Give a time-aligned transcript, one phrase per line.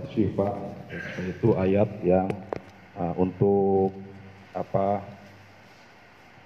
[0.00, 0.48] ayat syifa
[1.20, 2.26] yaitu ayat yang
[2.96, 3.92] uh, untuk
[4.56, 5.04] apa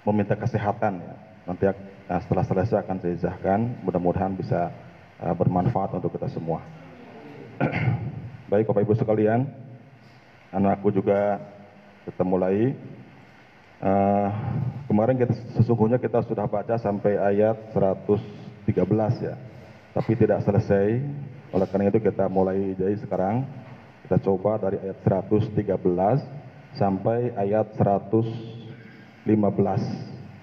[0.03, 1.15] meminta kesehatan ya.
[1.47, 4.75] Nanti uh, setelah selesai akan saya izahkan, mudah-mudahan bisa
[5.23, 6.59] uh, bermanfaat untuk kita semua.
[8.51, 9.47] Baik Bapak Ibu sekalian,
[10.51, 11.39] anakku juga
[12.03, 12.75] kita mulai.
[13.79, 14.29] Uh,
[14.91, 18.75] kemarin kita sesungguhnya kita sudah baca sampai ayat 113
[19.23, 19.35] ya.
[19.95, 20.99] Tapi tidak selesai.
[21.50, 23.42] Oleh karena itu kita mulai jadi sekarang
[24.06, 25.50] kita coba dari ayat 113
[26.78, 29.26] sampai ayat 115.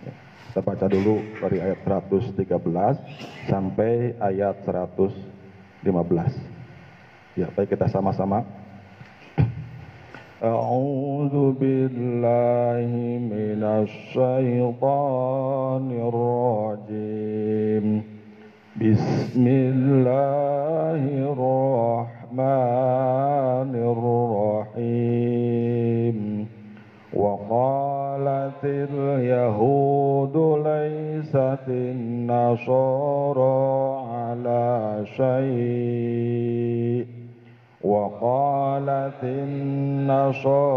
[0.04, 0.14] Ya,
[0.52, 2.98] kita baca dulu dari ayat 113
[3.48, 6.32] sampai ayat 115.
[7.40, 8.44] Ya, baik kita sama-sama.
[10.38, 12.90] أعوذ بالله
[13.26, 17.86] من الشيطان الرجيم
[18.83, 22.43] بسم الله الرحمن
[24.77, 26.19] الرحيم.
[27.15, 33.53] وقالت اليهود ليست النصارى
[34.15, 37.22] على شيء.
[37.85, 40.73] وقالت النصارى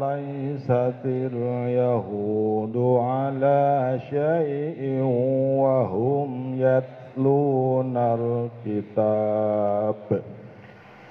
[0.00, 5.02] ليست اليهود على شيء
[5.62, 7.96] وهم يتلون
[8.66, 9.94] الكتاب.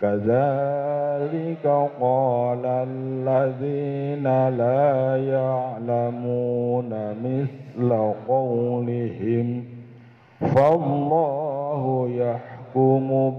[0.02, 1.66] كذلك
[2.02, 6.90] قال الذين لا يعلمون
[7.24, 9.64] مثل قولهم
[10.40, 12.61] فالله يحكم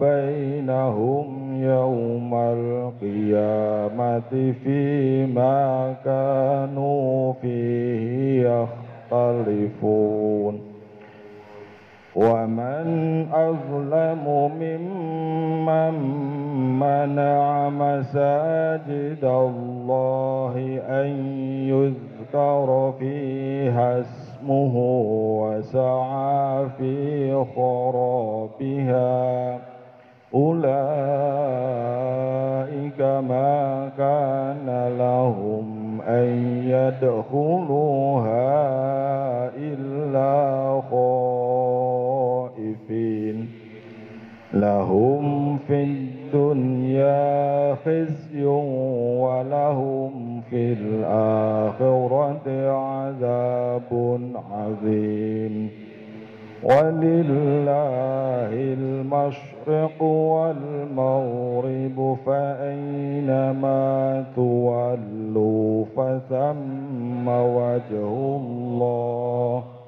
[0.00, 4.20] بينهم يوم القيامة
[4.64, 8.48] فيما كانوا فيه
[9.12, 10.72] يختلفون.
[12.16, 15.94] ومن أظلم ممن
[16.78, 20.55] منع مساجد الله
[20.88, 21.08] أن
[21.69, 24.03] يذكر فيها
[24.42, 24.75] اسمه
[25.42, 29.58] وسعى في خرابها.
[30.34, 30.60] أولئك
[33.00, 38.32] ما كان لهم أن يدخلوها
[39.56, 40.81] إلا
[42.50, 43.48] خائفين.
[44.54, 45.82] لهم في
[46.34, 48.44] الدنيا خزي
[49.20, 54.20] ولهم في الآخرة عذاب
[54.53, 55.70] عظيم.
[56.62, 69.81] ولله المشرق والمغرب فأينما تولوا فثم وجه الله.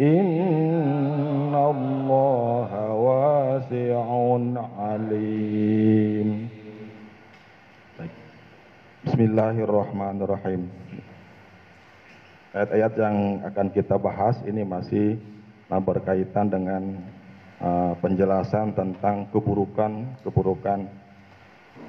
[0.00, 4.04] إن الله واسع
[4.78, 6.30] عليم
[9.00, 10.68] Bismillahirrahmanirrahim.
[12.52, 13.16] Ayat-ayat yang
[13.48, 15.16] akan kita bahas ini masih
[15.72, 17.00] nah, berkaitan dengan
[17.64, 20.84] uh, penjelasan tentang keburukan-keburukan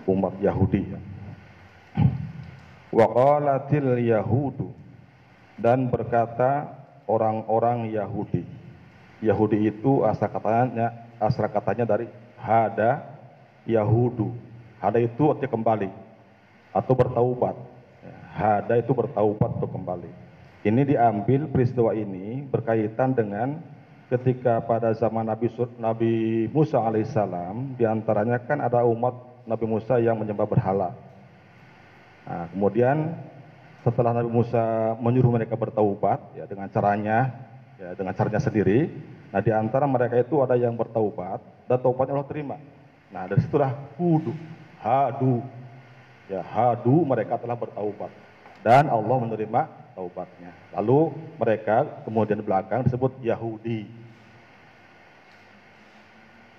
[0.08, 0.96] umat Yahudi.
[2.96, 4.72] Waqalatil Yahudu
[5.59, 6.75] dan berkata
[7.06, 8.43] orang-orang Yahudi.
[9.25, 12.06] Yahudi itu asal katanya asal katanya dari
[12.37, 13.03] hada
[13.65, 14.31] Yahudu.
[14.78, 15.89] Hada itu artinya kembali
[16.77, 17.56] atau bertaubat.
[18.37, 20.11] Hada itu bertaubat atau kembali.
[20.66, 23.56] Ini diambil peristiwa ini berkaitan dengan
[24.12, 26.12] ketika pada zaman Nabi Nabi
[26.53, 29.15] Musa alaihissalam di antaranya kan ada umat
[29.47, 30.91] Nabi Musa yang menyembah berhala.
[32.27, 33.15] Nah, kemudian
[33.87, 37.31] setelah Nabi Musa menyuruh mereka bertaubat ya dengan caranya
[37.79, 38.91] ya dengan caranya sendiri.
[39.31, 41.39] Nah di antara mereka itu ada yang bertaubat
[41.71, 42.59] dan taubatnya Allah terima.
[43.15, 44.35] Nah dari situlah hudu,
[44.83, 45.47] hadu,
[46.27, 48.11] ya hadu mereka telah bertaubat
[48.67, 50.51] dan Allah menerima taubatnya.
[50.75, 53.87] Lalu mereka kemudian belakang disebut Yahudi.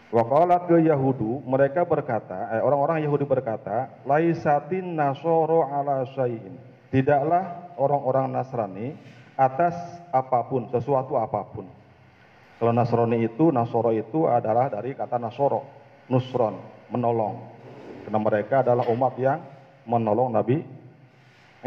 [0.07, 6.55] Waqalat Yahudu, mereka berkata, eh, orang-orang Yahudi berkata, laisatin nasoro ala syai'in.
[6.87, 8.95] Tidaklah orang-orang Nasrani
[9.37, 9.75] atas
[10.09, 11.67] apa pun, sesuatu apa pun.
[12.57, 15.61] Kalau Nasrani itu, Nasoro itu adalah dari kata Nasoro,
[16.09, 16.57] Nusron,
[16.89, 17.37] menolong.
[18.07, 19.39] Karena mereka adalah umat yang
[19.85, 20.63] menolong Nabi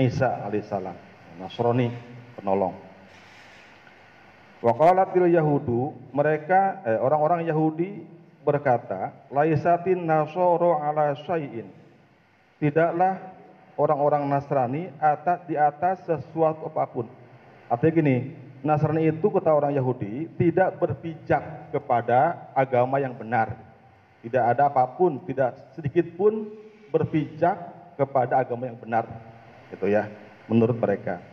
[0.00, 0.96] Isa alaihissalam.
[1.38, 1.88] Nasrani,
[2.34, 2.74] penolong.
[4.60, 8.04] Waqalatil Yahudu, mereka eh, orang-orang Yahudi
[8.44, 11.68] berkata, laisatin nasoro ala syai'in.
[12.60, 13.29] Tidaklah
[13.80, 17.08] orang-orang Nasrani atas di atas sesuatu apa pun.
[17.72, 18.16] Artinya gini,
[18.60, 23.56] Nasrani itu kata orang Yahudi tidak berpijak kepada agama yang benar.
[24.20, 26.52] tidak ada apa pun, tidak sedikit pun
[26.92, 27.56] berpijak
[27.96, 29.08] kepada agama yang benar,
[29.72, 30.08] gitu ya,
[30.44, 31.24] menurut mereka.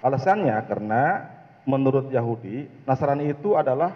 [0.00, 1.28] Alasannya karena
[1.68, 3.92] menurut Yahudi, Nasrani itu adalah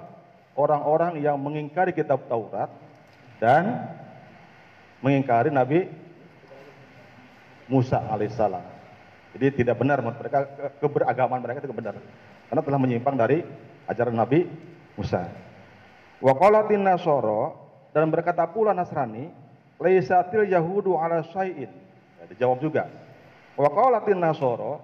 [0.56, 2.68] orang-orang yang mengingkari kitab Taurat
[3.40, 3.88] dan
[5.00, 5.88] mengingkari Nabi
[7.70, 8.62] Musa alaihissalam.
[9.38, 10.44] Jadi tidak benar mereka
[10.82, 11.94] keberagaman mereka itu benar
[12.50, 13.46] karena telah menyimpang dari
[13.86, 14.42] ajaran Nabi
[14.98, 15.30] Musa.
[16.18, 16.34] Wa
[16.74, 17.54] nasoro
[17.94, 19.30] dan berkata pula Nasrani,
[19.78, 21.70] laisatil yahudu ala syai'in.
[22.18, 22.90] Ya, dijawab juga.
[23.54, 23.70] Wa
[24.18, 24.82] nasoro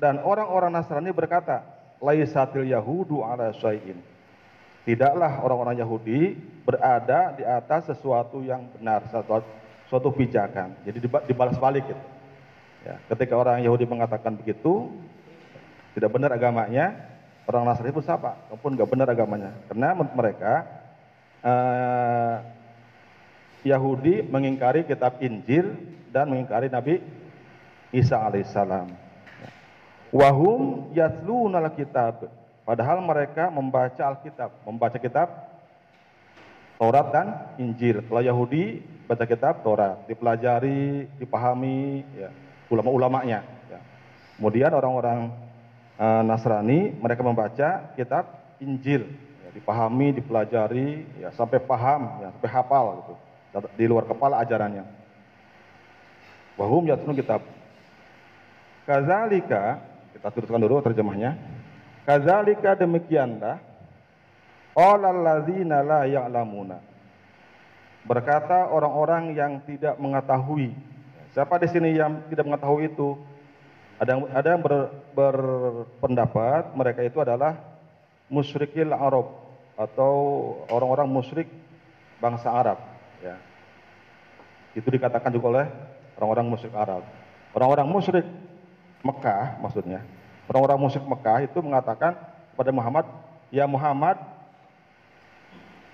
[0.00, 1.60] dan orang-orang Nasrani berkata,
[2.00, 4.00] laisatil yahudu ala syai'in.
[4.82, 6.34] Tidaklah orang-orang Yahudi
[6.66, 9.46] berada di atas sesuatu yang benar, sesuatu,
[9.86, 10.74] suatu pijakan.
[10.82, 12.02] Jadi dibalas balik gitu.
[12.82, 14.90] Ya, ketika orang Yahudi mengatakan begitu,
[15.94, 16.98] tidak benar agamanya,
[17.46, 18.34] orang Nasrani pun siapa?
[18.50, 19.50] Walaupun nggak benar agamanya.
[19.70, 20.52] Karena mereka
[21.46, 22.34] uh,
[23.62, 25.78] Yahudi mengingkari kitab Injil
[26.10, 26.98] dan mengingkari Nabi
[27.94, 28.90] Isa alaihissalam.
[30.12, 32.26] Wahum yatluna kitab
[32.62, 35.28] Padahal mereka membaca Alkitab, membaca kitab
[36.78, 37.26] Taurat dan
[37.58, 38.06] Injil.
[38.06, 42.30] Kalau Yahudi baca kitab Taurat, dipelajari, dipahami, ya,
[42.72, 43.44] ulama-ulamanya.
[43.68, 43.80] Ya.
[44.40, 45.28] Kemudian orang-orang
[46.00, 49.04] uh, Nasrani mereka membaca kitab Injil,
[49.44, 53.14] ya, dipahami, dipelajari, ya, sampai paham, ya, sampai hafal gitu.
[53.76, 54.88] Di luar kepala ajarannya.
[56.56, 57.44] Wahum yatlun kitab.
[58.88, 59.84] Kazalika,
[60.16, 61.36] kita teruskan dulu terjemahnya.
[62.08, 63.60] Kazalika demikianlah
[64.72, 66.80] Alladzina la ya'lamuna.
[68.02, 70.72] Berkata orang-orang yang tidak mengetahui.
[71.32, 73.16] Siapa di sini yang tidak mengetahui itu?
[73.96, 74.74] Ada yang, ada yang ber,
[75.16, 77.56] berpendapat mereka itu adalah
[78.28, 79.32] musyrikil Arab
[79.76, 80.14] atau
[80.68, 81.48] orang-orang musyrik
[82.20, 82.78] bangsa Arab.
[83.24, 83.40] Ya.
[84.76, 85.66] Itu dikatakan juga oleh
[86.20, 87.04] orang-orang musyrik Arab.
[87.52, 88.26] Orang-orang musyrik
[89.02, 90.00] Mekah maksudnya
[90.50, 92.18] Orang-orang musyrik Mekah itu mengatakan
[92.52, 93.06] kepada Muhammad,
[93.54, 94.18] "Ya Muhammad,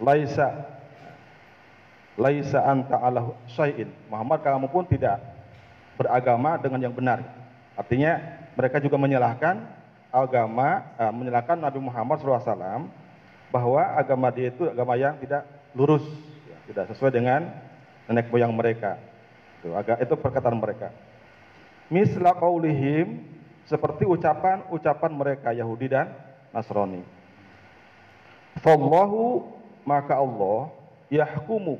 [0.01, 0.67] laisa
[2.19, 5.23] laisa anta ala syai'in." Muhammad kamu pun tidak
[5.95, 7.23] beragama dengan yang benar.
[7.79, 8.19] Artinya
[8.59, 9.63] mereka juga menyalahkan
[10.11, 12.91] agama, uh, menyalahkan Nabi Muhammad SAW
[13.55, 16.05] bahwa agama dia itu agama yang tidak lurus,
[16.47, 17.49] ya, tidak sesuai dengan
[18.11, 18.99] nenek moyang mereka.
[19.61, 20.91] Itu, agak, itu perkataan mereka.
[21.89, 23.25] Misla qaulihim
[23.69, 26.13] seperti ucapan-ucapan mereka Yahudi dan
[26.53, 27.05] Nasrani.
[28.61, 29.45] Fallahu
[29.85, 30.73] maka Allah
[31.09, 31.79] yahkumu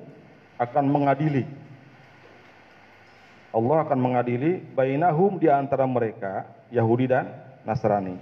[0.59, 1.47] akan mengadili.
[3.55, 7.33] Allah akan mengadili bainahum di antara mereka Yahudi dan
[7.65, 8.19] Nasrani.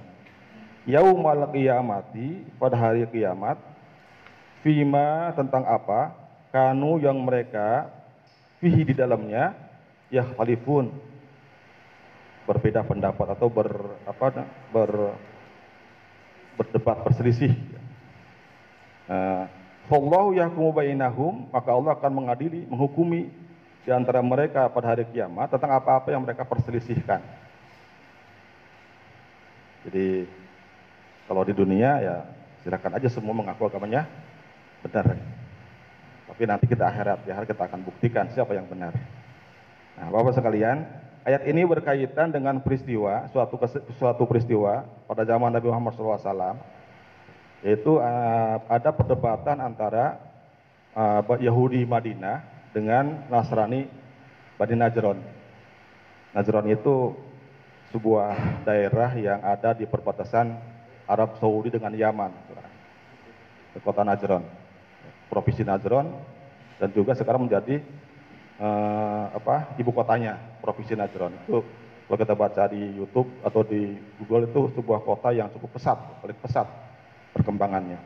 [0.87, 3.59] Yaumal qiyamati pada hari kiamat
[4.63, 6.15] fima tentang apa
[6.55, 7.91] kanu yang mereka
[8.63, 9.51] fihi di dalamnya
[10.07, 10.95] ya khalifun
[12.47, 14.91] berbeda pendapat atau ber apa ber
[16.55, 17.53] berdebat berselisih.
[19.87, 23.31] Allahu yahkumu bainahum maka Allah akan mengadili menghukumi
[23.87, 27.23] di antara mereka pada hari kiamat tentang apa-apa yang mereka perselisihkan.
[29.87, 30.27] Jadi
[31.31, 32.17] kalau di dunia ya
[32.67, 34.11] silakan aja semua mengaku agamanya
[34.83, 35.15] benar.
[36.27, 38.93] Tapi nanti kita akhirat, akhirat kita akan buktikan siapa yang benar.
[39.97, 40.85] Nah, Bapak sekalian,
[41.27, 43.59] Ayat ini berkaitan dengan peristiwa, suatu
[43.99, 46.55] suatu peristiwa pada zaman Nabi Muhammad SAW,
[47.65, 50.21] yaitu uh, ada perdebatan antara
[50.93, 53.89] uh, Yahudi Madinah dengan Nasrani
[54.57, 55.19] Bani Najron.
[56.37, 57.17] Najron itu
[57.93, 60.53] sebuah daerah yang ada di perbatasan
[61.09, 62.35] Arab Saudi dengan Yaman,
[63.81, 64.45] kota Najron,
[65.33, 66.09] provinsi Najron,
[66.77, 67.81] dan juga sekarang menjadi
[68.61, 71.65] uh, apa ibu kotanya provinsi Najran itu
[72.07, 76.39] kalau kita baca di YouTube atau di Google itu sebuah kota yang cukup pesat paling
[76.39, 76.67] pesat
[77.37, 78.01] perkembangannya.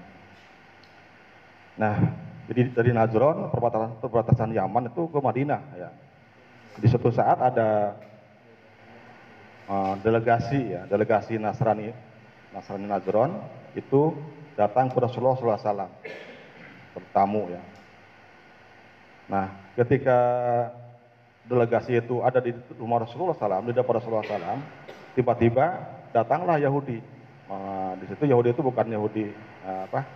[1.79, 1.97] Nah
[2.51, 5.91] jadi dari Najran perbatasan perbatasan Yaman itu ke Madinah ya.
[6.75, 7.95] Di suatu saat ada
[9.71, 11.95] uh, delegasi ya delegasi Nasrani
[12.51, 13.31] Nasrani Najran
[13.79, 14.19] itu
[14.59, 15.87] datang ke Rasulullah SAW
[16.95, 17.63] bertamu ya.
[19.31, 19.47] Nah,
[19.79, 20.19] ketika
[21.47, 24.59] delegasi itu ada di rumah Rasulullah SAW, di depan Rasulullah SAW,
[25.15, 25.67] tiba-tiba
[26.11, 26.99] datanglah Yahudi.
[27.51, 29.27] Nah, di situ Yahudi itu bukan Yahudi
[29.67, 30.07] eh, apa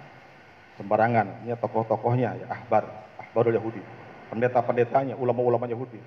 [0.79, 2.87] sembarangan, ini tokoh-tokohnya ya ahbar,
[3.19, 3.83] ahbarul Yahudi,
[4.31, 5.99] pendeta-pendetanya, ulama-ulama Yahudi.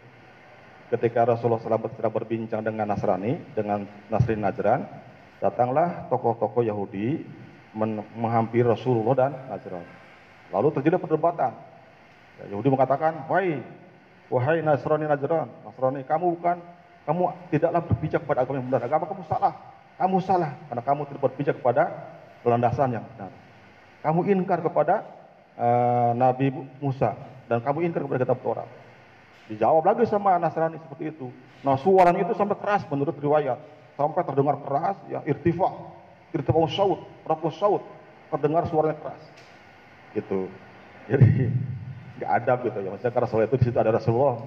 [0.88, 4.88] Ketika Rasulullah SAW sedang berbincang dengan Nasrani, dengan Nasrin Najran,
[5.44, 7.28] datanglah tokoh-tokoh Yahudi
[8.16, 9.84] menghampiri Rasulullah dan Najran.
[10.48, 11.52] Lalu terjadi perdebatan
[12.38, 13.66] Ya, Yahudi mengatakan, wahai
[14.30, 16.58] wahai Nasrani Najran, Nasrani kamu bukan
[17.10, 18.82] kamu tidaklah berpijak kepada agama yang benar.
[18.84, 19.54] Agama kamu salah.
[19.98, 21.90] Kamu salah karena kamu tidak berpijak kepada
[22.46, 23.34] landasan yang benar.
[24.06, 25.02] Kamu ingkar kepada
[25.58, 27.18] uh, Nabi Musa
[27.50, 28.70] dan kamu ingkar kepada kitab Taurat.
[29.50, 31.34] Dijawab lagi sama Nasrani seperti itu.
[31.66, 33.58] Nah suaranya itu sampai keras menurut riwayat.
[33.98, 35.74] Sampai terdengar keras, ya irtifa.
[36.30, 37.82] Irtifa saud, rafu saud.
[38.30, 39.24] Terdengar suaranya keras.
[40.14, 40.46] Gitu.
[41.10, 41.50] Jadi
[42.22, 42.90] nggak adab gitu ya.
[42.94, 44.38] Maksudnya karena soal itu di situ ada Rasulullah.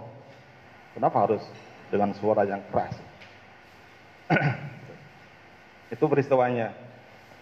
[0.94, 1.42] Kenapa harus
[1.90, 2.94] dengan suara yang keras?
[5.90, 6.72] itu peristiwanya.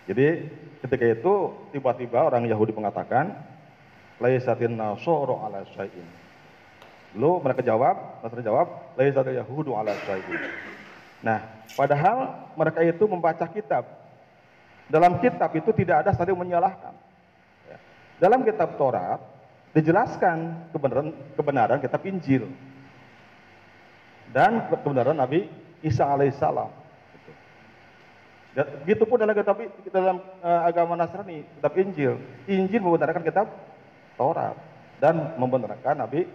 [0.08, 0.48] Jadi
[0.80, 1.34] ketika itu
[1.76, 3.36] tiba-tiba orang Yahudi mengatakan,
[4.18, 6.08] Laisatin nasoro ala syai'in.
[7.14, 8.66] Lalu mereka jawab, mereka jawab,
[8.98, 10.42] Laisatil yahudu ala syai'in.
[11.22, 11.44] Nah,
[11.76, 13.84] padahal mereka itu membaca kitab.
[14.88, 16.96] Dalam kitab itu tidak ada saling menyalahkan.
[17.68, 17.78] Ya.
[18.16, 19.20] Dalam kitab Taurat
[19.76, 22.48] dijelaskan kebenaran kebenaran kitab Injil
[24.32, 25.44] dan kebenaran Nabi
[25.84, 26.72] Isa alaihissalam.
[28.86, 29.54] Gitu pun dalam kitab
[29.94, 32.18] dalam uh, agama Nasrani, kitab Injil.
[32.50, 33.46] Injil membenarkan kitab
[34.18, 34.58] Taurat
[34.98, 36.26] dan membenarkan Nabi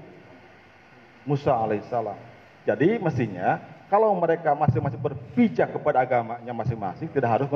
[1.28, 2.16] Musa alaihissalam.
[2.64, 3.60] Jadi mestinya
[3.92, 7.48] kalau mereka masing-masing berpijak kepada agamanya masing-masing tidak harus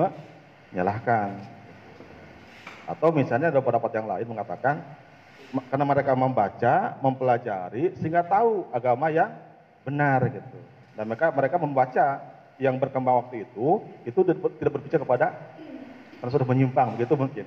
[0.71, 1.39] menyalahkan.
[2.87, 4.83] Atau misalnya ada pendapat yang lain mengatakan
[5.71, 9.31] karena mereka membaca, mempelajari sehingga tahu agama yang
[9.87, 10.59] benar gitu.
[10.99, 12.05] Dan mereka mereka membaca
[12.57, 15.27] yang berkembang waktu itu itu tidak berbicara kepada
[16.17, 17.45] karena sudah menyimpang begitu mungkin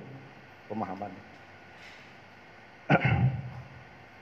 [0.71, 1.11] pemahaman.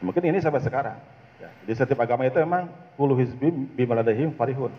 [0.05, 0.97] mungkin ini sampai sekarang.
[1.37, 2.67] Ya, jadi setiap agama itu memang
[2.97, 4.73] puluh hizbim bimaladahim farihun.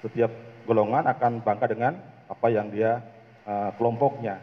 [0.00, 0.30] Setiap
[0.64, 1.92] golongan akan bangga dengan
[2.30, 3.02] apa yang dia
[3.42, 4.38] uh, kelompoknya.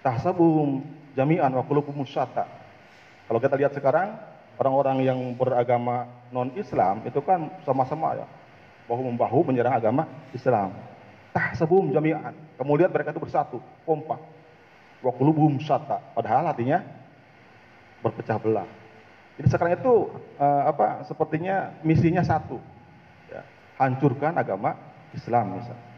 [0.00, 0.82] Tahsabum
[1.14, 4.16] jami'an wa qulubuhum Kalau kita lihat sekarang
[4.56, 8.26] orang-orang yang beragama non Islam itu kan sama-sama ya
[8.86, 10.74] bahu membahu menyerang agama Islam.
[11.32, 12.36] Tah sebum jami'an.
[12.60, 13.58] Kemudian mereka itu bersatu,
[13.88, 14.20] kompak.
[15.00, 15.98] Wa qulubuhum syatta.
[16.12, 16.84] Padahal hatinya
[18.04, 18.68] berpecah belah.
[19.40, 22.60] Jadi sekarang itu uh, apa sepertinya misinya satu.
[23.32, 23.42] Ya,
[23.80, 24.76] hancurkan agama
[25.16, 25.88] Islam misalnya.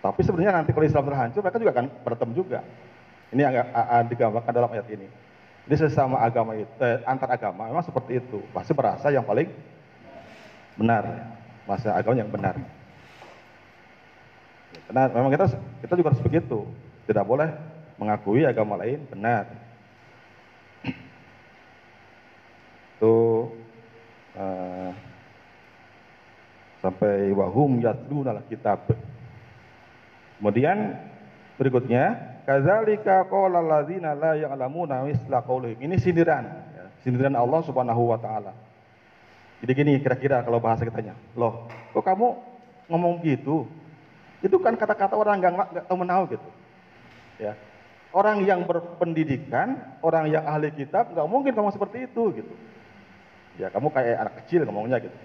[0.00, 2.60] Tapi sebenarnya nanti kalau Islam terhancur mereka juga akan berantem juga.
[3.30, 3.54] Ini yang
[4.10, 5.06] digambarkan dalam ayat ini.
[5.68, 8.42] Jadi sesama agama itu, eh, antar agama memang seperti itu.
[8.50, 9.46] Pasti merasa yang paling
[10.74, 11.04] benar.
[11.70, 12.58] Masa agama yang benar.
[14.90, 15.46] Karena memang kita
[15.86, 16.66] kita juga harus begitu.
[17.06, 17.46] Tidak boleh
[17.94, 19.46] mengakui agama lain benar.
[22.98, 23.46] Itu
[24.34, 24.90] uh,
[26.82, 28.90] sampai wahum yatluna kitab.
[30.42, 30.98] Kemudian
[31.54, 32.18] berikutnya
[32.50, 35.78] kadzalika qala alladzina la ya'lamuna misla qaulihim.
[35.86, 38.69] Ini sindiran, ya, sindiran Allah Subhanahu wa taala.
[39.60, 42.32] Jadi gini kira-kira kalau bahasa kitanya, loh kok kamu
[42.88, 43.68] ngomong gitu?
[44.40, 46.48] Itu kan kata-kata orang nggak nggak tahu menau gitu.
[47.36, 47.56] Ya.
[48.10, 52.54] Orang yang berpendidikan, orang yang ahli kitab nggak mungkin kamu seperti itu gitu.
[53.60, 55.18] Ya kamu kayak anak kecil ngomongnya gitu.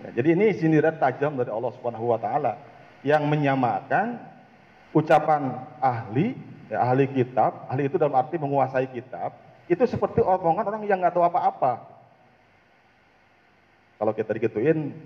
[0.00, 2.56] Ya, jadi ini sindiran tajam dari Allah Subhanahu Wa Taala
[3.02, 4.16] yang menyamakan
[4.94, 6.38] ucapan ahli,
[6.70, 9.34] ya, ahli kitab, ahli itu dalam arti menguasai kitab,
[9.66, 11.89] itu seperti omongan orang yang nggak tahu apa-apa.
[14.00, 14.96] Kalau kita digituin,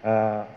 [0.00, 0.48] uh,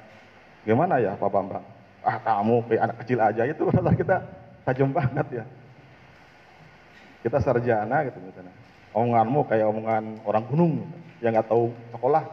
[0.63, 1.67] gimana ya Pak Bambang?
[1.99, 4.15] Ah kamu kayak anak kecil aja itu rasa kita
[4.63, 5.45] tajam banget ya.
[7.27, 8.55] Kita sarjana gitu misalnya.
[8.95, 10.97] Omonganmu kayak omongan orang gunung gitu,
[11.27, 12.23] yang nggak tahu sekolah.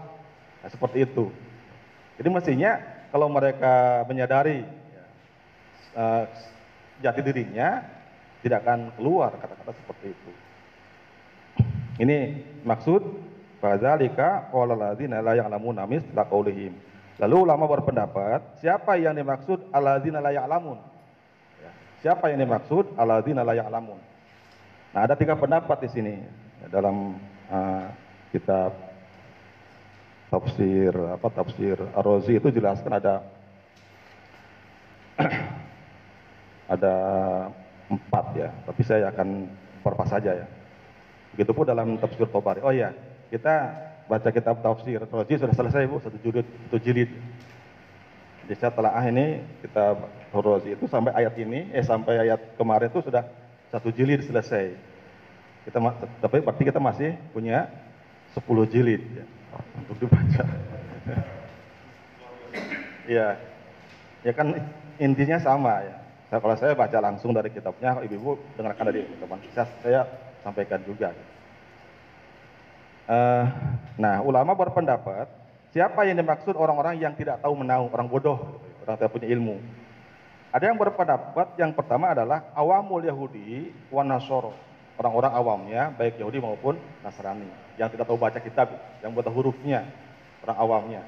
[0.60, 1.34] Nah, seperti itu.
[2.20, 2.78] Jadi mestinya
[3.10, 5.04] kalau mereka menyadari ya,
[5.98, 6.24] uh,
[7.02, 7.82] jati dirinya,
[8.44, 10.30] tidak akan keluar kata-kata seperti itu.
[12.00, 12.18] Ini
[12.62, 13.02] maksud
[13.60, 16.72] Fadzalika qala alladzina la ya'lamuna misla qaulihim.
[17.20, 20.80] Lalu ulama berpendapat, siapa yang dimaksud alladzina la ya'lamun?
[21.60, 24.00] Ya, siapa yang dimaksud alladzina la ya'lamun?
[24.96, 26.14] Nah, ada tiga pendapat di sini
[26.72, 27.20] dalam
[27.52, 27.84] uh,
[28.32, 28.72] kitab
[30.30, 33.14] tafsir apa tafsir Ar-Razi itu jelaskan ada
[36.74, 36.94] ada
[37.90, 39.50] empat ya, tapi saya akan
[39.82, 40.46] perpas saja ya.
[41.34, 42.62] Begitupun dalam tafsir Tabari.
[42.62, 42.94] Oh ya,
[43.30, 43.54] kita
[44.10, 47.10] baca kitab tafsir Razi sudah selesai Bu, satu jilid, satu jilid.
[48.44, 49.94] Jadi setelah ini kita
[50.34, 53.22] Razi itu sampai ayat ini, eh sampai ayat kemarin itu sudah
[53.70, 54.74] satu jilid selesai.
[55.62, 55.78] Kita
[56.18, 57.70] tapi berarti kita masih punya
[58.34, 59.24] sepuluh jilid ya,
[59.78, 60.44] untuk dibaca.
[63.10, 63.34] Iya.
[64.22, 64.54] ya kan
[65.02, 65.98] intinya sama ya.
[66.30, 70.00] Saya, kalau saya baca langsung dari kitabnya, ibu-ibu dengarkan dari teman saya, saya
[70.46, 71.10] sampaikan juga.
[73.10, 73.42] Uh,
[73.98, 75.26] nah, ulama berpendapat
[75.74, 78.38] siapa yang dimaksud orang-orang yang tidak tahu menahu, orang bodoh,
[78.86, 79.58] orang tidak punya ilmu.
[80.54, 84.54] Ada yang berpendapat yang pertama adalah awamul Yahudi wa Nasoro.
[84.94, 87.50] Orang-orang awamnya, baik Yahudi maupun Nasrani.
[87.74, 89.90] Yang tidak tahu baca kitab, yang buta hurufnya,
[90.46, 91.02] orang awamnya.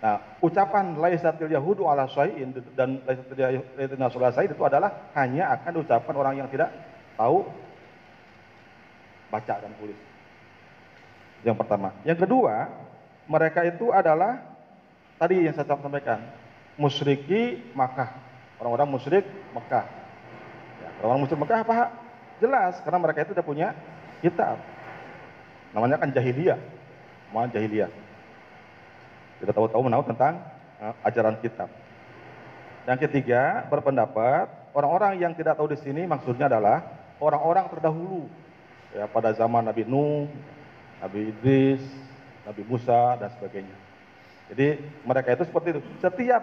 [0.00, 6.14] Nah, ucapan laisatil yahudu ala syai'in dan laisatil nasrul syai'in itu adalah hanya akan ucapan
[6.16, 6.72] orang yang tidak
[7.16, 7.48] tahu
[9.30, 9.98] baca dan tulis.
[11.42, 11.94] Yang pertama.
[12.02, 12.70] Yang kedua,
[13.26, 14.42] mereka itu adalah
[15.18, 16.22] tadi yang saya sampaikan,
[16.78, 18.10] musyriki Makkah.
[18.56, 19.84] Orang-orang musyrik Mekah.
[20.80, 21.92] Ya, orang musyrik Mekah apa?
[22.40, 23.68] Jelas, karena mereka itu sudah punya
[24.24, 24.56] kitab.
[25.76, 26.56] Namanya kan jahiliyah.
[27.36, 27.92] Mau jahiliyah.
[29.44, 30.40] Tidak tahu-tahu menahu tentang
[30.80, 31.68] uh, ajaran kitab.
[32.88, 36.80] Yang ketiga, berpendapat orang-orang yang tidak tahu di sini maksudnya adalah
[37.20, 38.24] orang-orang terdahulu.
[38.96, 40.24] Ya, pada zaman Nabi Nuh,
[41.04, 41.84] Nabi Idris,
[42.48, 43.76] Nabi Musa dan sebagainya.
[44.48, 45.80] Jadi mereka itu seperti itu.
[46.00, 46.40] Setiap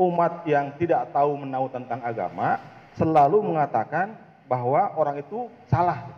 [0.00, 2.56] umat yang tidak tahu menahu tentang agama
[2.96, 4.16] selalu mengatakan
[4.48, 6.08] bahwa orang itu salah.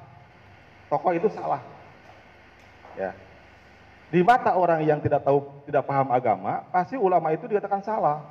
[0.87, 1.59] Tokoh itu salah.
[2.95, 3.11] Ya.
[4.14, 8.23] Di mata orang yang tidak tahu, tidak paham agama, pasti ulama itu dikatakan salah.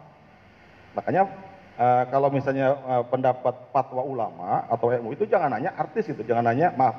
[0.96, 1.28] Makanya
[1.78, 6.50] uh, kalau misalnya uh, pendapat fatwa ulama atau ilmu itu jangan nanya artis itu, jangan
[6.52, 6.98] nanya maaf,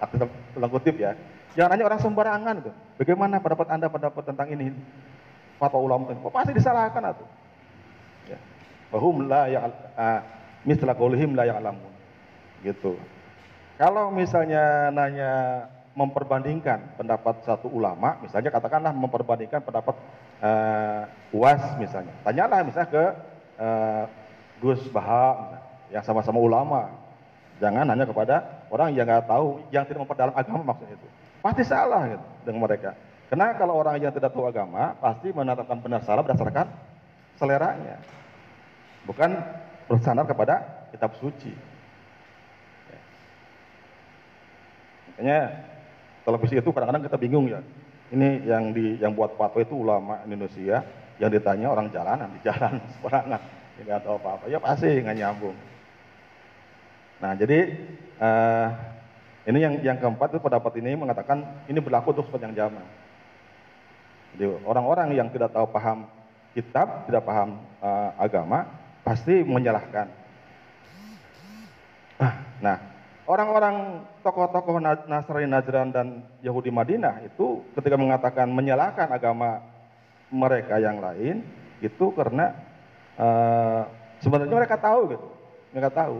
[0.00, 0.18] artis
[0.56, 1.16] dalam kutip ya,
[1.56, 2.70] jangan nanya orang sembarangan itu.
[3.00, 4.72] Bagaimana pendapat anda pendapat tentang ini
[5.56, 6.20] fatwa ulama itu?
[6.28, 7.26] Pasti disalahkan itu.
[8.32, 8.38] Ya.
[8.92, 10.20] Bahum la ya uh,
[10.62, 11.92] misla qaulihim la ya'lamun.
[12.62, 12.94] Gitu.
[13.80, 15.32] Kalau misalnya nanya
[15.92, 19.96] memperbandingkan pendapat satu ulama, misalnya katakanlah memperbandingkan pendapat
[20.40, 21.04] uh,
[21.36, 22.14] UAS misalnya.
[22.24, 23.04] Tanyalah misalnya ke
[23.62, 24.04] uh,
[24.58, 25.58] Gus Baha
[25.94, 26.90] yang sama-sama ulama.
[27.62, 31.08] Jangan hanya kepada orang yang nggak tahu, yang tidak memperdalam agama maksudnya itu.
[31.38, 32.98] Pasti salah gitu dengan mereka.
[33.30, 36.66] Karena kalau orang yang tidak tahu agama, pasti menetapkan benar salah berdasarkan
[37.38, 38.02] seleranya.
[39.06, 39.30] Bukan
[39.86, 41.54] bersandar kepada kitab suci.
[45.12, 45.40] Makanya
[46.26, 47.60] televisi itu kadang-kadang kita bingung ya.
[48.12, 50.84] Ini yang di yang buat fatwa itu ulama Indonesia,
[51.20, 53.40] yang ditanya orang jalanan di jalan sembarangan,
[53.82, 54.44] nggak tahu apa-apa.
[54.48, 55.56] Ya pasti nggak nyambung.
[57.20, 57.58] Nah jadi
[58.18, 58.68] uh,
[59.48, 62.84] ini yang yang keempat itu pendapat ini mengatakan ini berlaku untuk sepanjang zaman.
[64.32, 66.08] Jadi orang-orang yang tidak tahu paham
[66.56, 68.64] kitab, tidak paham uh, agama,
[69.04, 70.08] pasti menyalahkan.
[72.62, 79.62] Nah, Orang-orang tokoh-tokoh Nasrani Najran dan Yahudi Madinah itu ketika mengatakan menyalahkan agama
[80.32, 81.44] mereka yang lain
[81.84, 82.56] itu karena
[83.20, 83.84] uh,
[84.24, 85.28] sebenarnya mereka tahu gitu,
[85.76, 86.18] mereka tahu.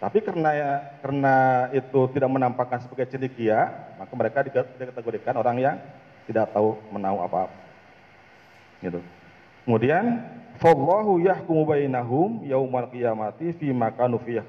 [0.00, 0.70] Tapi karena ya,
[1.04, 1.36] karena
[1.76, 3.68] itu tidak menampakkan sebagai cendekia,
[4.00, 5.76] maka mereka dikategorikan orang yang
[6.24, 7.52] tidak tahu menahu apa-apa.
[8.80, 9.00] Gitu.
[9.68, 10.24] Kemudian
[10.56, 14.40] Fallahu yahkumu bainahum yaumal qiyamati fi makanu fi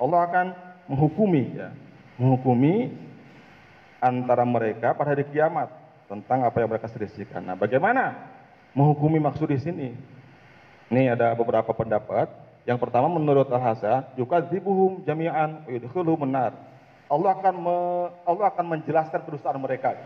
[0.00, 0.46] Allah akan
[0.88, 1.72] menghukumi ya,
[2.20, 2.92] menghukumi
[4.00, 5.68] antara mereka pada hari kiamat
[6.08, 7.44] tentang apa yang mereka selisihkan.
[7.44, 8.29] Nah, bagaimana
[8.76, 9.88] menghukumi maksud di sini?
[10.90, 12.30] Ini ada beberapa pendapat.
[12.68, 16.52] Yang pertama menurut Al-Hasan, juga zibuhum jami'an yudkhulu menar.
[17.10, 17.76] Allah akan me,
[18.22, 19.96] Allah akan menjelaskan kedustaan mereka.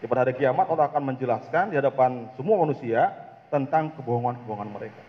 [0.00, 3.12] Di pada hari kiamat Allah akan menjelaskan di hadapan semua manusia
[3.52, 5.02] tentang kebohongan-kebohongan mereka.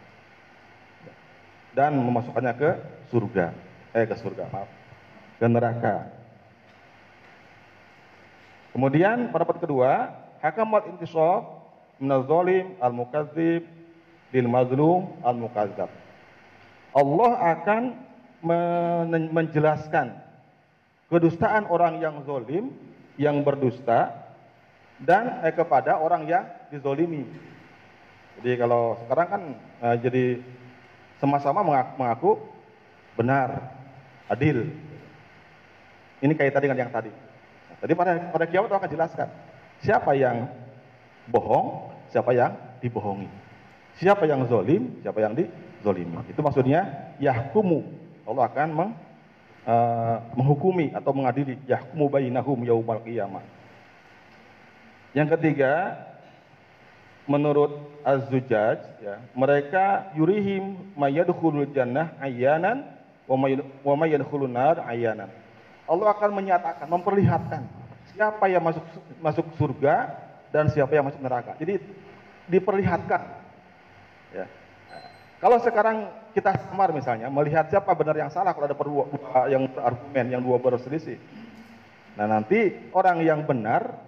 [1.75, 2.69] Dan memasukkannya ke
[3.11, 3.51] surga.
[3.95, 4.85] Eh ke surga, maaf
[5.39, 6.07] ke neraka.
[8.75, 10.11] Kemudian pendapat kedua,
[10.43, 11.54] hakamat intisab
[11.99, 13.63] minaz zalim al mukadzib
[14.33, 15.91] lil mazlum al mukadzab.
[16.95, 17.83] Allah akan
[19.35, 20.15] menjelaskan
[21.11, 22.71] kedustaan orang yang zolim,
[23.19, 24.25] yang berdusta,
[25.01, 27.27] dan eh, kepada orang yang dizolimi.
[28.39, 29.41] Jadi kalau sekarang kan
[29.83, 30.25] eh, jadi
[31.19, 32.31] sama-sama mengaku, mengaku
[33.15, 33.75] benar,
[34.31, 34.71] adil.
[36.23, 37.11] Ini kaitan dengan yang tadi.
[37.75, 39.27] Tadi pada pada kiamat akan jelaskan
[39.83, 40.47] siapa yang
[41.29, 43.29] bohong, siapa yang dibohongi.
[43.95, 46.19] Siapa yang zolim, siapa yang dizolimi.
[46.27, 47.85] Itu maksudnya yahkumu.
[48.27, 48.91] Allah akan meng,
[49.63, 53.45] uh, menghukumi atau mengadili yahkumu bainahum yaumal qiyamah.
[55.15, 55.95] Yang ketiga,
[57.23, 57.71] menurut
[58.03, 62.83] Az-Zujaj ya, mereka yurihim mayadkhulul jannah ayanan
[63.25, 65.31] wa mayadkhulun nar ayanan.
[65.87, 67.63] Allah akan menyatakan, memperlihatkan
[68.13, 68.85] siapa yang masuk
[69.21, 71.55] masuk surga dan siapa yang masuk neraka.
[71.61, 71.81] Jadi
[72.49, 73.21] diperlihatkan.
[74.33, 74.45] Ya.
[75.41, 79.05] Kalau sekarang kita samar misalnya melihat siapa benar yang salah kalau ada berdua
[79.53, 81.21] yang argumen yang dua berselisih.
[82.15, 83.99] Nah nanti orang yang benar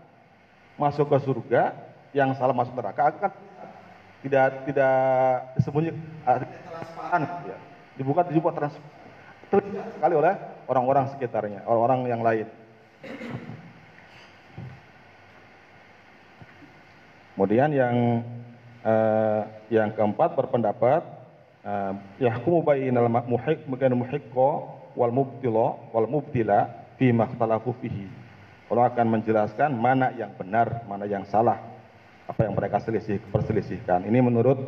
[0.79, 1.75] masuk ke surga,
[2.15, 3.31] yang salah masuk neraka akan
[4.25, 4.97] tidak tidak
[5.59, 5.91] disembunyi
[6.25, 7.57] ah, transparan ya.
[7.95, 8.95] dibuka dibuka transparan
[9.47, 10.33] terlihat sekali oleh
[10.67, 12.47] orang-orang sekitarnya orang-orang yang lain
[17.37, 18.25] kemudian yang
[18.81, 21.05] eh, yang keempat berpendapat
[21.61, 21.93] eh,
[22.25, 24.49] yahkumu bainal muhiq bainal muhiqqo
[24.97, 26.65] wal mubtila wal mubtila
[26.97, 28.09] fi makhtalafu fihi
[28.67, 31.77] Allah akan menjelaskan mana yang benar mana yang salah
[32.27, 34.03] apa yang mereka selisih perselisihkan.
[34.03, 34.59] Ini menurut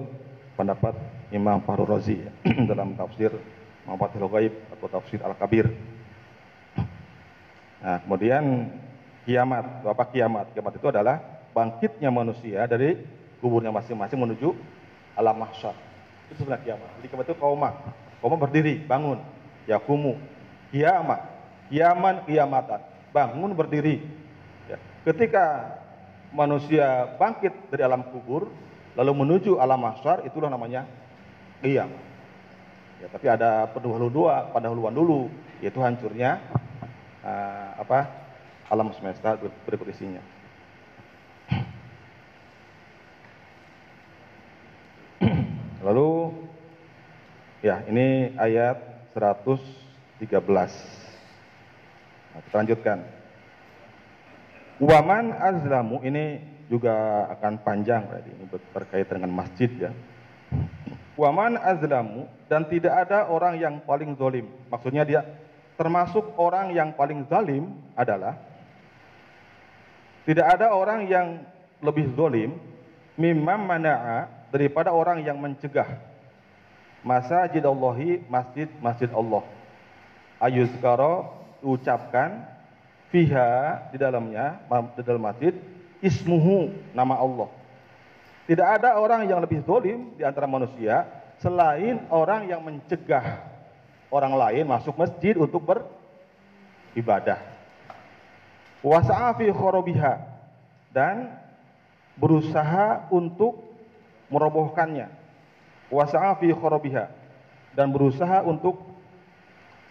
[0.56, 0.96] pendapat
[1.36, 2.24] Imam Fahru Razi
[2.72, 3.36] dalam tafsir
[3.84, 5.68] Mafathul Ghaib atau tafsir Al-Kabir.
[7.80, 8.72] Nah, kemudian
[9.28, 9.84] kiamat.
[9.84, 10.56] Apa kiamat?
[10.56, 11.20] Kiamat itu adalah
[11.60, 12.96] bangkitnya manusia dari
[13.44, 14.56] kuburnya masing-masing menuju
[15.20, 15.76] alam mahsyar.
[16.32, 16.90] Itu sebenarnya kiamat.
[17.04, 17.74] Jadi kiamat itu kaumah.
[18.24, 19.20] Kaumah berdiri, bangun.
[19.68, 20.16] Yakumu.
[20.72, 21.20] Kiamat.
[21.68, 22.80] Kiaman, kiamatan.
[23.12, 24.08] Bangun berdiri.
[24.72, 24.80] Ya.
[25.04, 25.76] Ketika
[26.32, 28.48] manusia bangkit dari alam kubur
[28.96, 30.88] lalu menuju alam mahsyar itulah namanya
[31.60, 31.92] qiyam.
[33.04, 35.28] Ya, tapi ada pendahulu dua, pendahuluan dulu
[35.60, 36.40] yaitu hancurnya
[37.24, 38.08] uh, apa?
[38.70, 39.34] alam semesta
[39.66, 40.22] berikut isinya.
[45.90, 46.30] Lalu
[47.66, 50.22] ya ini ayat 113.
[52.30, 53.02] Nah, kita lanjutkan.
[54.78, 59.92] Waman azlamu ini juga akan panjang berarti ini berkait dengan masjid ya.
[61.18, 64.46] Waman azlamu dan tidak ada orang yang paling zalim.
[64.70, 65.26] Maksudnya dia
[65.74, 68.38] termasuk orang yang paling zalim adalah
[70.30, 71.42] tidak ada orang yang
[71.82, 72.62] lebih zalim
[73.18, 75.88] mimma mana'a daripada orang yang mencegah
[77.06, 79.46] masjid Allahi masjid masjid Allah
[80.40, 81.28] ayuzkara
[81.60, 82.48] ucapkan
[83.12, 84.64] fiha di dalamnya
[84.96, 85.54] di dalam masjid
[86.00, 87.50] ismuhu nama Allah.
[88.50, 91.06] Tidak ada orang yang lebih zalim di antara manusia
[91.38, 93.46] selain orang yang mencegah
[94.10, 97.38] orang lain masuk masjid untuk beribadah.
[98.82, 100.14] Wasa'a fi kharabiha
[100.90, 101.30] dan
[102.18, 103.69] berusaha untuk
[104.30, 105.08] merobohkannya.
[105.90, 107.06] Wasa'a fi kharabiha
[107.74, 108.82] dan berusaha untuk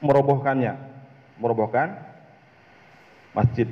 [0.03, 0.75] merobohkannya.
[1.39, 1.99] Merobohkan
[3.35, 3.71] masjid.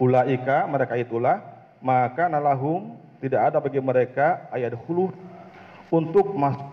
[0.00, 1.44] Ulaika mereka itulah
[1.84, 5.12] maka nalahum tidak ada bagi mereka ayat hulu
[5.92, 6.68] untuk masuk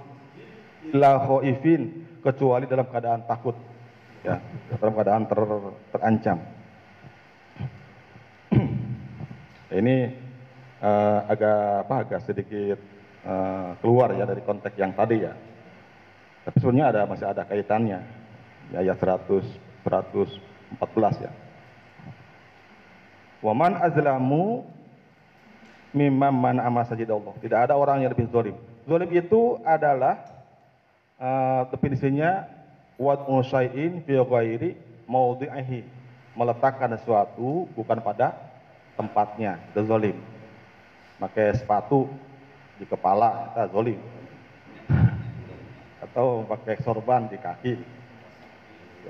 [0.95, 3.55] ila khaifin kecuali dalam keadaan takut
[4.23, 4.39] ya
[4.79, 5.39] dalam keadaan ter,
[5.91, 6.37] terancam
[9.79, 9.95] ini
[10.81, 12.79] uh, agak apa agak sedikit
[13.25, 15.33] uh, keluar ya dari konteks yang tadi ya
[16.43, 17.99] tapi sebenarnya ada masih ada kaitannya
[18.71, 21.31] ya ayat 100 114 ya.
[23.39, 24.67] Waman azlamu
[25.95, 27.33] mimman man masjid Allah.
[27.39, 28.57] Tidak ada orang yang lebih zalim.
[28.83, 30.19] Zalim itu adalah
[31.15, 32.43] uh, definisinya
[32.99, 34.75] wat musaiin fi ghairi
[35.07, 35.95] maudhi'ihi.
[36.37, 38.35] Meletakkan sesuatu bukan pada
[38.99, 39.57] tempatnya.
[39.71, 40.17] Itu zalim.
[41.17, 42.05] Pakai sepatu
[42.77, 43.99] di kepala, itu zalim.
[46.05, 47.73] Atau pakai sorban di kaki,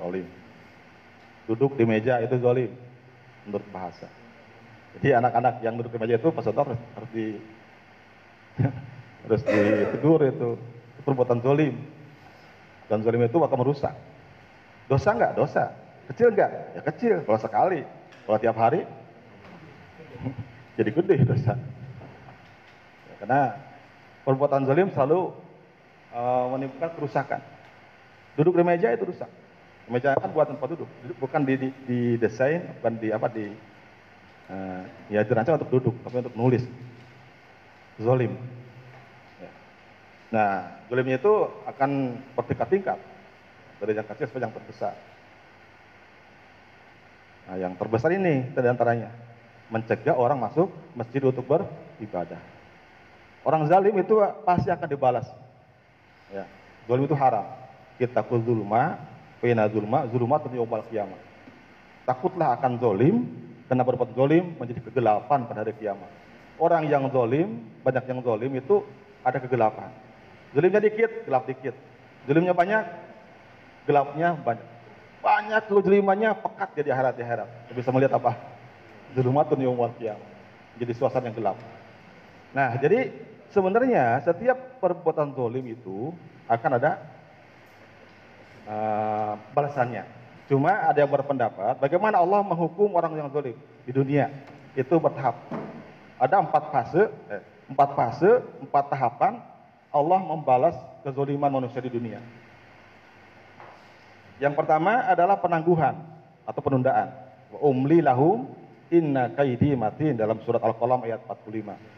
[0.00, 0.38] zalim
[1.48, 2.68] duduk di meja itu zolim
[3.48, 4.06] menurut bahasa.
[5.00, 7.26] Jadi anak-anak yang duduk di meja itu peserta harus, harus di
[9.24, 10.60] harus ditegur itu,
[11.08, 11.74] perbuatan zolim.
[12.92, 13.96] Dan zolim itu akan merusak.
[14.88, 15.32] Dosa enggak?
[15.36, 15.72] Dosa.
[16.12, 16.50] Kecil enggak?
[16.76, 17.16] Ya kecil.
[17.24, 17.80] Kalau sekali.
[18.24, 18.84] Kalau tiap hari,
[20.76, 21.56] jadi gede dosa.
[23.18, 23.58] Karena
[24.22, 25.34] perbuatan zolim selalu
[26.14, 27.40] uh, menimbulkan kerusakan.
[28.38, 29.26] Duduk di meja itu rusak.
[29.88, 33.48] Meja kan buat tempat duduk, bukan di, di, di desain, bukan di apa di
[34.52, 36.62] uh, ya dirancang untuk duduk, tapi untuk nulis.
[37.96, 38.36] Zolim.
[39.40, 39.50] Ya.
[40.28, 40.50] Nah,
[40.92, 41.34] zolimnya itu
[41.66, 43.00] akan bertingkat-tingkat
[43.80, 44.94] dari yang kecil sampai yang terbesar.
[47.48, 49.08] Nah, yang terbesar ini antaranya
[49.72, 52.57] mencegah orang masuk masjid untuk beribadah.
[53.48, 54.12] Orang zalim itu
[54.44, 55.24] pasti akan dibalas.
[56.28, 56.44] Ya,
[56.84, 57.48] zalim itu haram.
[57.96, 59.00] Kita kulzulma
[59.38, 61.18] Fina zulma, zulumatun yawmal kiamat.
[62.02, 63.22] Takutlah akan zolim,
[63.70, 66.10] karena berbuat zolim menjadi kegelapan pada hari kiamat.
[66.58, 68.82] Orang yang zolim, banyak yang zolim itu
[69.22, 69.94] ada kegelapan.
[70.50, 71.74] Zolimnya dikit, gelap dikit.
[72.26, 72.82] Zolimnya banyak,
[73.86, 74.66] gelapnya banyak.
[75.22, 77.48] Banyak kezolimannya pekat jadi akhirat di akhirat.
[77.74, 78.34] Bisa melihat apa?
[79.14, 80.26] Zulumatun yawmal kiamat.
[80.82, 81.58] Jadi suasana yang gelap.
[82.50, 83.12] Nah, jadi
[83.52, 86.12] sebenarnya setiap perbuatan zolim itu
[86.48, 87.00] akan ada
[88.68, 90.04] uh, balasannya.
[90.48, 94.32] Cuma ada yang berpendapat, bagaimana Allah menghukum orang yang zalim di dunia?
[94.72, 95.36] Itu bertahap.
[96.16, 98.30] Ada empat fase, eh, empat fase,
[98.64, 99.44] empat tahapan
[99.92, 102.20] Allah membalas kezaliman manusia di dunia.
[104.38, 105.98] Yang pertama adalah penangguhan
[106.48, 107.10] atau penundaan.
[107.60, 108.48] Umli lahum
[108.88, 111.97] inna kaidi matin dalam surat Al-Qalam ayat 45.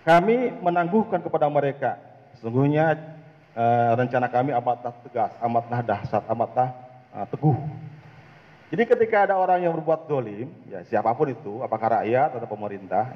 [0.00, 2.00] Kami menangguhkan kepada mereka.
[2.38, 2.96] Sesungguhnya
[3.52, 6.68] uh, rencana kami amatlah tegas, amatlah dahsyat, amatlah
[7.12, 7.56] uh, teguh.
[8.70, 13.10] Jadi ketika ada orang yang berbuat dolim, ya siapa pun itu, apakah rakyat atau pemerintah,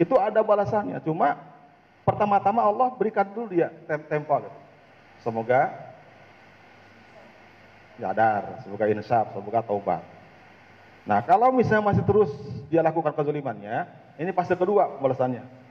[0.00, 0.98] itu ada balasannya.
[1.04, 1.38] Cuma
[2.02, 4.32] pertama-tama Allah berikan dulu dia tem tempo.
[4.40, 4.58] Gitu.
[5.22, 5.70] Semoga
[8.00, 10.02] nyadar, semoga insaf, semoga taubat.
[11.04, 12.32] Nah, kalau misalnya masih terus
[12.72, 15.63] dia lakukan kezalimannya, ini fase kedua balasannya.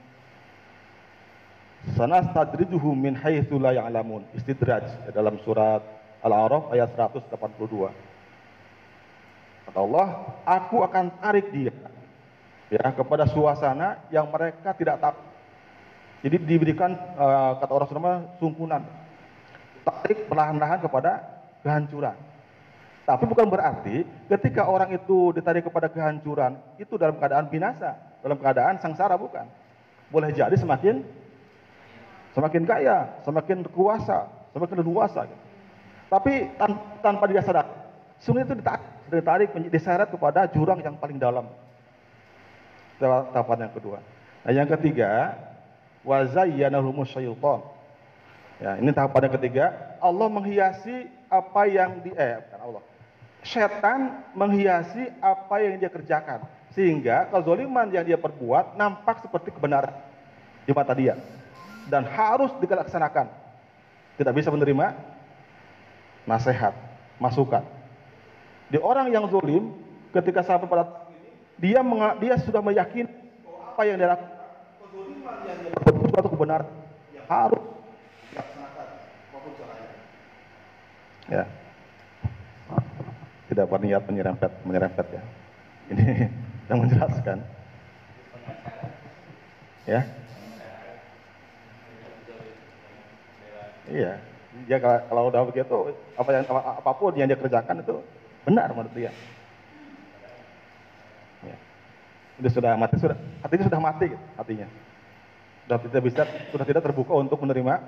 [1.92, 4.24] Sana stadrijuhu min haitsu la ya'lamun.
[4.32, 5.84] Istidraj dalam surat
[6.24, 7.28] Al-A'raf ayat 182.
[9.68, 10.06] Kata Allah,
[10.48, 11.76] aku akan tarik dia
[12.72, 15.20] ya kepada suasana yang mereka tidak tahu.
[16.24, 18.82] Jadi diberikan uh, kata orang Sunda sungkunan.
[19.84, 21.20] Tarik perlahan-lahan kepada
[21.60, 22.16] kehancuran.
[23.04, 28.80] Tapi bukan berarti ketika orang itu ditarik kepada kehancuran, itu dalam keadaan binasa, dalam keadaan
[28.80, 29.44] sengsara bukan.
[30.08, 31.04] Boleh jadi semakin
[32.34, 34.84] semakin kaya, semakin kuasa, semakin.
[34.84, 35.36] Gitu.
[36.10, 37.66] Tapi tan tanpa dia sadar,
[38.20, 41.48] sungai itu ditarik, ditarik diseret kepada jurang yang paling dalam.
[43.00, 43.98] Tahapan yang kedua.
[44.46, 45.34] Nah, yang ketiga,
[46.06, 47.60] wazayyanahumus syaitan.
[48.62, 49.64] Ya, ini tahapan yang ketiga,
[49.98, 52.84] Allah menghiasi apa yang di eh Allah
[53.44, 56.48] setan menghiasi apa yang dia kerjakan.
[56.74, 59.94] Sehingga kezoliman yang dia perbuat nampak seperti kebenaran
[60.66, 61.14] di mata dia.
[61.88, 63.28] Dan harus dilaksanakan.
[64.14, 64.94] Tidak bisa menerima
[66.24, 66.72] nasihat,
[67.20, 67.66] masukan.
[68.72, 69.74] Di orang yang zolim,
[70.14, 70.88] ketika sampai pada
[71.60, 71.84] dia
[72.18, 73.10] dia sudah meyakini
[73.74, 74.38] apa yang dia lakukan,
[76.14, 76.70] suatu kebenaran
[77.12, 77.62] yang harus
[78.32, 78.86] dilaksanakan
[81.24, 81.44] Ya.
[83.48, 85.22] Tidak berniat menyerempet menyerempet ya.
[85.92, 86.04] Ini
[86.68, 87.38] yang menjelaskan.
[89.84, 90.23] Ya
[93.90, 94.20] iya
[94.70, 97.98] dia kalau udah begitu apa yang apa pun yang dia kerjakan itu
[98.46, 99.10] benar menurut dia
[101.42, 101.56] ya.
[102.38, 104.06] Itu sudah mati sudah hatinya sudah mati
[104.38, 104.68] hatinya
[105.66, 106.22] sudah tidak bisa
[106.54, 107.80] sudah tidak terbuka untuk menerima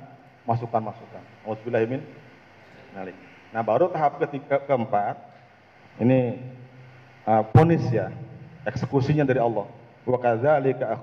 [0.46, 1.22] masukan-masukan.
[1.44, 2.02] Alhamdulillah
[3.52, 5.20] Nah baru tahap ketiga keempat
[6.00, 6.40] ini
[7.28, 8.08] uh, ponis ya,
[8.64, 9.68] eksekusinya dari Allah.
[10.06, 11.02] Wa kadzalika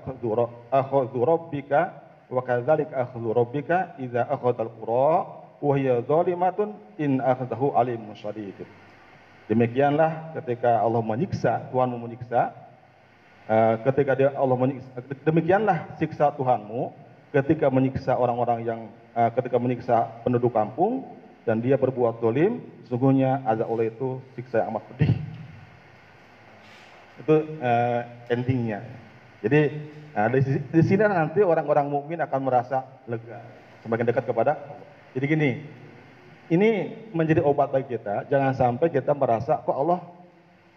[0.72, 8.12] akhdhu rabbika wa kadzalika akhdhu rabbika idza akhadhal qura wa hiya zalimatun in akhdahu alimun
[8.16, 8.56] syadid.
[9.48, 12.52] Demikianlah ketika Allah menyiksa, Tuhanmu menyiksa,
[13.48, 14.88] uh, ketika dia Allah menyiksa,
[15.24, 16.92] demikianlah siksa Tuhanmu
[17.32, 18.80] ketika menyiksa orang-orang yang
[19.12, 21.04] uh, ketika menyiksa penduduk kampung
[21.44, 25.12] dan dia berbuat dolim, sesungguhnya azab Allah itu siksa yang amat pedih.
[27.20, 28.00] Itu uh,
[28.32, 29.03] endingnya.
[29.44, 29.60] Jadi
[30.16, 30.40] uh, di,
[30.72, 33.44] di sini nanti orang-orang mukmin akan merasa lega,
[33.84, 34.88] semakin dekat kepada Allah.
[35.12, 35.50] Jadi gini,
[36.48, 36.70] ini
[37.12, 38.24] menjadi obat bagi kita.
[38.32, 40.00] Jangan sampai kita merasa kok Allah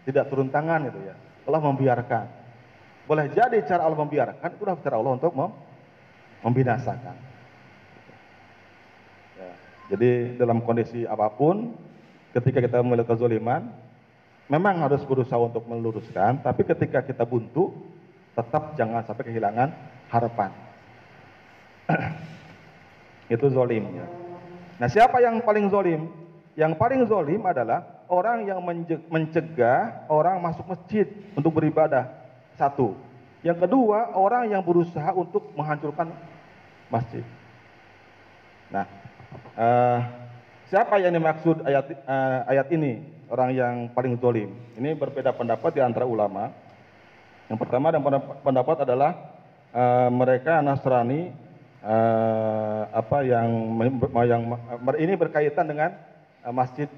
[0.04, 1.16] tidak turun tangan gitu ya.
[1.48, 2.24] Allah membiarkan.
[3.08, 5.32] Boleh jadi cara Allah membiarkan itulah cara Allah untuk
[6.44, 7.28] membinasakan.
[9.88, 11.72] Jadi dalam kondisi apa pun,
[12.36, 13.72] ketika kita melihat kezoliman,
[14.52, 17.72] memang harus berusaha untuk meluruskan, tapi ketika kita buntu,
[18.38, 19.68] tetap jangan sampai kehilangan
[20.06, 20.50] harapan.
[23.34, 24.06] Itu zolimnya.
[24.78, 26.06] Nah siapa yang paling zolim?
[26.54, 28.62] Yang paling zolim adalah orang yang
[29.10, 32.06] mencegah orang masuk masjid untuk beribadah.
[32.54, 32.94] Satu.
[33.42, 36.10] Yang kedua, orang yang berusaha untuk menghancurkan
[36.90, 37.22] masjid.
[38.74, 38.82] Nah,
[39.58, 39.98] Uh,
[40.70, 43.02] siapa yang dimaksud ayat uh, ayat ini?
[43.28, 44.54] Orang yang paling zolim.
[44.78, 46.48] Ini berbeda pendapat di antara ulama.
[47.48, 48.04] Yang pertama dan
[48.44, 49.10] pendapat adalah
[49.72, 51.32] uh, mereka Nasrani
[51.80, 53.48] uh, apa yang
[54.28, 54.42] yang
[55.00, 55.96] ini berkaitan dengan
[56.44, 56.88] uh, masjid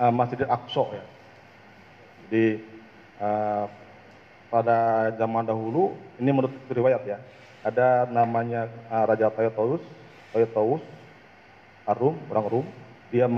[0.00, 1.04] uh, Masjid Al-Aqsa ya.
[2.32, 2.44] Di
[3.20, 3.68] uh,
[4.48, 7.18] pada zaman dahulu ini menurut riwayat ya
[7.60, 9.84] ada namanya uh, Raja Taytaus
[10.32, 10.80] Taytaus
[11.84, 12.66] Arum, orang Rum,
[13.12, 13.28] dia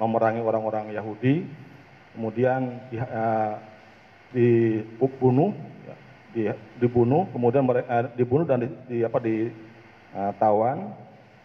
[0.00, 1.44] memerangi orang-orang Yahudi,
[2.16, 2.96] kemudian di,
[4.36, 5.56] dibunuh,
[5.88, 5.94] ya,
[6.36, 6.42] di,
[6.84, 9.48] dibunuh, kemudian mereka uh, dibunuh dan di, di apa di
[10.12, 10.92] uh, tawan,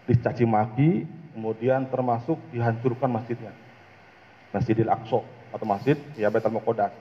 [0.04, 3.56] dicaci maki, kemudian termasuk dihancurkan masjidnya.
[4.52, 5.24] Masjidil Aqsa
[5.56, 6.92] atau Masjid ya Baitul Muqaddas.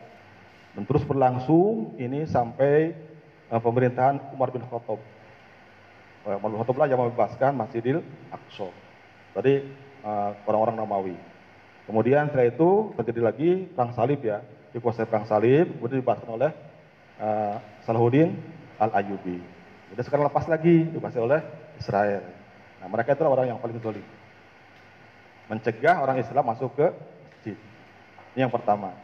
[0.79, 2.95] Dan terus berlangsung ini sampai
[3.51, 5.03] uh, pemerintahan Umar bin Khattab.
[6.23, 8.71] Umar bin Khattab lah yang membebaskan Masjidil Aqsa.
[9.35, 9.67] Tadi
[10.07, 11.17] uh, orang-orang Romawi.
[11.91, 16.51] Kemudian setelah itu terjadi lagi perang salib ya, dikuasai perang salib, kemudian dibebaskan oleh
[17.19, 18.35] uh, Salahuddin
[18.79, 19.39] Al Ayyubi.
[19.91, 21.41] Jadi sekarang lepas lagi dikuasai oleh
[21.77, 22.23] Israel.
[22.79, 24.07] Nah mereka itu orang yang paling zalim.
[25.51, 26.87] Mencegah orang Islam masuk ke
[27.35, 27.57] masjid.
[28.39, 28.95] Ini yang pertama.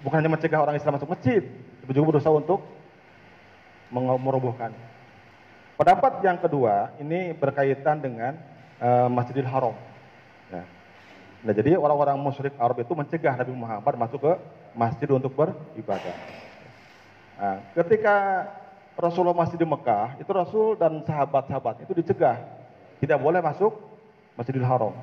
[0.00, 1.44] Bukan hanya mencegah orang Islam masuk masjid,
[1.84, 2.64] tapi juga berusaha untuk
[3.94, 4.72] merobohkan.
[5.78, 8.34] Pendapat yang kedua ini berkaitan dengan
[8.80, 9.76] uh, Masjidil Haram.
[10.50, 10.64] Ya.
[11.44, 14.32] Nah, jadi orang-orang musyrik Arab itu mencegah Nabi Muhammad masuk ke
[14.72, 16.16] masjid untuk beribadah.
[17.36, 18.48] Nah, ketika
[18.96, 22.40] Rasulullah masih di Mekah, itu Rasul dan sahabat-sahabat itu dicegah
[23.02, 23.76] tidak boleh masuk
[24.40, 24.96] Masjidil Haram.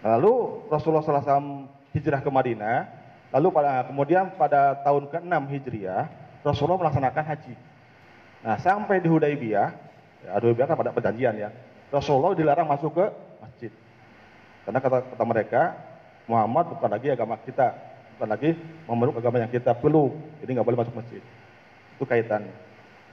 [0.00, 2.88] Lalu Rasulullah SAW hijrah ke Madinah,
[3.34, 6.08] lalu pada kemudian pada tahun ke-6 Hijriah,
[6.46, 7.54] Rasulullah melaksanakan haji.
[8.46, 9.68] Nah, sampai di Hudaybiyah,
[10.24, 11.50] ya, Hudaybiyah kan pada perjanjian ya,
[11.92, 13.06] Rasulullah dilarang masuk ke.
[14.68, 15.62] Karena kata, kata mereka,
[16.28, 17.72] Muhammad bukan lagi agama kita,
[18.20, 18.52] bukan lagi
[18.84, 20.12] memeluk agama yang kita perlu,
[20.44, 21.24] jadi nggak boleh masuk masjid.
[21.96, 22.52] Itu kaitannya.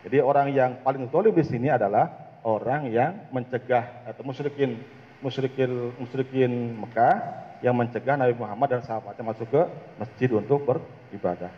[0.04, 2.12] Jadi orang yang paling zalim di sini adalah
[2.44, 4.84] orang yang mencegah atau musyrikin
[5.24, 7.15] musyrikin musyrikin Mekah
[7.63, 9.62] yang mencegah Nabi Muhammad dan sahabatnya masuk ke
[9.96, 11.56] masjid untuk beribadah.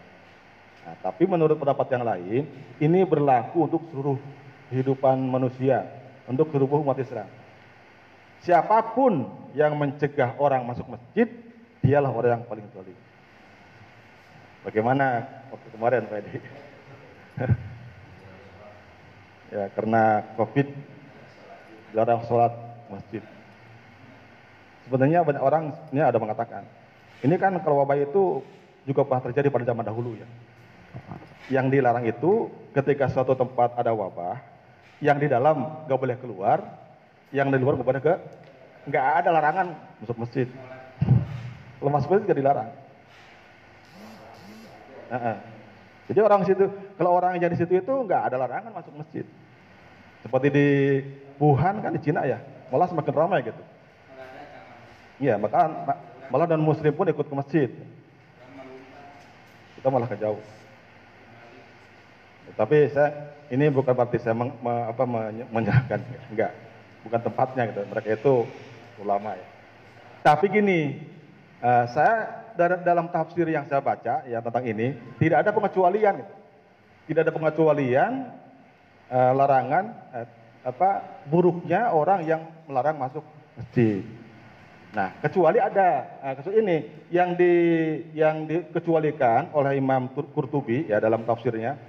[0.85, 2.45] Nah, tapi menurut pendapat yang lain,
[2.77, 4.21] ini berlaku untuk seluruh
[4.69, 5.89] kehidupan manusia,
[6.29, 7.25] untuk seluruh umat Islam.
[8.47, 11.27] Siapa pun yang mencegah orang masuk masjid,
[11.83, 12.95] dialah orang yang paling zalim.
[14.63, 16.39] Bagaimana waktu kemarin Pak Edi?
[19.53, 20.67] ya karena covid
[21.95, 22.51] jarang sholat
[22.91, 23.23] masjid
[24.87, 26.67] sebenarnya banyak orang ini ada mengatakan
[27.23, 28.43] ini kan kalau wabah itu
[28.83, 30.27] juga pernah terjadi pada zaman dahulu ya
[31.47, 34.39] yang dilarang itu ketika suatu tempat ada wabah
[34.99, 36.59] yang di dalam nggak boleh keluar
[37.35, 38.13] yang di luar boleh ke
[38.87, 39.67] nggak ada larangan
[39.99, 40.47] masuk masjid
[41.83, 42.69] masuk masjid nggak dilarang
[45.11, 45.37] uh -uh.
[46.07, 49.27] Jadi orang situ, kalau orang yang di situ itu nggak ada larangan masuk masjid.
[50.23, 50.67] Seperti di
[51.35, 52.39] Wuhan kan di Cina ya,
[52.71, 53.59] malah semakin ramai gitu.
[55.19, 55.67] Iya, maka
[56.31, 57.69] malah dan Muslim pun ikut ke masjid.
[59.75, 60.39] Kita malah ke jauh.
[62.55, 65.03] Tapi saya ini bukan berarti saya meng, me, apa,
[65.51, 65.99] menyerahkan,
[66.31, 66.55] enggak,
[67.05, 67.81] bukan tempatnya gitu.
[67.85, 68.35] Mereka itu
[69.01, 69.47] ulama ya.
[70.25, 70.97] Tapi gini,
[71.61, 76.25] uh, saya dalam tafsir yang saya baca ya tentang ini tidak ada pengecualian.
[77.07, 78.11] Tidak ada pengecualian
[79.07, 80.27] uh, larangan uh,
[80.67, 83.23] apa buruknya orang yang melarang masuk
[83.55, 84.03] masjid.
[84.91, 87.53] Nah, kecuali ada uh, ini yang di
[88.11, 91.79] yang dikecualikan oleh Imam Qurtubi ya dalam tafsirnya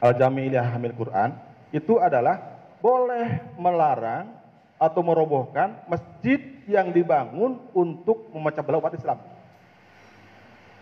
[0.00, 1.36] Al-Jami' Hamil Quran
[1.72, 4.32] itu adalah boleh melarang
[4.76, 9.18] atau merobohkan masjid yang dibangun untuk memecah belah umat Islam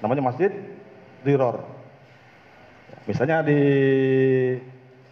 [0.05, 0.53] namanya Masjid
[1.25, 1.65] Diror.
[3.09, 3.61] Misalnya di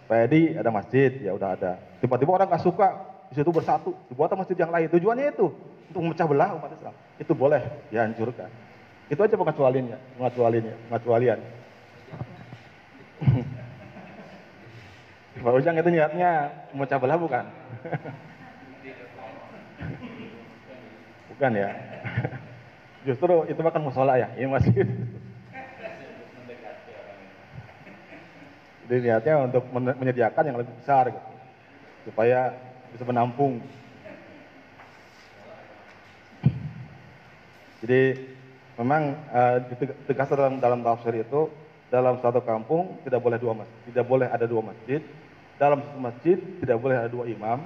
[0.04, 1.80] Pedi ada masjid, ya udah ada.
[2.04, 2.88] Tiba-tiba orang nggak suka,
[3.32, 4.92] di situ bersatu, dibuat masjid yang lain.
[4.92, 5.48] Tujuannya itu
[5.88, 6.92] untuk memecah belah umat Islam.
[7.16, 8.52] Itu boleh dihancurkan.
[9.08, 11.40] Itu aja pengecualiannya, pengecualiannya, pengecualian.
[15.40, 17.44] Pak Ujang itu niatnya memecah belah bukan?
[21.32, 21.70] bukan ya.
[23.08, 24.72] Justru itu bahkan musola ya, ini masih.
[28.86, 31.30] Jadi niatnya untuk menyediakan yang lebih besar gitu,
[32.06, 32.52] supaya
[32.92, 33.64] bisa menampung.
[37.80, 38.20] Jadi
[38.78, 39.58] memang uh,
[40.06, 41.50] tegas dalam dalam tafsir itu
[41.90, 45.00] dalam satu kampung tidak boleh dua masjid, tidak boleh ada dua masjid.
[45.62, 47.62] Dalam masjid tidak boleh ada dua imam,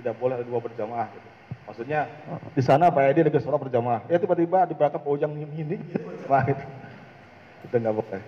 [0.00, 1.12] tidak boleh ada dua berjamaah.
[1.12, 1.28] Gitu.
[1.68, 2.08] Maksudnya
[2.56, 4.00] di sana Pak Edi lagi sholat berjamaah.
[4.08, 5.76] Ya tiba-tiba di belakang Pak Ujang ini,
[6.32, 6.64] wah itu,
[7.68, 8.22] itu nggak boleh.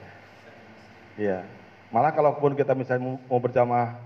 [1.16, 1.48] Iya.
[1.88, 3.96] Malah kalaupun kita misalnya mau berjamaah,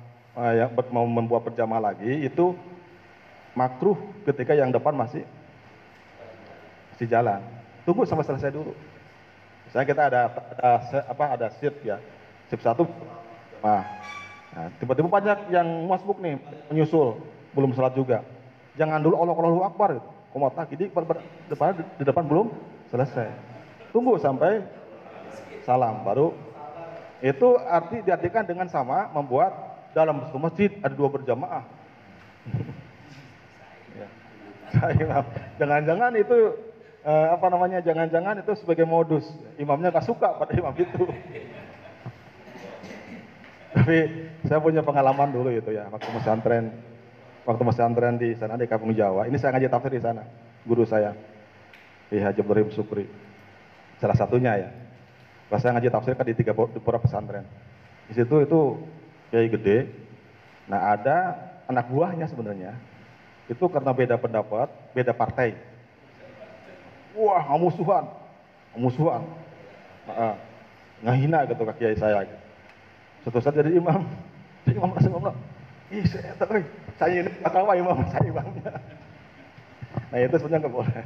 [0.46, 2.54] eh, ya, mau membuat berjamaah lagi, itu
[3.58, 3.98] makruh
[4.30, 5.26] ketika yang depan masih
[6.94, 7.42] masih jalan.
[7.82, 8.78] Tunggu sampai selesai dulu.
[9.66, 10.20] Misalnya kita ada,
[10.54, 10.70] ada
[11.02, 11.98] apa ada shift ya,
[12.46, 12.86] shift satu,
[13.58, 13.82] nah,
[14.50, 16.38] nah tiba-tiba banyak yang masuk nih
[16.70, 17.22] menyusul
[17.54, 18.26] belum sholat juga
[18.80, 20.08] Jangan dulu Allah Allahu Akbar gitu.
[20.30, 20.86] Komat lagi di
[21.50, 22.54] depan, di depan belum
[22.88, 23.28] selesai.
[23.90, 24.62] Tunggu sampai
[25.66, 26.30] salam baru
[27.20, 29.52] itu arti diartikan dengan sama membuat
[29.90, 31.66] dalam satu masjid ada dua berjamaah.
[34.00, 34.06] ya.
[35.58, 36.54] Jangan-jangan itu
[37.02, 37.82] eh, apa namanya?
[37.82, 39.26] Jangan-jangan itu sebagai modus.
[39.58, 41.04] Imamnya nggak suka pada imam itu.
[43.70, 43.96] Tapi
[44.46, 46.74] saya punya pengalaman dulu itu ya, waktu pesantren,
[47.46, 49.30] waktu pesantren di sana di Kampung Jawa.
[49.30, 50.26] Ini saya ngaji tafsir di sana,
[50.66, 51.14] guru saya
[52.10, 52.42] di Haji
[52.74, 53.06] Sukri.
[54.02, 54.70] Salah satunya ya.
[55.46, 57.46] Pas saya ngaji tafsir kan di tiga beberapa pesantren.
[58.10, 58.60] Di situ itu
[59.30, 59.86] kiai gede.
[60.66, 61.38] Nah ada
[61.70, 62.74] anak buahnya sebenarnya.
[63.46, 65.54] Itu karena beda pendapat, beda partai.
[67.18, 68.06] Wah, musuhan,
[68.78, 69.26] musuhan.
[70.06, 70.38] Nah,
[71.02, 72.22] ngahina gitu ke kiai saya.
[72.22, 72.49] Gitu.
[73.20, 74.00] Suatu saat jadi imam,
[74.64, 75.36] jadi imam langsung ngomong,
[75.92, 76.56] ih saya tahu,
[76.96, 78.72] saya ini tahu imam, saya imamnya.
[80.08, 81.04] Nah itu sebenarnya nggak boleh.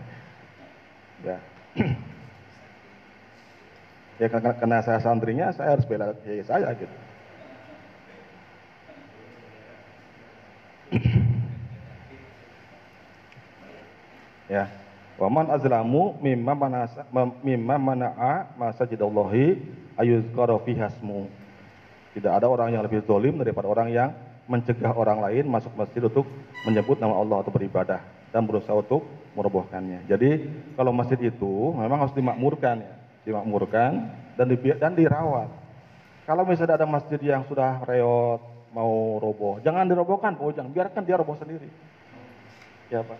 [1.26, 1.38] Ya.
[4.22, 6.94] ya karena, karena saya santrinya, saya harus bela kiai saya gitu.
[14.54, 14.70] ya.
[15.14, 17.06] Waman azlamu mimma manasa
[17.46, 19.62] mimma mana'a masajidallahi
[19.94, 21.30] ayuzkara fi hasmu.
[22.14, 24.14] Tidak ada orang yang lebih zalim daripada orang yang
[24.46, 26.28] mencegah orang lain masuk masjid untuk
[26.68, 28.00] menyebut nama Allah atau beribadah
[28.30, 29.02] dan berusaha untuk
[29.34, 30.06] merobohkannya.
[30.06, 30.46] Jadi
[30.78, 32.94] kalau masjid itu memang harus dimakmurkan ya,
[33.26, 33.90] dimakmurkan
[34.36, 35.48] dan di, dan dirawat.
[36.24, 38.40] Kalau misalnya ada masjid yang sudah reot
[38.74, 41.68] mau roboh, jangan dirobohkan, Pak jangan biarkan dia roboh sendiri.
[42.90, 43.18] Ya Pak.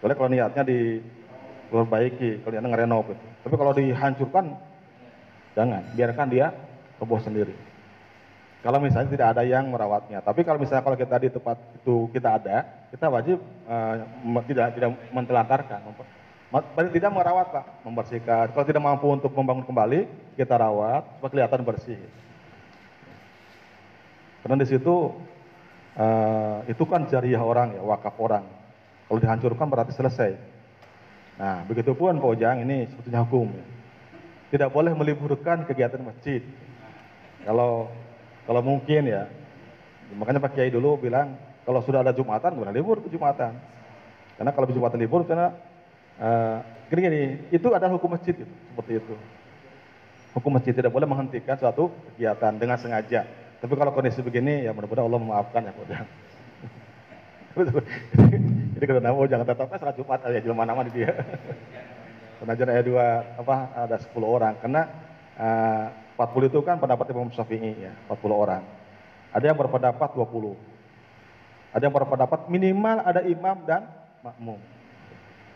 [0.00, 3.24] Soalnya kalau niatnya diperbaiki, kalau niatnya ngerenov itu.
[3.44, 4.44] Tapi kalau dihancurkan,
[5.56, 6.52] jangan, biarkan dia
[7.00, 7.65] roboh sendiri.
[8.66, 10.18] Kalau misalnya tidak ada yang merawatnya.
[10.26, 13.38] Tapi kalau misalnya kalau kita di tempat itu kita ada, kita wajib
[13.70, 13.94] uh,
[14.50, 15.86] tidak tidak mentelantarkan,
[16.90, 18.50] tidak merawat pak, membersihkan.
[18.50, 22.00] Kalau tidak mampu untuk membangun kembali, kita rawat supaya kelihatan bersih.
[24.42, 25.14] Karena di situ
[25.94, 28.50] uh, itu kan jariah orang ya, wakaf orang.
[29.06, 30.34] Kalau dihancurkan berarti selesai.
[31.38, 33.46] Nah, begitu pun Pak Ojang ini sebetulnya hukum.
[33.46, 33.66] Ya.
[34.58, 36.42] Tidak boleh meliburkan kegiatan masjid.
[37.46, 37.94] Kalau
[38.46, 39.26] kalau mungkin ya.
[40.14, 41.34] Makanya Pak Kiai dulu bilang,
[41.66, 43.58] kalau sudah ada Jumatan, boleh libur Jumatan.
[44.38, 45.50] Karena kalau Jumatan libur, karena
[46.22, 49.14] uh, gini gini, itu adalah hukum masjid gitu, seperti itu.
[50.38, 53.26] Hukum masjid tidak boleh menghentikan suatu kegiatan dengan sengaja.
[53.58, 56.06] Tapi kalau kondisi begini, ya mudah-mudahan Allah memaafkan ya, Pak.
[58.76, 61.16] Jadi kalau nama jangan tetap salat Jumat ya di mana-mana di dia.
[62.38, 64.82] Penajar ayat dua apa ada 10 orang karena
[65.40, 68.64] uh, 40 itu kan pendapat Imam Syafi'i ya, 40 orang.
[69.36, 70.56] Ada yang berpendapat 20.
[71.76, 73.84] Ada yang berpendapat minimal ada imam dan
[74.24, 74.56] makmum.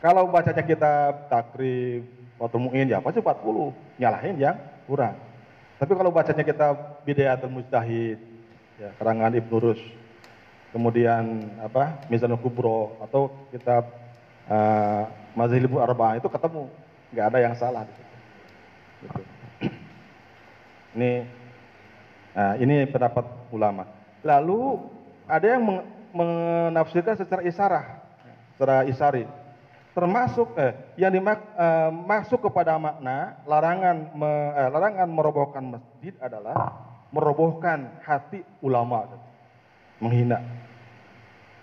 [0.05, 0.93] Kalau bacanya kita
[1.33, 2.05] takrib
[2.37, 3.73] atau mu'in ya pasti 40.
[3.97, 5.17] Nyalahin yang kurang.
[5.81, 6.77] Tapi kalau bacanya kita
[7.09, 8.21] Bidayatul Mujtahid,
[8.77, 9.81] ya, karangan Ibnu Rus,
[10.77, 13.89] kemudian apa Mizanul Kubro atau kitab
[14.45, 16.69] uh, Mazhibul Arba'ah itu ketemu,
[17.17, 17.89] nggak ada yang salah.
[17.89, 19.30] Gitu.
[20.95, 21.11] Ini
[22.35, 23.25] nah, ini pendapat
[23.55, 23.87] ulama.
[24.27, 24.83] Lalu
[25.31, 25.63] ada yang
[26.11, 27.85] menafsirkan secara isarah,
[28.55, 29.25] secara isari.
[29.91, 36.55] Termasuk eh, yang dimak, eh, masuk kepada makna larangan me, eh, larangan merobohkan masjid adalah
[37.11, 39.19] merobohkan hati ulama,
[39.99, 40.39] menghina.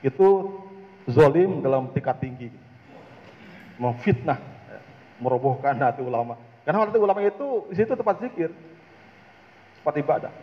[0.03, 0.59] Itu
[1.07, 2.51] zolim dalam tingkat tinggi,
[3.80, 4.39] memfitnah,
[5.23, 6.36] merobohkan hati ulama.
[6.67, 8.51] Karena hati ulama itu di situ tempat zikir,
[9.88, 10.33] tempat ibadah.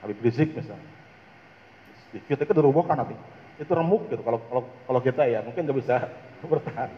[0.00, 0.88] Habib Rizik misalnya.
[2.24, 3.12] Kita itu dirobohkan nanti.
[3.60, 6.08] Itu remuk gitu kalau kalau kalau kita ya mungkin nggak bisa
[6.48, 6.88] bertahan.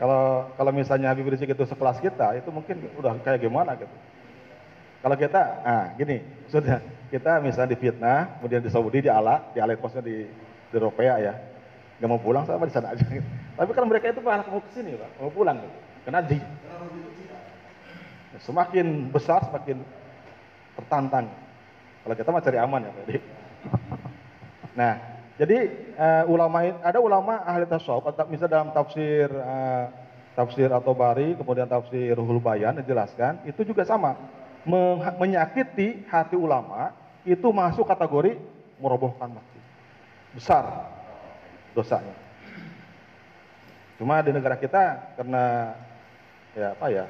[0.00, 3.92] Kalau kalau misalnya Habib Rizik itu sekelas kita itu mungkin udah kayak gimana gitu.
[5.04, 6.80] Kalau kita, ah gini, sudah
[7.12, 10.24] kita misalnya di fitnah, kemudian di Saudi, di ala, di ala posnya di
[10.72, 11.36] di Eropa ya,
[12.00, 13.04] nggak mau pulang sama di sana aja.
[13.60, 15.78] Tapi kan mereka itu malah mau ke sini pak, mau pulang gitu.
[16.08, 16.40] Karena di
[18.44, 19.80] Semakin besar semakin
[20.76, 21.32] tertantang.
[22.04, 23.08] Kalau kita mah cari aman ya, Pak.
[24.76, 24.92] Nah,
[25.40, 25.58] jadi
[25.96, 29.88] uh, ulama ada ulama ahli tasawuf, misalnya dalam tafsir uh,
[30.36, 34.14] tafsir atau bari, kemudian tafsir Ruhul Bayan dijelaskan, itu juga sama.
[35.20, 36.88] menyakiti hati ulama
[37.28, 38.40] itu masuk kategori
[38.80, 39.62] merobohkan masjid.
[40.32, 40.88] Besar
[41.76, 42.16] dosanya.
[44.00, 45.76] Cuma di negara kita karena
[46.56, 47.04] ya apa ya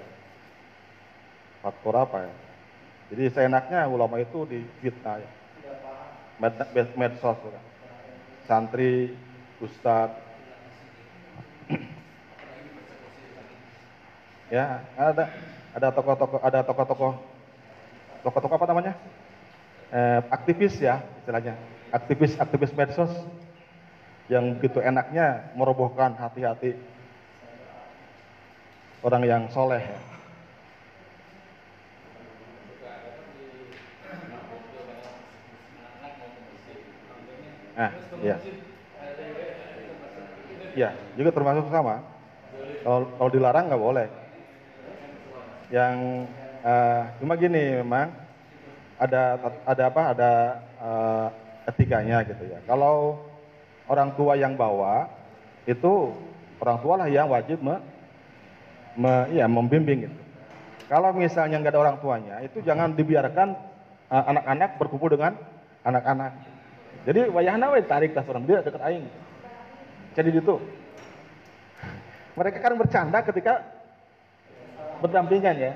[1.64, 2.34] faktor apa ya?
[3.08, 5.30] Jadi seenaknya ulama itu di fitnah ya.
[6.36, 7.60] Med, med, medsos ya.
[8.44, 9.16] Santri,
[9.64, 10.12] ustad.
[14.52, 15.24] ya, ada
[15.72, 17.12] ada tokoh-tokoh ada tokoh-tokoh
[18.20, 18.92] tokoh-tokoh apa namanya?
[19.88, 21.56] Eh, aktivis ya istilahnya.
[21.94, 23.12] Aktivis aktivis medsos
[24.28, 26.76] yang begitu enaknya merobohkan hati-hati
[29.04, 30.13] orang yang soleh.
[37.74, 37.90] Ah,
[38.22, 38.36] iya.
[40.74, 42.02] Iya, juga termasuk sama.
[42.82, 44.08] Kalau, kalau dilarang nggak boleh.
[45.70, 45.94] Yang
[46.62, 48.14] uh, cuma gini memang
[48.98, 50.02] ada ada apa?
[50.14, 50.30] Ada
[50.78, 51.26] uh,
[51.66, 52.58] etikanya gitu ya.
[52.66, 53.26] Kalau
[53.90, 55.10] orang tua yang bawa
[55.66, 56.14] itu
[56.60, 57.80] orang tua lah yang wajib me,
[58.94, 60.18] me, ya, membimbing gitu.
[60.86, 63.56] Kalau misalnya nggak ada orang tuanya, itu jangan dibiarkan
[64.12, 65.32] uh, anak-anak uh, berkumpul dengan
[65.82, 66.53] anak-anak.
[67.04, 69.06] Jadi wayahna we tarik tas orang dia dekat aing.
[70.16, 70.56] Jadi itu.
[72.34, 73.62] Mereka kan bercanda ketika
[74.98, 75.72] berdampingan ya.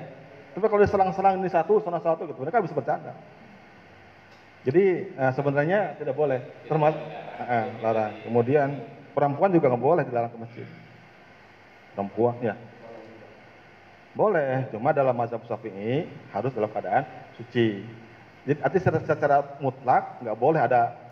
[0.57, 3.13] Tapi kalau diselang-selang ini satu, sana satu gitu, mereka bisa bercanda.
[4.67, 6.99] Jadi uh, sebenarnya tidak boleh, termasuk
[7.39, 8.11] uh, larang.
[8.27, 8.75] Kemudian
[9.15, 10.67] perempuan juga nggak boleh dilarang ke masjid.
[11.95, 12.55] Perempuan ya.
[14.17, 17.07] Boleh, cuma dalam mazhab Syafi'i harus dalam keadaan
[17.39, 17.87] suci.
[18.43, 20.91] Jadi artinya secara, secara mutlak nggak boleh ada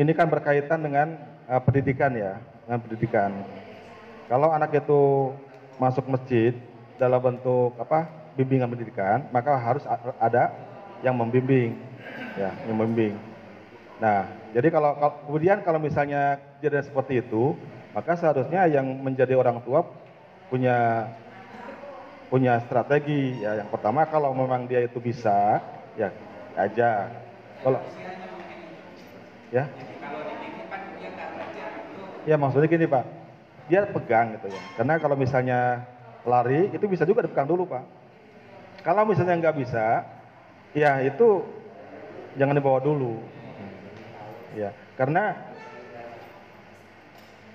[0.00, 3.30] ini kan berkaitan dengan uh, pendidikan ya, dengan pendidikan.
[4.32, 5.34] Kalau anak itu
[5.76, 6.56] masuk masjid
[6.96, 9.84] dalam bentuk apa bimbingan pendidikan, maka harus
[10.16, 10.56] ada
[11.04, 11.76] yang membimbing,
[12.40, 13.14] ya, yang membimbing.
[14.00, 14.24] Nah,
[14.56, 14.96] jadi kalau
[15.28, 17.52] kemudian kalau misalnya jadi seperti itu,
[17.92, 19.84] maka seharusnya yang menjadi orang tua
[20.48, 21.10] punya
[22.30, 25.58] punya strategi ya yang pertama kalau memang dia itu bisa
[25.98, 26.14] ya
[26.54, 27.10] aja
[27.66, 27.82] kalau
[29.50, 29.66] ya
[32.30, 33.02] ya maksudnya gini pak
[33.66, 35.82] dia pegang gitu ya karena kalau misalnya
[36.22, 37.82] lari itu bisa juga dipegang dulu pak
[38.86, 40.06] kalau misalnya nggak bisa
[40.70, 41.42] ya itu
[42.38, 43.18] jangan dibawa dulu
[44.54, 45.34] ya karena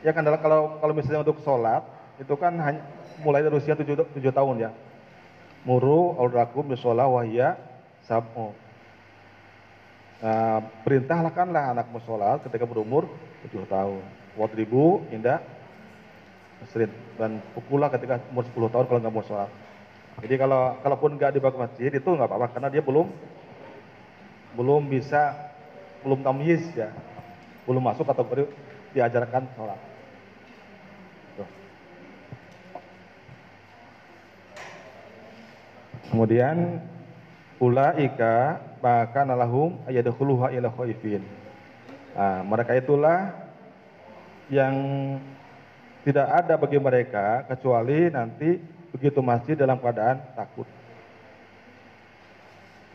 [0.03, 1.87] ya kan kalau kalau misalnya untuk sholat
[2.19, 2.83] itu kan hanya
[3.23, 4.71] mulai dari usia 7, 7 tahun ya.
[5.65, 7.57] Muru aulakum bisolah wahya
[8.05, 8.53] sab'u.
[10.21, 13.09] Nah, perintahkanlah anak sholat ketika berumur
[13.49, 14.24] 7 tahun.
[14.35, 15.39] Wadribu indah
[16.59, 19.51] mesrin dan pukullah ketika umur 10 tahun kalau nggak mau sholat.
[20.23, 23.07] Jadi kalau kalaupun nggak dibawa ke masjid itu nggak apa-apa karena dia belum
[24.55, 25.35] belum bisa
[26.03, 26.91] belum tamyiz ya
[27.67, 28.23] belum masuk atau
[28.95, 29.79] diajarkan sholat.
[36.11, 36.79] Kemudian
[37.59, 41.25] ulaika maka nalahum ayadkhuluha ila khaifin.
[42.15, 43.44] Nah, mereka itulah
[44.49, 44.75] yang
[46.05, 48.61] tidak ada bagi mereka kecuali nanti
[48.93, 50.69] begitu masjid dalam keadaan takut.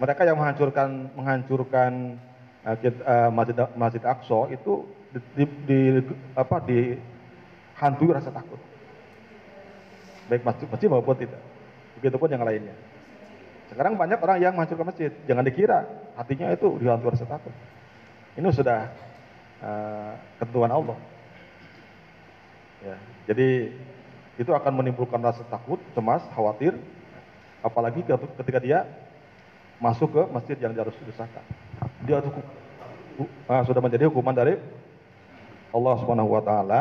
[0.01, 2.17] Mereka yang menghancurkan menghancurkan
[2.65, 4.87] uh, masjid masjid Aqsa itu
[5.35, 5.81] di, di,
[6.39, 6.97] apa di
[8.09, 8.61] rasa takut.
[10.31, 11.43] Baik masjid, masjid maupun tidak.
[11.99, 12.77] Begitupun yang lainnya.
[13.69, 15.11] Sekarang banyak orang yang menghancurkan masjid.
[15.27, 15.85] Jangan dikira
[16.15, 17.53] hatinya itu dihantui rasa takut.
[18.39, 18.87] Ini sudah
[19.61, 20.97] uh, ketentuan Allah.
[22.81, 22.97] Ya,
[23.29, 23.77] jadi
[24.41, 26.73] itu akan menimbulkan rasa takut, cemas, khawatir,
[27.61, 28.01] apalagi
[28.41, 28.89] ketika dia
[29.81, 31.45] masuk ke masjid yang harus disahkan.
[32.05, 32.31] Dia itu
[33.49, 34.57] uh, sudah menjadi hukuman dari
[35.73, 36.81] Allah Subhanahu wa taala.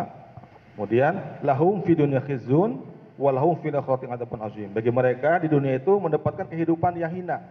[0.75, 2.79] Kemudian lahum fi dunya khizun
[3.19, 4.71] walahum fil akhirati adzabun azim.
[4.71, 7.43] Bagi mereka di dunia itu mendapatkan kehidupan yang hina.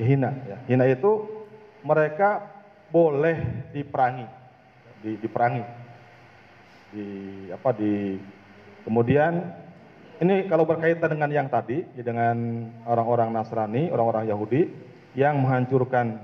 [0.00, 0.56] Ya, hina ya.
[0.64, 1.28] Hina itu
[1.84, 2.48] mereka
[2.88, 4.24] boleh diperangi.
[5.04, 5.81] Di, diperangi.
[6.92, 7.08] Di
[7.48, 8.20] apa di
[8.84, 9.40] kemudian
[10.22, 14.68] ini kalau berkaitan dengan yang tadi ya dengan orang-orang Nasrani, orang-orang Yahudi
[15.18, 16.20] yang menghancurkan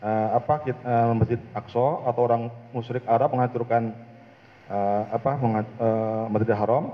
[0.00, 3.92] uh, apa uh, Masjid Aqsa atau orang musyrik Arab menghancurkan
[4.70, 6.84] uh, apa uh, Masjidil Haram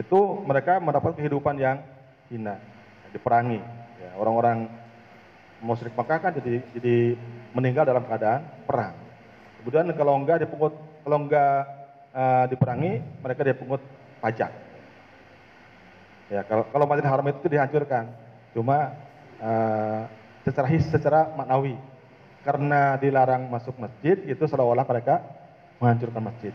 [0.00, 1.84] itu mereka mendapat kehidupan yang
[2.32, 2.56] hina,
[3.12, 3.60] diperangi.
[4.00, 4.72] Ya, orang-orang
[5.60, 7.14] musyrik Makkah kan jadi jadi
[7.52, 8.96] meninggal dalam keadaan perang.
[9.60, 10.74] Kemudian kalau enggak dipungut
[11.04, 11.81] kalau enggak
[12.12, 13.82] uh, diperangi, mereka dipungut
[14.20, 14.52] pajak.
[16.32, 18.08] Ya, kalau kalau Masjidil Haram itu dihancurkan.
[18.56, 18.96] Cuma
[19.40, 20.08] uh,
[20.44, 21.76] secara his, secara maknawi.
[22.42, 25.22] Karena dilarang masuk masjid, itu seolah-olah mereka
[25.78, 26.54] menghancurkan masjid.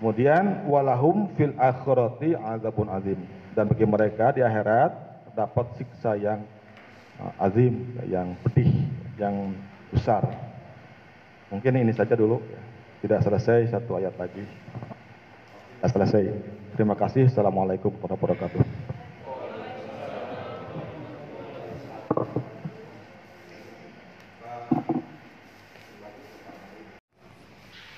[0.00, 3.20] Kemudian walahum fil akhirati azabun azim
[3.52, 4.96] dan bagi mereka di akhirat
[5.36, 6.40] dapat siksa yang
[7.20, 8.88] uh, azim, yang pedih,
[9.20, 9.52] yang
[9.92, 10.24] besar.
[11.52, 12.40] Mungkin ini saja dulu.
[13.00, 14.44] Tidak selesai satu ayat lagi.
[14.44, 16.36] Tidak selesai.
[16.76, 17.32] Terima kasih.
[17.32, 18.60] Assalamualaikum warahmatullahi wabarakatuh.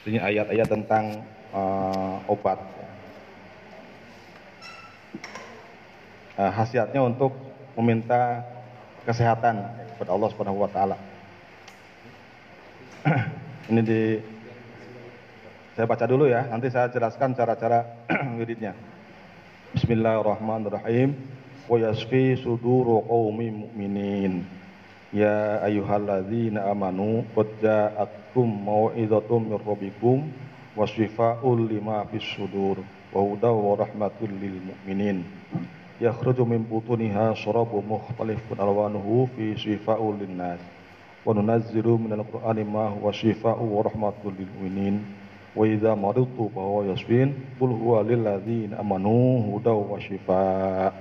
[0.07, 2.63] Ini ayat-ayat tentang uh, obat.
[6.39, 7.35] Uh, untuk
[7.75, 8.47] meminta
[9.03, 9.67] kesehatan
[9.99, 10.95] kepada Allah Subhanahu wa taala.
[13.71, 14.32] Ini di
[15.73, 18.05] saya baca dulu ya, nanti saya jelaskan cara-cara
[18.37, 18.77] wiridnya.
[19.73, 21.17] Bismillahirrahmanirrahim.
[21.65, 24.45] Wa yasfi suduru qaumi mu'minin.
[25.17, 30.29] Ya ayyuhalladzina amanu qad ja'akum mau'izatum mir rabbikum
[30.77, 35.25] wa shifaa'un lima fis sudur wa hudaw wa rahmatul lil mu'minin.
[36.05, 40.61] Yakhruju min butuniha syarabu mukhtalifun alwanuhu fi shifaa'un lin nas.
[41.25, 45.22] Wa nunazzilu minal qur'ani ma huwa shifaa'un wa rahmatul lil mu'minin.
[45.53, 47.37] Wa idza maridtu fa huwa yashfin.
[47.61, 50.93] Qul huwa lil ladzina amanu hudaw wa shifaa'.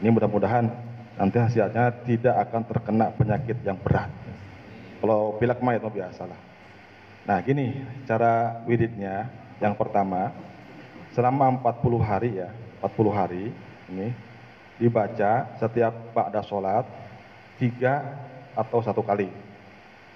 [0.00, 0.64] Ini mudah-mudahan
[1.20, 4.08] nanti hasilnya tidak akan terkena penyakit yang berat.
[5.04, 6.40] Kalau pilek mah itu biasalah.
[7.28, 9.28] Nah gini cara wiridnya
[9.60, 10.32] yang pertama
[11.12, 12.48] selama 40 hari ya
[12.80, 13.52] 40 hari
[13.92, 14.08] ini
[14.80, 16.88] dibaca setiap pada sholat
[17.60, 18.16] tiga
[18.56, 19.28] atau satu kali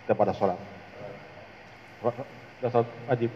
[0.08, 0.56] setiap sholat.
[2.64, 3.32] Sholat wajib.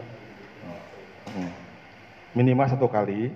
[2.37, 3.33] Minimal satu kali,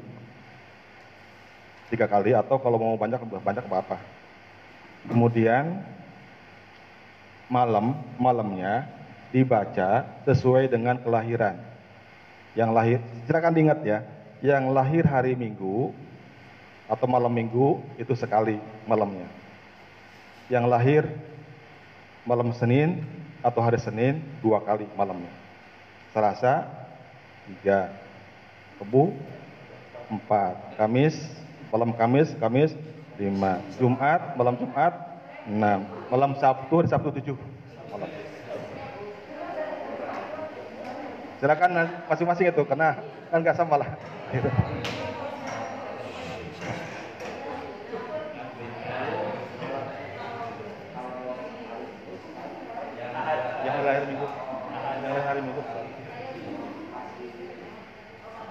[1.90, 3.98] tiga kali atau kalau mau banyak banyak apa apa.
[5.10, 5.84] Kemudian
[7.52, 8.88] malam malamnya
[9.34, 11.58] dibaca sesuai dengan kelahiran.
[12.54, 14.00] Yang lahir, silakan diingat ya,
[14.46, 15.90] yang lahir hari Minggu
[16.86, 19.26] atau malam Minggu itu sekali malamnya.
[20.54, 21.04] Yang lahir
[22.30, 23.02] malam Senin
[23.42, 25.34] atau hari Senin dua kali malamnya.
[26.14, 26.83] Selasa
[27.48, 27.92] tiga,
[28.80, 29.14] Rebu.
[30.12, 31.16] Empat, Kamis.
[31.74, 32.30] Malam Kamis.
[32.38, 32.72] Kamis.
[33.18, 33.60] Lima.
[33.80, 34.38] Jumat.
[34.38, 34.94] Malam Jumat.
[35.50, 35.90] Enam.
[36.12, 36.84] Malam Sabtu.
[36.84, 37.38] Hari Sabtu tujuh.
[37.90, 38.10] Malam.
[41.42, 41.72] Silakan
[42.08, 42.96] masing-masing itu karena
[43.28, 43.90] kan nggak sama lah.
[53.64, 54.28] Yang lahir minggu.
[55.04, 55.62] Yang hari minggu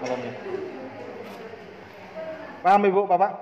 [0.02, 0.32] malamnya
[2.62, 3.32] paham ibu bapak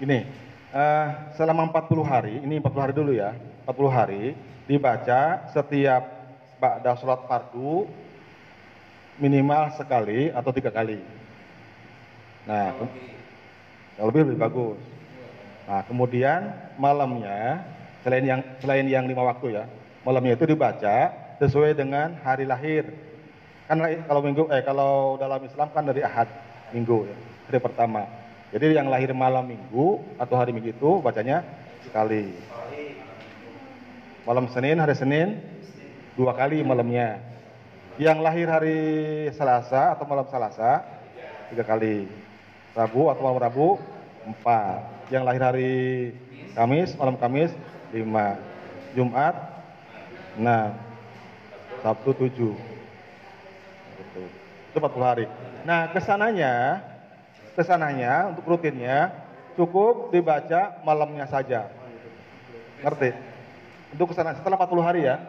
[0.00, 0.24] Gini,
[0.72, 1.06] uh,
[1.36, 3.36] selama 40 hari, ini 40 hari dulu ya,
[3.68, 4.32] 40 hari
[4.64, 6.08] dibaca setiap
[6.56, 7.84] ba'da sholat fardu
[9.20, 11.04] minimal sekali atau tiga kali.
[12.48, 12.72] Nah,
[14.00, 14.80] yang lebih lebih bagus.
[15.68, 16.48] Nah, kemudian
[16.80, 17.60] malamnya
[18.00, 19.64] selain yang selain yang lima waktu ya,
[20.00, 21.12] malamnya itu dibaca
[21.44, 22.88] sesuai dengan hari lahir.
[23.70, 26.26] Kan kalau minggu eh kalau dalam Islam kan dari Ahad
[26.74, 27.14] minggu ya,
[27.46, 28.02] hari pertama.
[28.50, 31.46] Jadi yang lahir malam minggu atau hari minggu itu bacanya
[31.86, 32.34] sekali.
[34.26, 35.38] Malam Senin, hari Senin
[36.18, 37.22] dua kali malamnya.
[37.94, 38.80] Yang lahir hari
[39.38, 40.82] Selasa atau malam Selasa
[41.54, 42.10] tiga kali.
[42.74, 43.78] Rabu atau malam Rabu
[44.26, 45.14] empat.
[45.14, 45.74] Yang lahir hari
[46.58, 47.54] Kamis, malam Kamis
[47.94, 48.34] lima.
[48.98, 49.62] Jumat
[50.34, 50.74] enam.
[51.86, 52.79] Sabtu tujuh.
[54.70, 55.26] Itu 40 hari.
[55.66, 56.80] Nah ke sananya
[57.58, 59.12] ke sananya untuk rutinnya
[59.58, 61.68] cukup dibaca malamnya saja.
[62.80, 63.10] Ngerti?
[63.92, 65.20] Untuk ke sana setelah 40 hari ya.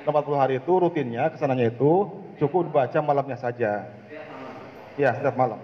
[0.00, 3.88] Setelah 40 hari itu rutinnya ke sananya itu cukup dibaca malamnya saja.
[4.94, 5.58] Ya, setiap malam.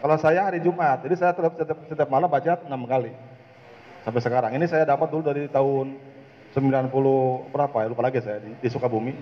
[0.00, 3.12] Kalau saya hari Jumat, jadi saya setiap, setiap, setiap malam baca 6 kali.
[4.04, 4.52] Sampai sekarang.
[4.56, 5.96] Ini saya dapat dulu dari tahun
[6.52, 9.12] 90 berapa ya, lupa lagi saya di, di Sukabumi.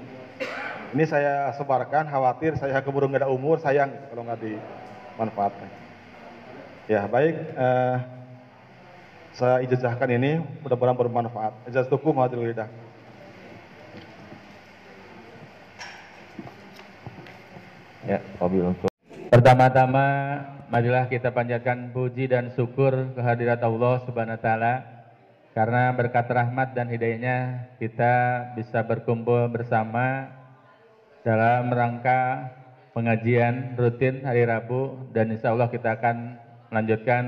[0.92, 5.70] Ini saya sebarkan, khawatir saya keburu nggak ada umur, sayang kalau nggak dimanfaatkan.
[6.84, 7.96] Ya baik, uh,
[9.32, 11.56] Saya ijazahkan ini, mudah-mudahan bermanfaat.
[11.64, 12.68] Ijazahukum hadil lidah.
[18.04, 18.76] Ya, wabil
[19.32, 20.04] Pertama-tama,
[20.68, 24.74] marilah kita panjatkan puji dan syukur kehadirat Allah Subhanahu wa taala
[25.56, 28.12] karena berkat rahmat dan hidayahnya kita
[28.60, 30.41] bisa berkumpul bersama
[31.22, 32.50] dalam rangka
[32.92, 36.38] pengajian rutin hari Rabu dan insya Allah kita akan
[36.74, 37.24] melanjutkan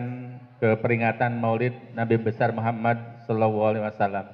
[0.59, 4.27] ke peringatan Maulid Nabi besar Muhammad Sallallahu Alaihi Wasallam.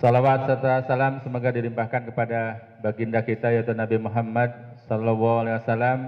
[0.00, 4.50] Salawat serta salam semoga dilimpahkan kepada baginda kita yaitu Nabi Muhammad
[4.88, 5.98] Sallallahu Alaihi Wasallam,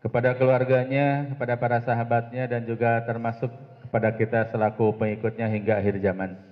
[0.00, 3.52] kepada keluarganya, kepada para sahabatnya dan juga termasuk
[3.84, 6.49] kepada kita selaku pengikutnya hingga akhir zaman.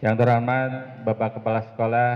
[0.00, 2.12] Yang terhormat Bapak Kepala Sekolah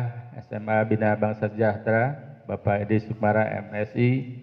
[0.49, 2.16] SMA Bina Bangsa Sejahtera
[2.49, 4.41] Bapak Edi Sukmara MSI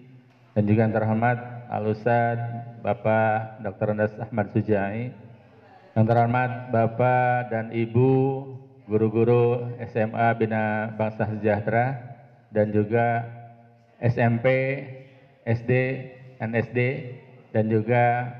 [0.54, 2.38] dan juga yang terhormat Alusad
[2.86, 3.98] Bapak Dr.
[3.98, 5.10] Andas Ahmad Sujai
[5.98, 8.46] yang terhormat Bapak dan Ibu
[8.86, 11.98] guru-guru SMA Bina Bangsa Sejahtera
[12.54, 13.26] dan juga
[13.98, 14.46] SMP,
[15.42, 15.70] SD,
[16.38, 16.78] NSD
[17.50, 18.30] dan juga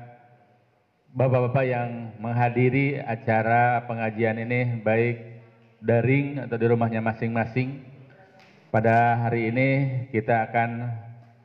[1.13, 5.45] Bapak-bapak yang menghadiri acara pengajian ini baik
[5.77, 7.85] daring atau di rumahnya masing-masing
[8.73, 9.69] pada hari ini
[10.09, 10.89] kita akan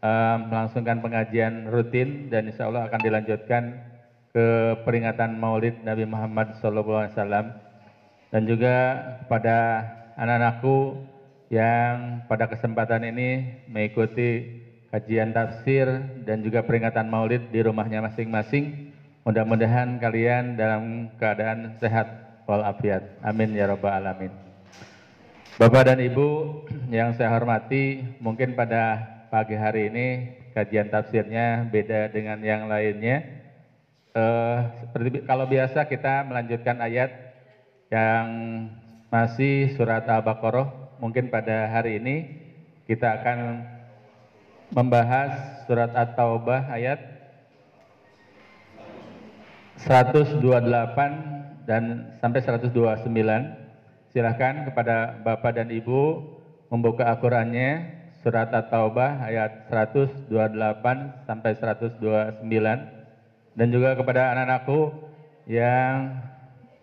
[0.01, 3.77] uh, melangsungkan pengajian rutin dan insya Allah akan dilanjutkan
[4.33, 7.13] ke peringatan Maulid Nabi Muhammad SAW
[8.33, 9.85] dan juga pada
[10.17, 10.97] anak-anakku
[11.53, 15.85] yang pada kesempatan ini mengikuti kajian tafsir
[16.25, 18.88] dan juga peringatan Maulid di rumahnya masing-masing.
[19.29, 22.09] Mudah-mudahan kalian dalam keadaan sehat
[22.49, 23.21] walafiat.
[23.21, 24.33] Amin ya rabbal alamin.
[25.61, 30.07] Bapak dan Ibu yang saya hormati, mungkin pada pagi hari ini
[30.57, 33.21] kajian tafsirnya beda dengan yang lainnya.
[34.17, 37.13] Uh, seperti kalau biasa kita melanjutkan ayat
[37.93, 38.25] yang
[39.13, 40.97] masih surat Al-Baqarah.
[41.05, 42.33] Mungkin pada hari ini
[42.89, 43.61] kita akan
[44.73, 47.18] membahas surat At-Taubah ayat
[49.79, 50.43] 128
[51.69, 51.83] dan
[52.19, 52.75] sampai 129
[54.09, 56.25] Silahkan kepada Bapak dan Ibu
[56.73, 60.33] membuka Al-Qurannya surat At-Taubah ayat 128
[61.29, 62.43] sampai 129
[63.55, 64.91] dan juga kepada anak-anakku
[65.47, 66.19] yang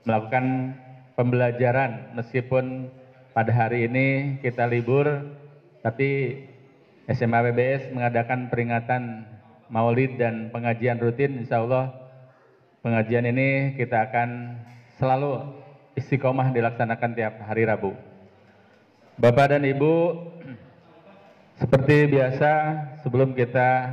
[0.07, 0.77] melakukan
[1.17, 2.87] pembelajaran meskipun
[3.35, 5.27] pada hari ini kita libur
[5.83, 6.39] tapi
[7.11, 9.27] SMA PBS mengadakan peringatan
[9.67, 12.04] maulid dan pengajian rutin insya Allah
[12.85, 14.61] pengajian ini kita akan
[15.01, 15.41] selalu
[15.97, 17.97] istiqomah dilaksanakan tiap hari Rabu.
[19.17, 20.21] Bapak dan Ibu,
[21.57, 22.51] seperti biasa
[23.01, 23.89] sebelum kita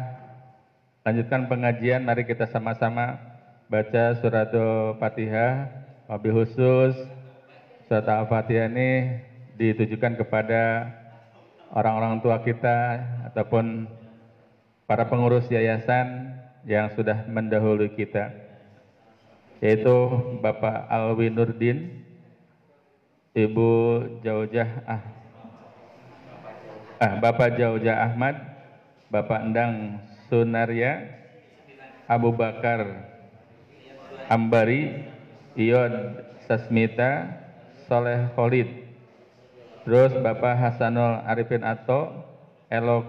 [1.09, 3.17] lanjutkan pengajian, mari kita sama-sama
[3.73, 5.73] baca surat Al-Fatihah,
[6.13, 6.93] wabil khusus
[7.89, 9.25] surat Al-Fatihah ini
[9.57, 10.93] ditujukan kepada
[11.73, 13.01] orang-orang tua kita
[13.33, 13.89] ataupun
[14.85, 16.37] para pengurus yayasan
[16.69, 18.42] yang sudah mendahului kita
[19.63, 19.95] yaitu
[20.43, 22.03] Bapak Alwi Nurdin,
[23.31, 23.71] Ibu
[24.27, 25.03] Jaujah ah,
[26.99, 28.43] ah Bapak Jaujah Ahmad,
[29.07, 31.15] Bapak Endang Sunaria,
[32.11, 33.07] Abu Bakar
[34.27, 35.07] Ambari,
[35.55, 37.31] Iod Sasmita,
[37.87, 38.67] Soleh Khalid,
[39.87, 42.11] terus Bapak Hasanul Arifin Ato,
[42.67, 43.07] Elok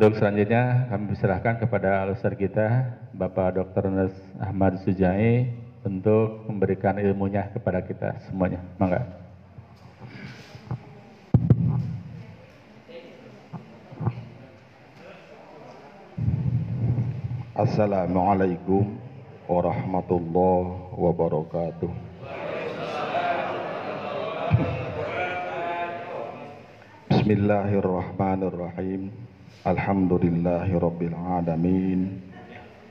[0.00, 3.92] Untuk selanjutnya kami serahkan kepada alusar kita Bapak Dr.
[3.92, 5.52] Nes Ahmad Sujai
[5.84, 8.64] untuk memberikan ilmunya kepada kita semuanya.
[8.80, 9.04] Mangga.
[17.60, 18.96] Assalamualaikum
[19.44, 21.92] warahmatullahi wabarakatuh.
[27.12, 29.29] Bismillahirrahmanirrahim.
[29.66, 32.22] Alhamdulillahi rabbil alamin.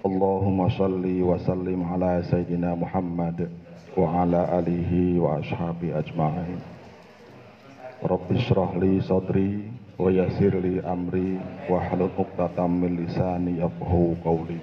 [0.06, 3.50] Allahumma salli wa sallim ala sayyidina Muhammad
[3.98, 6.62] wa ala alihi wa ashabi ajma'in.
[8.00, 9.66] Rabbi syrah li sadri
[10.00, 11.36] wa yassir li amri
[11.68, 14.56] wa halul 'uqdatam min lisani yafqahu qawli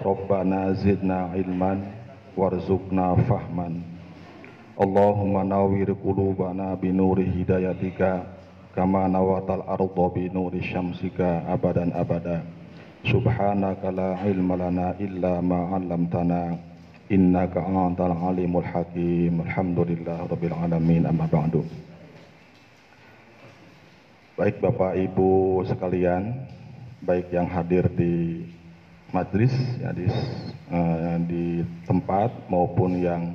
[0.00, 1.84] Rabbana zidna ilman
[2.32, 3.84] warzuqna fahman
[4.80, 5.44] Allahumma
[8.74, 12.42] kama nawatal arda bi nuri syamsika abadan abada.
[13.06, 16.58] Subhanaka la ilma lana illa ma 'allamtana.
[17.06, 19.38] Innaka antal alimul hakim.
[19.46, 21.06] Alhamdulillah rabbil alamin.
[21.06, 21.62] Amma ba'du.
[24.34, 26.34] Baik Bapak Ibu sekalian,
[27.06, 28.42] baik yang hadir di
[29.14, 30.10] majlis ya di,
[30.74, 33.30] uh, di tempat maupun yang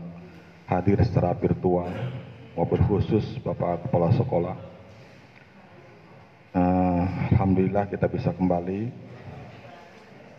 [0.67, 1.87] hadir secara virtual
[2.51, 4.68] maupun khusus Bapak Kepala Sekolah.
[6.49, 8.89] Uh, Alhamdulillah kita bisa kembali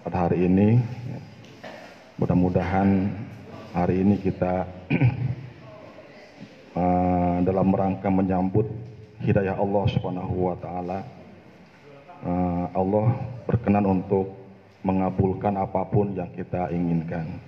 [0.03, 0.83] pada hari ini.
[2.19, 3.15] Mudah-mudahan
[3.71, 4.67] hari ini kita
[6.75, 8.67] uh, dalam rangka menyambut
[9.23, 11.07] hidayah Allah Subhanahu wa taala
[12.27, 13.15] uh, Allah
[13.47, 14.35] berkenan untuk
[14.83, 17.39] mengabulkan apa pun yang kita inginkan.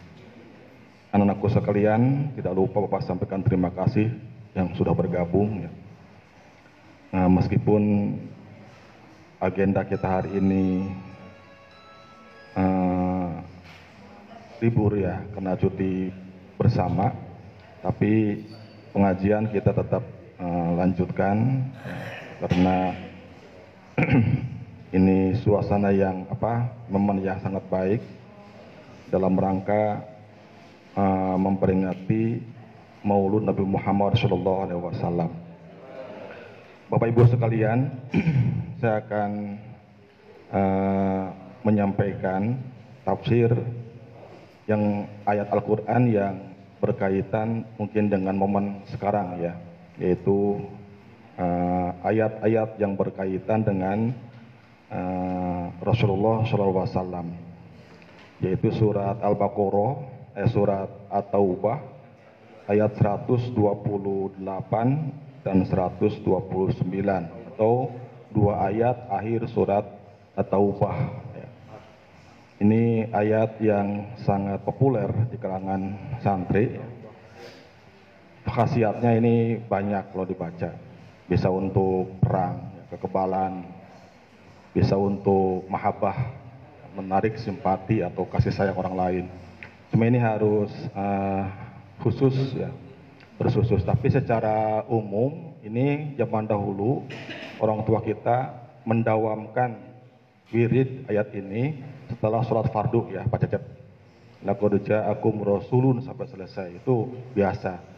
[1.11, 4.07] Anak-anakku sekalian, tidak lupa Bapak sampaikan terima kasih
[4.55, 5.67] yang sudah bergabung.
[7.11, 7.83] Nah, meskipun
[9.43, 10.87] agenda kita hari ini
[12.55, 13.43] uh,
[14.63, 16.15] libur ya karena cuti
[16.55, 17.11] bersama,
[17.83, 18.47] tapi
[18.95, 21.71] pengajian kita tetap Eh, lanjutkan
[22.43, 22.91] karena
[24.99, 28.03] ini suasana yang apa momen yang sangat baik
[29.07, 30.03] dalam rangka
[30.99, 32.43] uh, memperingati
[33.07, 35.31] Maulud Nabi Muhammad Wasallam.
[36.93, 37.89] Bapak Ibu sekalian,
[38.85, 39.57] saya akan
[40.53, 41.25] uh,
[41.65, 42.61] menyampaikan
[43.01, 43.49] tafsir
[44.69, 46.53] yang ayat Al-Quran yang
[46.85, 49.57] berkaitan mungkin dengan momen sekarang ya
[49.97, 50.61] yaitu
[51.37, 54.11] eh, ayat-ayat uh, yang berkaitan dengan
[54.89, 57.29] uh, Rasulullah SAW,
[58.41, 59.93] yaitu surat Al-Baqarah,
[60.43, 61.79] eh, surat At-Taubah,
[62.67, 63.53] ayat 128
[65.43, 66.23] dan 129
[67.55, 67.91] atau
[68.31, 69.85] dua ayat akhir surat
[70.39, 71.21] At-Taubah.
[72.63, 76.79] Ini ayat yang sangat populer di kalangan santri
[78.47, 80.71] khasiatnya ini banyak kalau dibaca.
[81.27, 83.65] Bisa untuk perang, kekebalan,
[84.77, 86.17] bisa untuk mahabbah,
[86.93, 89.25] menarik simpati atau kasih sayang orang lain.
[89.89, 91.49] Cuma ini harus uh,
[92.05, 92.69] khusus ya,
[93.43, 93.83] bersusus.
[93.83, 97.03] Tapi secara umum ini zaman dahulu
[97.59, 98.55] orang tua kita
[98.87, 99.75] mendawamkan
[100.55, 103.63] wirid ayat ini setelah sholat fardu ya Pak Cecep.
[104.43, 107.93] Laqad ja'akum rasulun sampai selesai itu biasa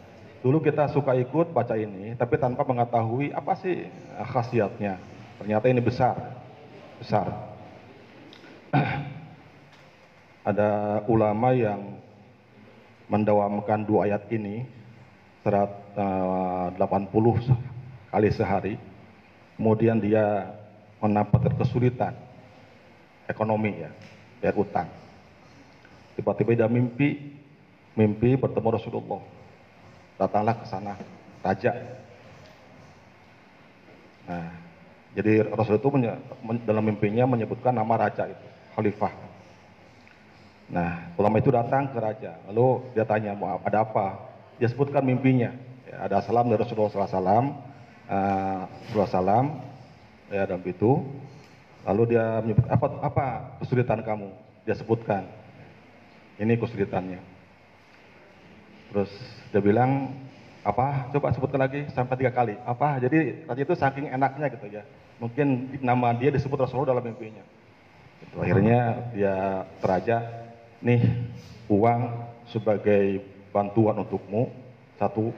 [0.45, 5.01] Dulu kita suka ikut baca ini, tapi tanpa mengetahui apa sih khasiatnya.
[5.41, 6.13] Ternyata ini besar,
[7.01, 7.33] besar.
[10.53, 11.97] Ada ulama yang
[13.09, 14.65] mendawamkan dua ayat ini eh,
[15.45, 16.75] 80
[18.09, 18.75] kali sehari.
[19.55, 20.51] Kemudian dia
[20.99, 22.11] mendapatkan kesulitan
[23.29, 23.91] ekonomi ya,
[24.41, 24.89] bayar utang.
[26.19, 27.37] Tiba-tiba dia mimpi,
[27.95, 29.21] mimpi bertemu Rasulullah
[30.19, 30.99] datanglah ke sana
[31.39, 31.71] raja.
[34.25, 34.49] Nah,
[35.15, 35.87] jadi Rasul itu
[36.65, 39.13] dalam mimpinya menyebutkan nama raja itu, khalifah.
[40.65, 44.34] Nah, ulama itu datang ke raja, lalu dia tanya mau ada apa?
[44.59, 45.51] Dia sebutkan mimpinya.
[45.85, 47.55] Ya, ada salam dari Rasulullah SAW,
[48.09, 49.61] uh, salam,
[50.31, 51.03] ya dan itu.
[51.85, 53.25] Lalu dia menyebut apa apa
[53.61, 54.33] kesulitan kamu?
[54.65, 55.29] Dia sebutkan.
[56.41, 57.21] Ini kesulitannya.
[58.91, 59.11] Terus
[59.53, 60.11] dia bilang,
[60.65, 61.13] apa?
[61.13, 62.57] Coba sebutkan lagi sampai tiga kali.
[62.65, 62.97] Apa?
[62.97, 64.83] Jadi tadi itu saking enaknya gitu ya.
[65.15, 67.39] mungkin nama dia disebut Rasulullah dalam mimpinya.
[68.19, 70.17] Itu akhirnya dia teraja,
[70.83, 71.07] nih
[71.71, 72.01] uang
[72.51, 73.23] sebagai
[73.55, 74.51] bantuan untukmu
[74.99, 75.31] satu,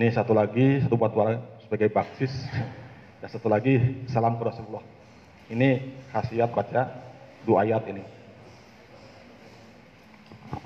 [0.00, 2.32] nih satu lagi satu bantuan sebagai baksis,
[3.20, 4.80] dan satu lagi salam ke Rasulullah.
[5.52, 6.88] Ini khasiat baca
[7.44, 8.00] dua ayat ini.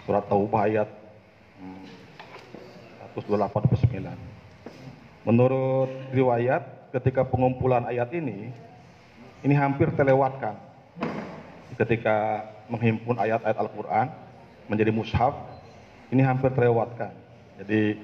[0.07, 0.87] Surat Taubah ayat
[3.19, 4.07] 128
[5.23, 8.51] Menurut riwayat, ketika pengumpulan ayat ini,
[9.47, 10.59] ini hampir terlewatkan.
[11.79, 14.07] Ketika menghimpun ayat-ayat Al-Quran
[14.67, 15.35] menjadi mushaf,
[16.13, 17.17] ini hampir terlewatkan.
[17.65, 17.97] Jadi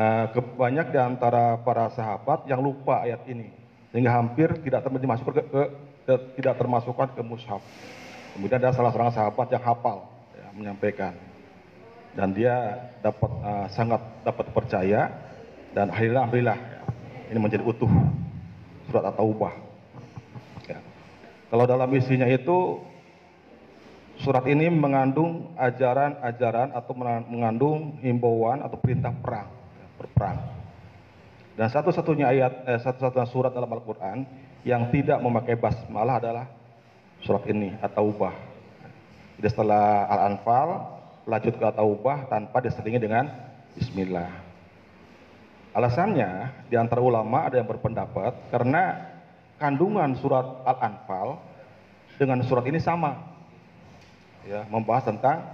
[0.00, 3.52] uh, banyak di antara para sahabat yang lupa ayat ini,
[3.92, 5.62] sehingga hampir tidak termasuk ke, ke,
[6.08, 7.60] ke tidak termasukkan ke mushaf.
[8.32, 11.12] Kemudian ada salah seorang sahabat yang hafal ya, menyampaikan
[12.16, 15.12] dan dia dapat uh, sangat dapat percaya
[15.76, 16.82] dan akhirnya alhamdulillah ya,
[17.30, 17.90] ini menjadi utuh
[18.88, 19.52] surat At-Taubah.
[20.64, 20.80] Ya.
[21.52, 22.80] Kalau dalam isinya itu
[24.18, 26.92] surat ini mengandung ajaran-ajaran atau
[27.26, 29.50] mengandung himbauan atau perintah perang,
[29.94, 30.38] berperang.
[31.58, 34.22] Dan satu-satunya ayat, eh, satu-satunya surat dalam Al-Quran
[34.62, 36.46] yang tidak memakai basmalah adalah
[37.22, 38.34] surat ini At-Taubah.
[39.38, 40.68] Jadi setelah Al-Anfal,
[41.26, 43.30] lanjut ke Taubah tanpa diselingi dengan
[43.74, 44.30] Bismillah.
[45.74, 48.98] Alasannya di antara ulama ada yang berpendapat karena
[49.62, 51.38] kandungan surat Al-Anfal
[52.18, 53.37] dengan surat ini sama.
[54.48, 55.44] Ya, membahas tentang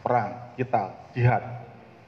[0.00, 1.44] perang, kita, jihad.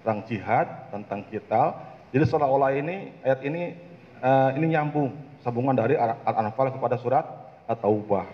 [0.01, 1.77] Perang jihad tentang kita.
[2.09, 3.77] Jadi seolah-olah ini ayat ini
[4.25, 5.13] uh, ini nyambung
[5.45, 7.29] sambungan dari Al-Anfal kepada surat
[7.69, 8.25] At-Taubah.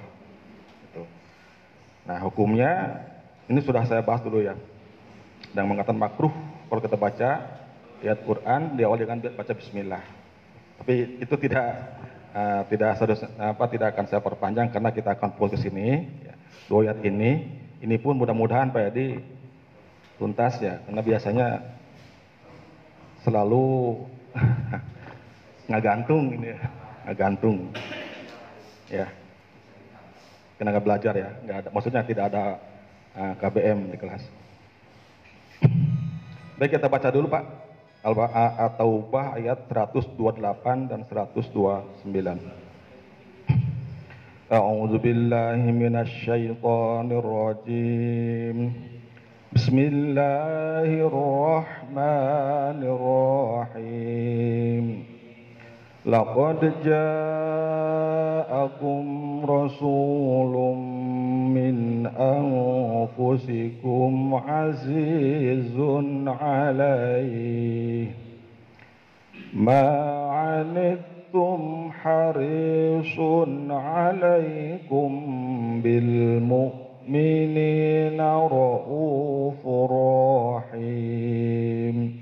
[0.86, 1.02] Gitu.
[2.06, 3.02] Nah, hukumnya
[3.50, 4.54] ini sudah saya bahas dulu ya.
[5.50, 6.30] Dan mengatakan makruh
[6.70, 7.30] kalau kita baca
[7.98, 10.04] ayat Quran diawali dengan baca Bismillah.
[10.78, 11.66] Tapi itu tidak
[12.30, 16.06] uh, tidak serius, apa tidak akan saya perpanjang karena kita akan fokus sini.
[16.22, 16.34] Ya.
[16.68, 19.18] Dua ayat ini, ini pun mudah-mudahan Pak Edi
[20.18, 21.48] tuntas ya, karena biasanya
[23.22, 23.98] selalu
[25.70, 26.58] nggak gantung ini, ya.
[27.06, 27.56] nggak gantung.
[28.88, 29.06] Ya,
[30.58, 31.68] karena nggak belajar ya, nggak ada.
[31.70, 32.44] Maksudnya tidak ada
[33.14, 34.22] uh, eh, KBM di kelas.
[36.58, 37.44] Baik kita baca dulu Pak.
[38.02, 42.67] Al-Taubah ayat 128 dan 129.
[44.52, 48.72] أعوذ بالله من الشيطان الرجيم.
[49.52, 52.82] بسم الله الرحمن
[53.76, 55.04] الرحيم.
[56.06, 57.06] لقد جاءكم
[59.50, 60.76] رسول
[61.56, 62.06] من
[63.16, 65.76] أنفسكم عزيز
[66.26, 68.06] عليه.
[69.54, 69.88] ما
[70.30, 71.17] عنتم
[72.02, 73.20] حريص
[73.70, 75.10] عليكم
[75.82, 79.66] بالمؤمنين رؤوف
[80.72, 82.20] رحيم.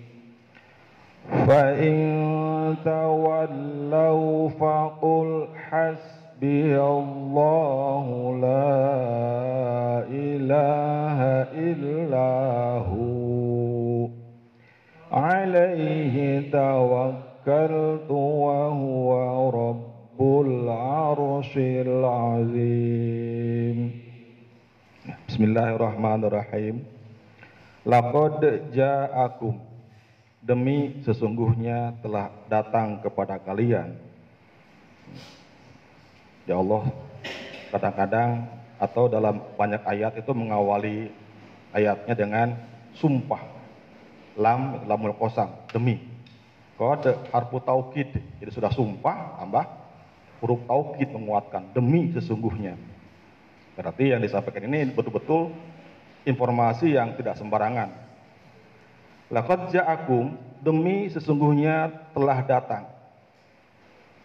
[1.47, 8.87] فإن تولوا فقل حسبي الله لا
[10.11, 11.23] إله
[11.55, 14.09] إلا هو.
[15.13, 16.41] عليه
[17.46, 19.10] توكلت وهو
[19.50, 21.54] رب العرش
[21.86, 23.78] العظيم
[25.30, 26.76] بسم الله الرحمن الرحيم
[27.82, 29.58] Laqad ja'akum
[30.38, 33.98] Demi sesungguhnya telah datang kepada kalian
[36.46, 36.86] Ya Allah
[37.74, 38.46] Kadang-kadang
[38.78, 41.10] atau dalam banyak ayat itu mengawali
[41.74, 42.54] ayatnya dengan
[42.94, 43.42] sumpah
[44.38, 46.12] lam lamul kosam demi
[46.77, 49.65] kode harfu taukid jadi sudah sumpah tambah
[50.41, 52.77] huruf taukid menguatkan demi sesungguhnya.
[53.77, 55.53] Berarti yang disampaikan ini betul-betul
[56.25, 57.93] informasi yang tidak sembarangan.
[59.33, 62.85] Laqad ja'akum demi sesungguhnya telah datang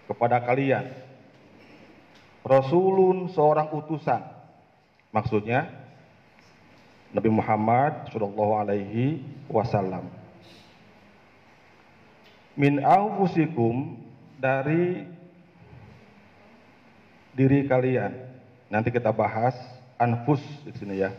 [0.07, 0.91] kepada kalian
[2.41, 4.21] Rasulun seorang utusan.
[5.13, 5.69] Maksudnya
[7.11, 9.21] Nabi Muhammad Shallallahu Alaihi
[9.51, 10.20] Wasallam.
[12.61, 13.97] Min anfusikum
[14.37, 15.01] dari
[17.33, 18.13] diri kalian.
[18.69, 19.57] Nanti kita bahas
[19.97, 21.09] anfus di sini ya.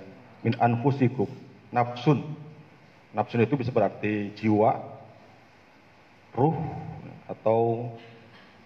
[0.46, 1.26] Min anfusikum.
[1.74, 2.22] Nafsun.
[3.10, 4.78] Nafsun itu bisa berarti jiwa,
[6.30, 6.54] ruh,
[7.26, 7.90] atau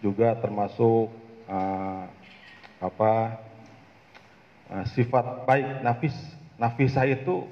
[0.05, 1.09] juga termasuk
[1.49, 2.05] uh,
[2.77, 3.41] apa
[4.69, 6.15] uh, sifat baik nafis
[6.61, 7.49] nafisah itu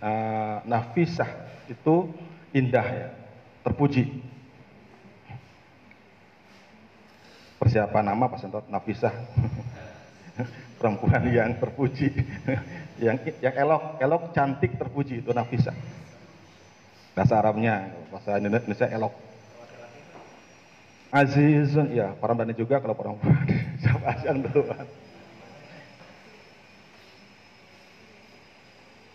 [0.00, 1.28] uh, nafisah
[1.68, 2.10] itu
[2.56, 3.19] indah ya
[3.66, 4.04] terpuji.
[7.60, 9.12] Persiapan nama Pak Sentot Nafisah
[10.80, 12.08] perempuan yang terpuji.
[13.00, 15.72] Yang yang elok elok cantik terpuji itu Nafisah
[17.16, 19.16] bahasa Arabnya bahasa Indonesia elok.
[21.08, 23.40] Azizun ya perempuan juga kalau perempuan.
[23.80, 24.84] Siapa yang duluan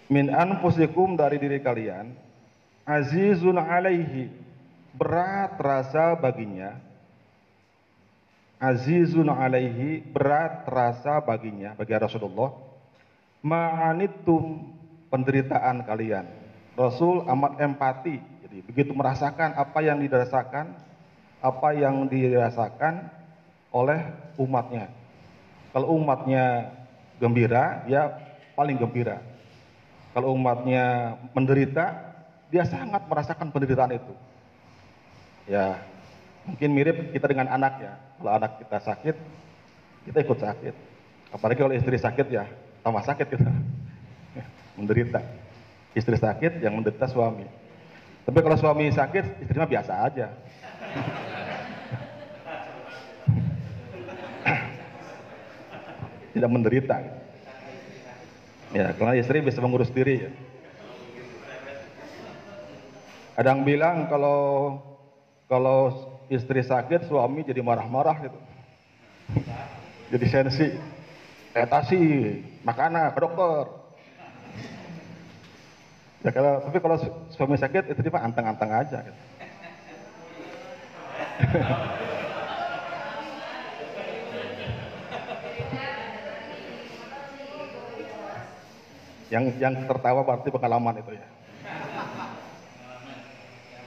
[0.10, 2.14] min anfusikum dari diri kalian
[2.86, 4.32] azizun alaihi.
[4.96, 6.80] Berat rasa baginya.
[8.56, 12.56] Azizun alaihi berat rasa baginya bagi Rasulullah.
[13.44, 14.72] Ma'anittum
[15.12, 16.24] penderitaan kalian.
[16.80, 18.24] Rasul amat empati.
[18.48, 20.72] Jadi begitu merasakan apa yang dirasakan
[21.46, 23.06] apa yang dirasakan
[23.70, 24.02] oleh
[24.40, 24.90] umatnya.
[25.76, 26.74] Kalau umatnya
[27.20, 28.16] gembira ya
[28.58, 29.22] paling gembira.
[30.16, 32.05] Kalau umatnya menderita,
[32.50, 34.14] dia sangat merasakan penderitaan itu.
[35.46, 35.78] Ya,
[36.46, 37.94] mungkin mirip kita dengan anak ya.
[38.18, 39.16] Kalau anak kita sakit,
[40.10, 40.76] kita ikut sakit.
[41.34, 42.46] Apalagi kalau istri sakit ya,
[42.86, 43.52] tambah sakit kita.
[44.78, 45.22] menderita.
[45.96, 47.46] Istri sakit yang menderita suami.
[48.26, 50.28] Tapi kalau suami sakit, istri mah biasa aja.
[56.36, 57.00] Tidak menderita.
[58.76, 60.32] Ya, karena istri bisa mengurus diri ya.
[63.36, 64.40] Ada yang bilang kalau
[65.52, 65.92] kalau
[66.32, 68.40] istri sakit suami jadi marah-marah gitu.
[70.16, 70.72] jadi sensi.
[71.56, 72.00] Etasi,
[72.68, 73.64] makanan ke dokter.
[76.24, 76.98] Ya kalau tapi kalau
[77.32, 79.20] suami sakit itu mah anteng-anteng aja gitu.
[89.26, 91.35] Yang yang tertawa berarti pengalaman itu ya.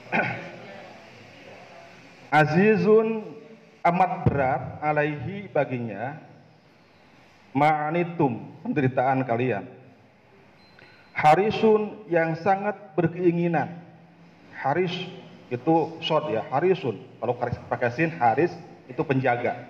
[2.39, 3.25] Azizun
[3.85, 6.17] amat berat alaihi baginya
[7.55, 9.65] ma'anitum penderitaan kalian.
[11.15, 13.81] Harisun yang sangat berkeinginan.
[14.55, 14.93] Haris
[15.51, 17.01] itu short ya, harisun.
[17.19, 17.35] Kalau
[17.67, 18.53] pakai sin haris
[18.87, 19.67] itu penjaga.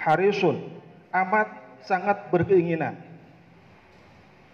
[0.00, 0.72] Harisun
[1.12, 1.52] amat
[1.84, 3.08] sangat berkeinginan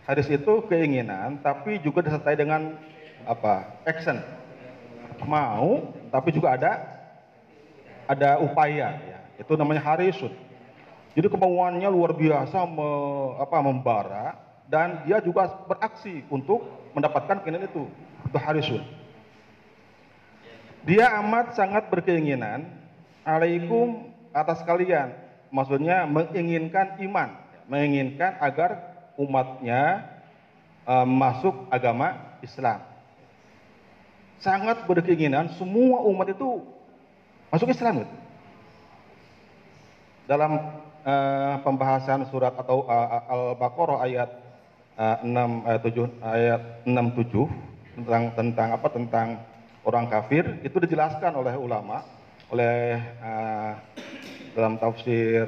[0.05, 2.77] Hadis itu keinginan, tapi juga disertai dengan
[3.25, 3.81] apa?
[3.89, 4.21] Action.
[5.27, 6.73] Mau, tapi juga ada
[8.05, 9.01] ada upaya.
[9.01, 9.19] Ya.
[9.41, 10.31] Itu namanya harisun.
[11.15, 12.91] Jadi kemauannya luar biasa me,
[13.39, 14.27] apa, membara
[14.67, 17.87] dan dia juga beraksi untuk mendapatkan keinginan itu.
[18.27, 18.83] Itu harisun.
[20.85, 22.69] Dia amat sangat berkeinginan
[23.25, 25.17] alaikum atas kalian.
[25.55, 27.31] Maksudnya menginginkan iman,
[27.71, 30.03] menginginkan agar umatnya
[30.85, 32.94] uh, masuk agama Islam.
[34.43, 36.63] Sangat berkeinginan semua umat itu
[37.51, 38.05] masuk Islam.
[38.05, 38.15] Gitu.
[40.25, 40.53] Dalam
[41.05, 44.31] uh, pembahasan surat atau uh, Al-Baqarah ayat
[44.97, 49.29] uh, 6 ayat 7 ayat 67 tentang tentang apa tentang
[49.85, 52.03] orang kafir itu dijelaskan oleh ulama
[52.49, 53.73] oleh uh,
[54.57, 55.45] dalam tafsir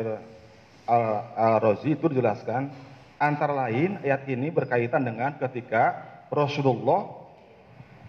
[1.37, 2.71] Al-Razi itu dijelaskan
[3.17, 7.26] Antara lain ayat ini berkaitan dengan ketika Rasulullah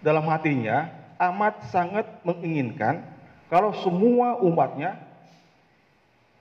[0.01, 3.01] dalam hatinya amat sangat menginginkan
[3.47, 4.99] kalau semua umatnya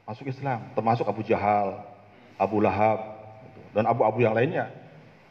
[0.07, 1.83] masuk Islam, termasuk Abu Jahal,
[2.39, 3.01] Abu Lahab,
[3.75, 4.71] dan abu-abu yang lainnya,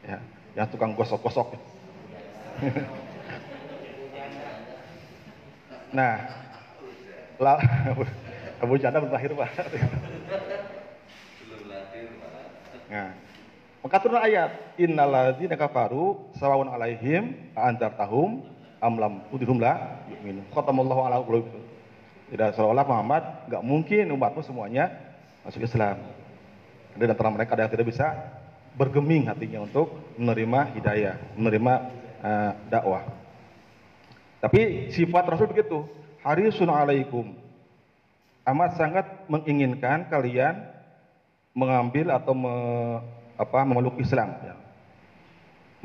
[0.04, 0.20] ya,
[0.52, 1.56] yang tukang gosok-gosok.
[5.96, 6.28] nah,
[8.64, 9.50] Abu Jahal berakhir pak.
[12.86, 13.12] Nah,
[13.86, 18.42] maka turun ayat, innalladzina kafaru sawawun alaihim tahum
[18.82, 20.42] amlam tudhum la yu'minu.
[20.50, 21.62] Khatamallahu ala qulubihim.
[22.34, 24.90] Tidak seolah Muhammad enggak mungkin umatmu semuanya
[25.46, 26.02] masuk Islam.
[26.98, 28.10] Ada antara mereka ada yang tidak bisa
[28.74, 31.72] bergeming hatinya untuk menerima hidayah, menerima
[32.26, 33.06] uh, dakwah.
[34.42, 35.86] Tapi sifat Rasul begitu,
[36.26, 37.38] harisun alaikum.
[38.42, 40.74] Amat sangat menginginkan kalian
[41.54, 42.54] mengambil atau me,
[43.36, 44.56] apa memeluk Islam ya.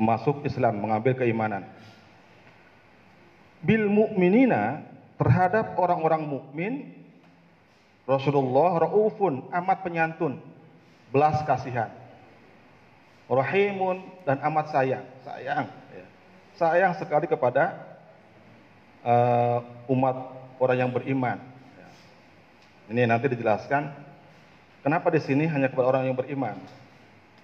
[0.00, 1.68] masuk Islam mengambil keimanan
[3.62, 4.82] bil mukminina
[5.20, 6.72] terhadap orang-orang mukmin
[8.08, 10.42] Rasulullah raufun amat penyantun
[11.14, 11.92] belas kasihan
[13.30, 16.06] rahimun dan amat sayang sayang ya.
[16.58, 17.78] sayang sekali kepada
[19.06, 19.62] uh,
[19.92, 20.16] umat
[20.58, 21.38] orang yang beriman
[21.78, 21.88] ya.
[22.90, 23.94] ini nanti dijelaskan
[24.82, 26.58] kenapa di sini hanya kepada orang yang beriman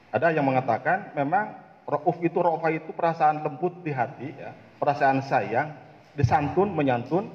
[0.09, 1.53] ada yang mengatakan memang
[1.85, 5.73] rauf itu rofa itu perasaan lembut di hati, ya, perasaan sayang,
[6.17, 7.29] disantun, menyantun,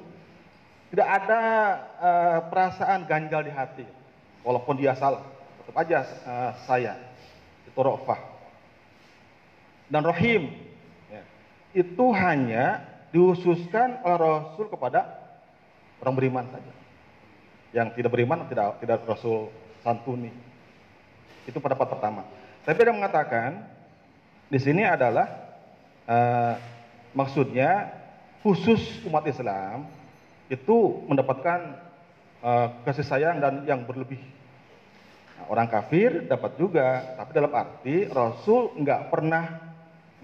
[0.90, 1.40] tidak ada
[1.98, 3.86] uh, perasaan ganjal di hati.
[4.46, 5.22] Walaupun dia salah,
[5.62, 6.98] tetap aja uh, saya
[7.66, 8.34] itu rofah
[9.88, 10.50] dan rohim.
[11.10, 11.22] Ya.
[11.74, 12.82] Itu hanya
[13.14, 15.06] dihususkan oleh Rasul kepada
[16.02, 16.72] orang beriman saja.
[17.74, 19.50] Yang tidak beriman tidak tidak Rasul
[19.82, 20.30] santuni.
[21.44, 22.22] Itu pendapat pertama.
[22.64, 23.60] Tapi ada mengatakan
[24.48, 25.28] di sini adalah
[26.08, 26.56] uh,
[27.12, 27.92] maksudnya
[28.40, 29.84] khusus umat Islam
[30.48, 31.76] itu mendapatkan
[32.40, 34.20] uh, kasih sayang dan yang berlebih.
[35.36, 39.44] Nah, orang kafir dapat juga, tapi dalam arti Rasul nggak pernah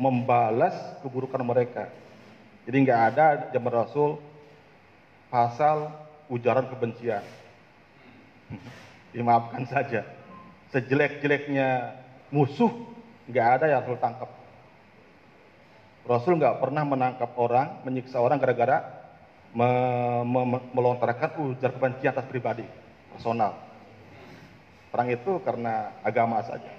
[0.01, 1.93] membalas keburukan mereka.
[2.65, 4.17] Jadi nggak ada zaman Rasul
[5.29, 5.93] pasal
[6.33, 7.25] ujaran kebencian.
[9.13, 10.07] Dimaafkan saja
[10.71, 11.99] sejelek-jeleknya
[12.31, 12.71] musuh
[13.31, 14.31] nggak ada yang Rasul tangkap.
[16.07, 18.83] Rasul nggak pernah menangkap orang, menyiksa orang gara-gara
[19.51, 19.71] me
[20.27, 22.67] me melontarkan ujar kebencian atas pribadi,
[23.15, 23.59] personal.
[24.91, 26.71] Perang itu karena agama saja.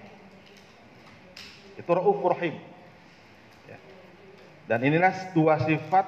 [1.80, 2.60] Itu Ra'uf Rahim.
[3.72, 3.80] Ya.
[4.68, 6.04] Dan inilah dua sifat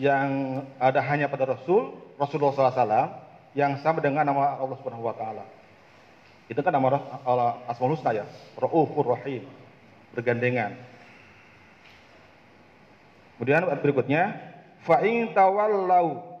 [0.00, 3.08] yang ada hanya pada Rasul, Rasulullah SAW,
[3.52, 5.44] yang sama dengan nama Allah Subhanahu Wa Taala.
[6.50, 6.98] Itu kan nama
[7.70, 8.24] Asmaul Husna ya.
[8.58, 9.46] Ra'ufur Rahim.
[10.12, 10.76] Bergandengan.
[13.36, 14.38] Kemudian berikutnya,
[14.86, 16.32] fa'in tawallau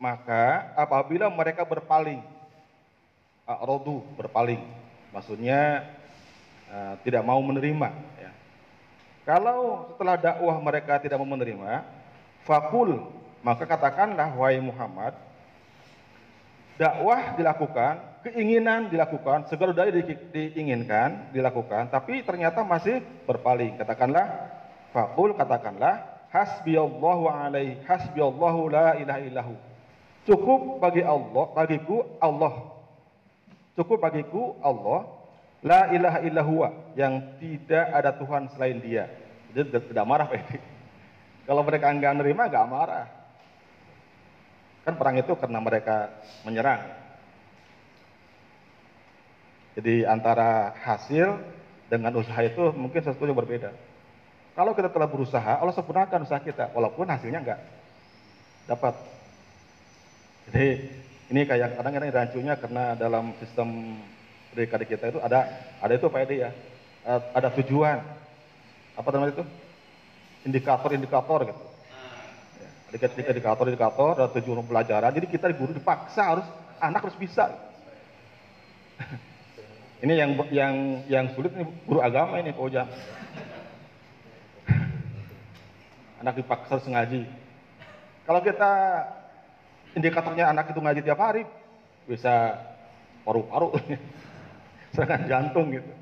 [0.00, 2.24] maka apabila mereka berpaling,
[3.44, 4.64] a'radu berpaling,
[5.12, 5.84] maksudnya
[6.72, 7.92] uh, tidak mau menerima.
[8.16, 8.32] Ya.
[9.28, 11.84] Kalau setelah dakwah mereka tidak mau menerima,
[12.48, 13.12] fakul
[13.44, 15.12] maka katakanlah wahai Muhammad,
[16.80, 23.80] dakwah dilakukan keinginan dilakukan, segala daya di, diinginkan dilakukan, tapi ternyata masih berpaling.
[23.80, 24.26] Katakanlah,
[24.92, 29.54] fakul katakanlah, hasbiyallahu alaihi, hasbiyallahu la ilaha illahu.
[30.28, 32.76] Cukup bagi Allah, bagiku Allah.
[33.72, 35.08] Cukup bagiku Allah,
[35.64, 39.08] la ilaha illahu yang tidak ada Tuhan selain dia.
[39.50, 40.46] Jadi tidak marah Pak
[41.48, 43.19] Kalau mereka enggak nerima, enggak marah.
[44.84, 46.08] Kan perang itu karena mereka
[46.44, 46.80] menyerang.
[49.76, 51.40] Jadi antara hasil
[51.86, 53.70] dengan usaha itu mungkin sesuatu yang berbeda.
[54.58, 57.60] Kalau kita telah berusaha, Allah sempurnakan usaha kita, walaupun hasilnya enggak
[58.66, 58.98] dapat.
[60.50, 60.66] Jadi
[61.30, 63.94] ini kayak kadang-kadang rancunya karena dalam sistem
[64.50, 65.46] pendidikan kita itu ada
[65.78, 66.50] ada itu Pak Edi ya,
[67.06, 68.02] ada tujuan,
[68.98, 69.44] apa namanya itu,
[70.50, 71.62] indikator-indikator gitu.
[72.90, 75.14] Ya, indikator-indikator, ada tujuan pelajaran.
[75.14, 76.46] Jadi kita guru dipaksa harus
[76.82, 77.46] anak harus bisa.
[80.02, 80.74] Ini yang yang
[81.06, 82.88] yang sulit nih guru agama ini Pak Ujang.
[86.24, 87.28] Anak dipaksa harus ngaji.
[88.24, 88.72] Kalau kita
[89.92, 91.44] indikatornya anak itu ngaji tiap hari,
[92.08, 92.56] bisa
[93.28, 93.76] paru-paru,
[94.96, 95.92] serangan jantung gitu.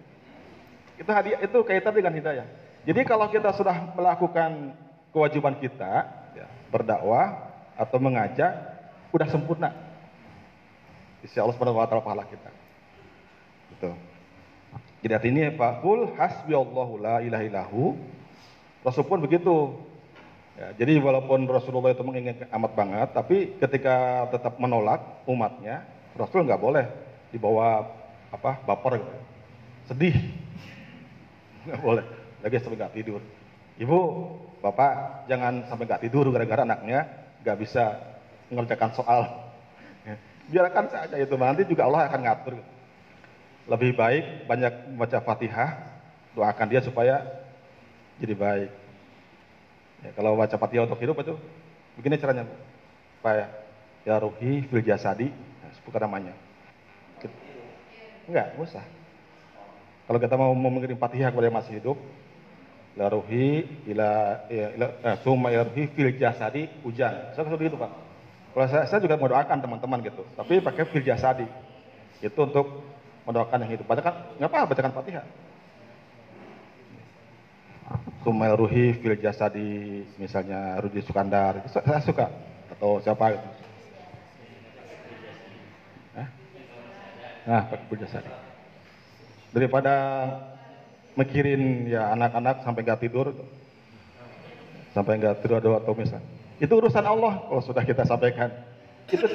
[1.02, 2.46] Itu hadiah itu kaitan dengan hidayah.
[2.86, 4.78] Jadi kalau kita sudah melakukan
[5.10, 6.06] kewajiban kita,
[6.68, 8.52] berdakwah atau mengajak,
[9.14, 9.70] udah sempurna.
[11.22, 12.50] Insya Allah subhanahu wa ta'ala pahala kita.
[13.74, 13.90] Gitu.
[14.98, 17.94] Jadi artinya fakul hasbi Allahu la ilaha illahu.
[18.82, 19.74] Rasul pun begitu.
[20.58, 25.86] Ya, jadi walaupun Rasulullah itu menginginkan amat banget, tapi ketika tetap menolak umatnya,
[26.18, 26.86] Rasul nggak boleh
[27.30, 27.86] dibawa
[28.34, 29.16] apa baper gitu.
[29.86, 30.16] Sedih.
[31.68, 32.04] Nggak boleh.
[32.44, 33.20] Lagi sampai nggak tidur.
[33.78, 33.98] Ibu,
[34.58, 37.06] bapak jangan sampai nggak tidur gara-gara anaknya
[37.46, 37.94] nggak bisa
[38.50, 39.22] mengerjakan soal.
[40.02, 40.14] Ya,
[40.50, 42.54] biarkan saja itu nanti juga Allah akan ngatur.
[43.68, 45.70] Lebih baik banyak membaca Fatihah,
[46.34, 47.22] doakan dia supaya
[48.18, 48.70] jadi baik.
[50.02, 51.38] Ya, kalau baca Fatihah untuk hidup itu
[51.94, 52.50] begini caranya,
[53.22, 53.46] Pak ya,
[54.10, 55.30] ya ruhi fil jasadi,
[55.62, 56.34] nah, namanya.
[58.26, 58.84] Enggak, usah.
[60.08, 61.96] Kalau kita mau mengirim Fatihah kepada yang masih hidup,
[62.96, 67.34] la ruhi ila ya, ila eh, summa ya ruhi fil jasadi hujan.
[67.36, 67.92] Saya seperti itu, Pak.
[68.54, 71.46] Kalau saya, saya juga mau doakan teman-teman gitu, tapi pakai fil jasadi.
[72.24, 72.82] Itu untuk
[73.28, 73.86] mendoakan yang hidup.
[73.86, 75.26] Bacakan, nggak apa bacakan Fatihah.
[78.24, 82.28] Sumail Ruhi fil Jasadi, misalnya Rudi Sukandar, itu saya suka.
[82.68, 83.48] Atau siapa gitu.
[87.48, 88.28] Nah, pakai fil Jasadi.
[89.56, 89.94] Daripada
[91.18, 93.34] mikirin ya anak-anak sampai nggak tidur,
[94.94, 96.22] sampai nggak tidur atau misal.
[96.62, 98.54] Itu urusan Allah kalau sudah kita sampaikan.
[99.10, 99.26] Itu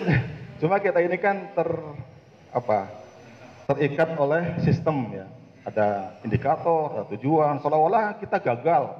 [0.63, 1.67] cuma kita ini kan ter
[2.55, 2.87] apa
[3.67, 5.27] terikat oleh sistem ya.
[5.63, 8.99] Ada indikator, ada tujuan, seolah-olah kita gagal.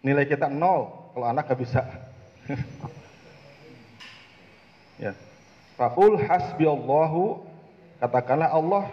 [0.00, 1.82] Nilai kita nol, kalau anak nggak bisa.
[4.98, 5.14] Ya.
[5.78, 7.38] Faqul hasbiyallahu
[8.02, 8.90] katakanlah Allah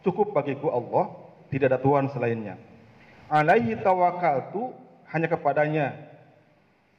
[0.00, 1.12] cukup bagiku Allah,
[1.52, 2.56] tidak ada Tuhan selainnya.
[3.28, 4.72] Alaihi tawakkaltu
[5.12, 5.92] hanya kepadanya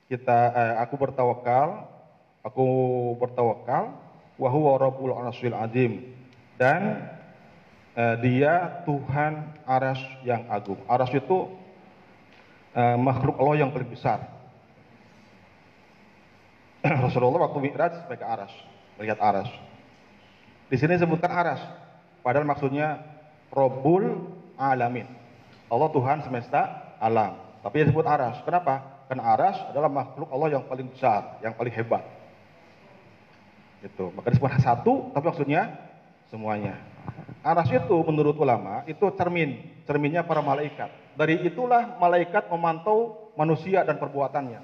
[0.05, 1.89] kita eh, aku bertawakal,
[2.45, 2.65] aku
[3.17, 3.97] bertawakal
[4.37, 6.13] wa huwa rabbul azim
[6.61, 7.09] dan
[7.97, 10.77] eh, dia Tuhan aras yang agung.
[10.85, 11.49] Aras itu
[12.77, 14.29] eh, makhluk Allah yang paling besar.
[17.09, 18.53] Rasulullah waktu Mi'raj sebagai aras,
[19.01, 19.49] melihat aras.
[20.69, 21.61] Di sini sebutkan aras,
[22.21, 23.01] padahal maksudnya
[23.53, 24.33] Robul
[24.71, 25.07] Alamin.
[25.67, 27.35] Allah Tuhan semesta alam.
[27.59, 28.39] Tapi disebut aras.
[28.47, 29.03] Kenapa?
[29.11, 32.03] Karena aras adalah makhluk Allah yang paling besar, yang paling hebat.
[33.83, 34.15] Itu.
[34.15, 35.75] Maka disebut satu, tapi maksudnya
[36.31, 36.79] semuanya.
[37.43, 40.87] Aras itu menurut ulama itu cermin, cerminnya para malaikat.
[41.19, 44.63] Dari itulah malaikat memantau manusia dan perbuatannya.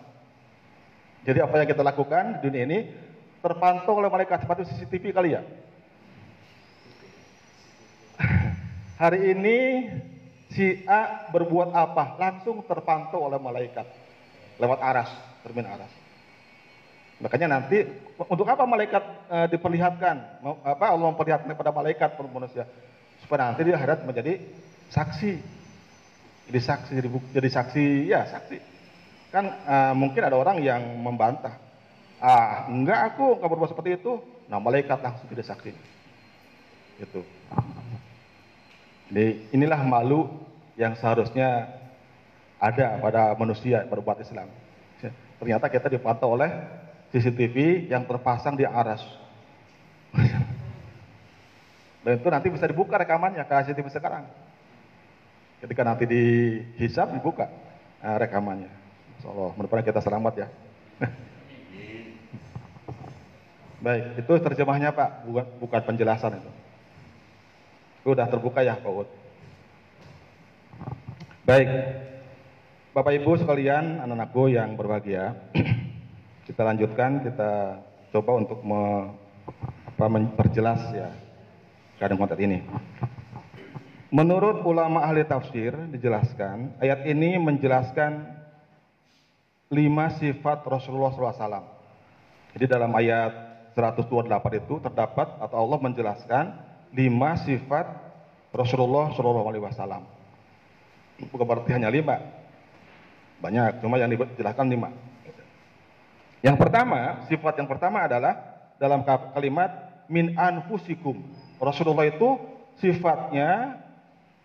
[1.27, 2.79] Jadi apa yang kita lakukan di dunia ini
[3.43, 5.43] terpantau oleh malaikat seperti CCTV kali ya.
[8.99, 9.87] Hari ini
[10.51, 13.87] si A berbuat apa langsung terpantau oleh malaikat
[14.59, 15.07] lewat aras,
[15.39, 15.87] cermin aras.
[17.23, 17.87] Makanya nanti
[18.27, 18.99] untuk apa malaikat
[19.31, 20.43] e, diperlihatkan?
[20.67, 22.67] Apa Allah memperlihatkan kepada malaikat manusia
[23.23, 24.35] supaya nanti di akhirat menjadi
[24.91, 25.31] saksi.
[26.51, 27.09] Jadi saksi jadi,
[27.39, 28.57] jadi saksi ya saksi.
[29.31, 31.55] Kan e, mungkin ada orang yang membantah.
[32.19, 34.19] Ah, enggak aku enggak berbuat seperti itu.
[34.51, 35.71] Nah, malaikat langsung jadi saksi.
[36.99, 37.23] Itu.
[39.09, 40.29] Jadi inilah malu
[40.77, 41.65] yang seharusnya
[42.61, 44.47] ada pada manusia berbuat Islam.
[45.39, 46.51] Ternyata kita dipantau oleh
[47.09, 49.01] CCTV yang terpasang di aras.
[52.05, 54.29] Dan itu nanti bisa dibuka rekamannya ke CCTV sekarang.
[55.59, 57.49] Ketika nanti dihisap dibuka
[57.99, 58.71] nah, rekamannya.
[59.19, 60.47] Insyaallah, mudah-mudahan kita selamat ya.
[63.83, 66.51] Baik, itu terjemahnya Pak, bukan, bukan penjelasan itu.
[68.09, 69.09] Sudah terbuka ya Pak Ud.
[71.45, 71.69] Baik,
[72.89, 75.37] Bapak Ibu sekalian, anak-anakku yang berbahagia,
[76.49, 77.77] kita lanjutkan, kita
[78.09, 79.13] coba untuk me,
[79.93, 81.13] apa, memperjelas ya
[82.01, 82.65] keadaan konteks ini.
[84.09, 88.25] Menurut ulama ahli tafsir dijelaskan, ayat ini menjelaskan
[89.69, 91.61] lima sifat Rasulullah SAW.
[92.57, 97.85] Jadi dalam ayat 128 itu terdapat atau Allah menjelaskan lima sifat
[98.49, 100.03] Rasulullah SAW.
[101.19, 102.15] Bukan berarti hanya lima,
[103.43, 104.89] banyak, cuma yang dijelaskan lima.
[106.39, 108.39] Yang pertama, sifat yang pertama adalah
[108.79, 109.03] dalam
[109.35, 109.71] kalimat
[110.07, 111.19] min anfusikum.
[111.59, 112.39] Rasulullah itu
[112.79, 113.75] sifatnya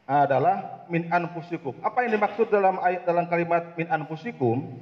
[0.05, 1.79] adalah min anfusikum.
[1.81, 4.75] Apa yang dimaksud dalam ayat dalam kalimat min anfusikum?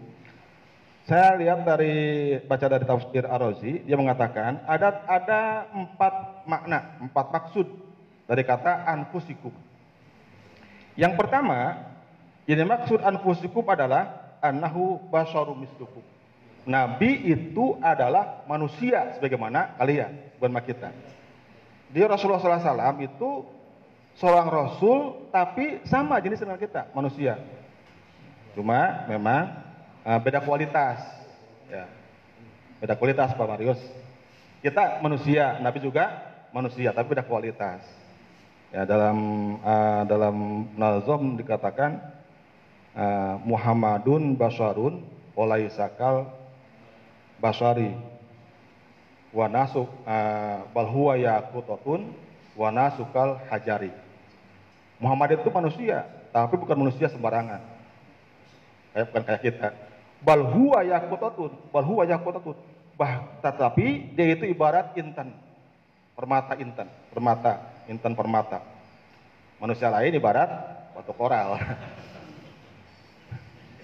[1.02, 7.66] Saya lihat dari baca dari tafsir Ar-Razi, dia mengatakan ada ada empat makna, empat maksud
[8.30, 9.50] dari kata anfusikum.
[10.94, 11.90] Yang pertama,
[12.46, 16.06] yang dimaksud anfusikum adalah annahu basyarum mislukum.
[16.62, 20.94] Nabi itu adalah manusia sebagaimana kalian, bukan kita.
[21.90, 23.30] Dia Rasulullah SAW itu
[24.14, 27.42] seorang rasul tapi sama jenis dengan kita, manusia.
[28.54, 29.61] Cuma memang
[30.06, 30.98] uh, beda kualitas.
[31.70, 31.88] Ya.
[32.82, 33.80] Beda kualitas Pak Marius.
[34.62, 36.10] Kita manusia, Nabi juga
[36.54, 37.82] manusia tapi beda kualitas.
[38.72, 39.18] Ya, dalam
[39.60, 42.00] uh, dalam nazom dikatakan
[42.96, 45.04] uh, Muhammadun basarun
[45.36, 46.28] oleh sakal
[47.36, 47.92] basari
[49.32, 53.92] wa nasuk uh, bal huwa nasukal hajari.
[55.02, 57.58] Muhammad itu manusia, tapi bukan manusia sembarangan.
[58.94, 59.68] Kayak bukan kayak kita.
[60.22, 62.54] Bal huwa yaqutatun, bal huwa yaqutatun.
[62.94, 65.34] Bah, tetapi dia itu ibarat intan.
[66.14, 67.58] Permata intan, permata,
[67.90, 68.62] intan permata.
[69.58, 70.46] Manusia lain ibarat
[70.94, 71.58] batu koral.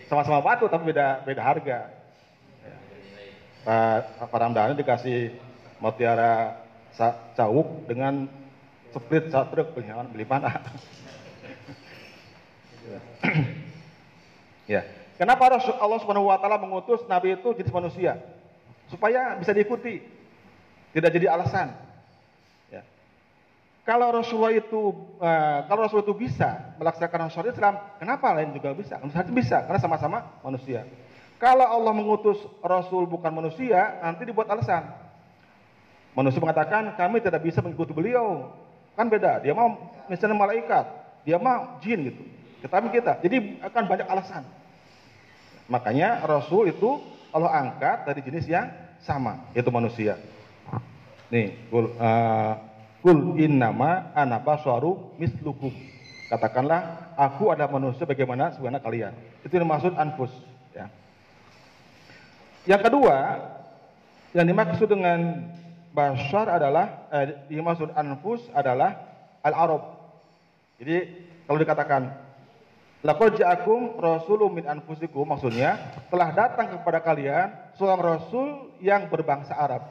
[0.09, 1.91] Sama-sama batu tapi beda beda harga.
[4.17, 5.35] Pak Ramdhani dikasih
[5.83, 6.63] mutiara
[7.37, 8.31] cawuk dengan
[8.95, 10.57] split satu truk beli, mana?
[14.73, 14.83] ya.
[15.19, 18.23] Kenapa Allah Subhanahu wa taala mengutus nabi itu jenis manusia?
[18.87, 19.99] Supaya bisa diikuti.
[20.95, 21.75] Tidak jadi alasan.
[22.71, 22.87] Ya.
[23.83, 28.97] Kalau Rasulullah itu uh, kalau Rasul itu bisa melaksanakan syariat Islam, kenapa lain juga bisa?
[29.03, 30.87] Harus bisa karena sama-sama manusia.
[31.43, 34.87] Kalau Allah mengutus Rasul bukan manusia, nanti dibuat alasan.
[36.15, 38.55] Manusia mengatakan kami tidak bisa mengikuti beliau.
[38.95, 39.79] Kan beda, dia mau
[40.11, 40.87] misalnya malaikat,
[41.23, 42.23] dia mau jin gitu.
[42.67, 44.43] Tetapi kita, jadi akan banyak alasan.
[45.69, 46.97] Makanya Rasul itu
[47.29, 48.73] Allah angkat dari jenis yang
[49.05, 50.17] sama, yaitu manusia.
[51.29, 52.53] Nih, kul, uh,
[53.05, 55.71] kul innama ana baswaru mislukum.
[56.33, 59.13] Katakanlah, aku ada manusia bagaimana sebenarnya kalian.
[59.45, 60.33] Itu yang dimaksud anfus.
[60.73, 60.89] Ya.
[62.69, 63.17] Yang kedua,
[64.37, 65.49] yang dimaksud dengan
[65.93, 69.09] basar adalah, eh, dimaksud anfus adalah
[69.41, 69.97] al-arab.
[70.77, 70.97] Jadi
[71.49, 72.03] kalau dikatakan
[72.99, 75.79] Laqad ja'akum rasulun min anfusikum maksudnya
[76.11, 79.87] telah datang kepada kalian seorang rasul yang berbangsa Arab.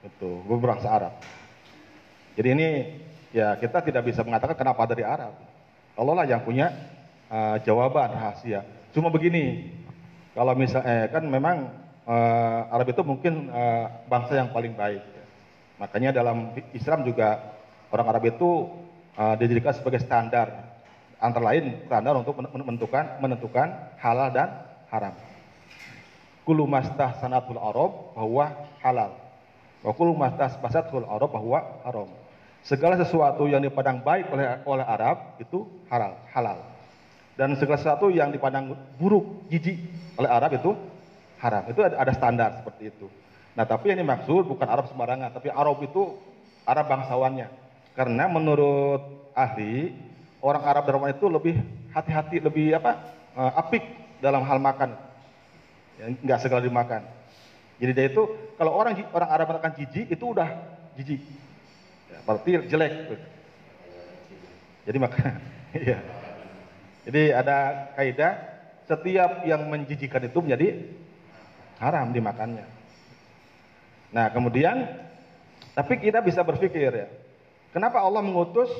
[0.00, 1.12] Itu, berbangsa Arab.
[2.32, 2.68] Jadi ini
[3.28, 5.36] ya kita tidak bisa mengatakan kenapa dari Arab.
[6.00, 6.72] Allah lah yang punya
[7.28, 8.64] uh, jawaban rahasia.
[8.96, 9.72] Cuma begini,
[10.32, 11.68] kalau misalnya eh, kan memang
[12.08, 15.04] uh, Arab itu mungkin uh, bangsa yang paling baik.
[15.04, 15.24] Ya.
[15.76, 17.52] Makanya dalam Islam juga
[17.92, 18.72] orang Arab itu
[19.20, 20.65] uh, dijadikan sebagai standar
[21.20, 23.68] antara lain standar untuk menentukan menentukan
[24.00, 24.48] halal dan
[24.92, 25.14] haram.
[26.46, 29.10] Kulu mastah sanatul arab bahwa halal.
[29.82, 32.08] Wa kulu mastah basatul arab bahwa haram.
[32.66, 36.58] Segala sesuatu yang dipandang baik oleh oleh Arab itu halal, halal.
[37.38, 39.78] Dan segala sesuatu yang dipandang buruk, jijik
[40.18, 40.74] oleh Arab itu
[41.38, 41.62] haram.
[41.70, 43.06] Itu ada standar seperti itu.
[43.54, 46.18] Nah, tapi yang dimaksud bukan Arab sembarangan, tapi Arab itu
[46.66, 47.48] Arab bangsawannya.
[47.94, 49.94] Karena menurut ahli
[50.46, 51.58] orang Arab dan itu lebih
[51.90, 53.02] hati-hati, lebih apa?
[53.34, 53.82] Uh, apik
[54.22, 54.94] dalam hal makan.
[55.98, 57.02] Ya, nggak segala dimakan.
[57.82, 58.22] Jadi dia itu
[58.54, 60.48] kalau orang orang Arab makan jijik itu udah
[60.94, 61.20] jijik.
[62.08, 62.92] Ya, berarti jelek.
[64.86, 65.34] Jadi makan.
[65.76, 66.00] Iya.
[67.04, 68.32] Jadi ada kaidah
[68.88, 70.88] setiap yang menjijikan itu menjadi
[71.76, 72.64] haram dimakannya.
[74.08, 74.88] Nah, kemudian
[75.76, 77.12] tapi kita bisa berpikir ya.
[77.76, 78.72] Kenapa Allah mengutus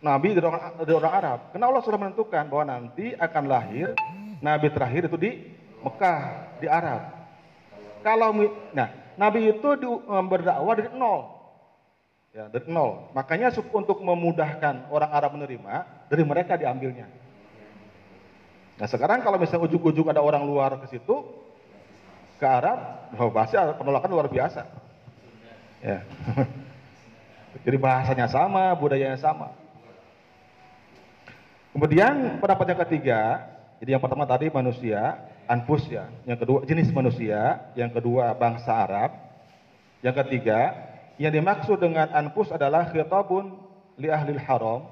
[0.00, 1.38] nabi dari orang, dari orang Arab.
[1.52, 3.86] Karena Allah sudah menentukan bahwa nanti akan lahir
[4.44, 5.30] nabi terakhir itu di
[5.80, 6.20] Mekah,
[6.60, 7.02] di Arab.
[8.02, 8.34] Kalau
[8.74, 9.86] nah, nabi itu di,
[10.30, 11.20] berdakwah dari nol.
[12.36, 13.10] Ya, dari nol.
[13.16, 17.08] Makanya untuk memudahkan orang Arab menerima, dari mereka diambilnya.
[18.76, 21.24] Nah, sekarang kalau misalnya ujuk-ujuk ada orang luar ke situ
[22.36, 24.68] ke Arab, oh, pasti penolakan luar biasa.
[25.80, 26.04] Ya.
[27.64, 29.65] Jadi bahasanya sama, budayanya sama.
[31.76, 33.20] Kemudian pendapat yang ketiga,
[33.84, 36.08] jadi yang pertama tadi manusia, anfus ya.
[36.24, 39.12] Yang kedua jenis manusia, yang kedua bangsa Arab.
[40.00, 40.72] Yang ketiga,
[41.20, 43.60] yang dimaksud dengan anfus adalah khitabun
[44.00, 44.88] li ahlil haram,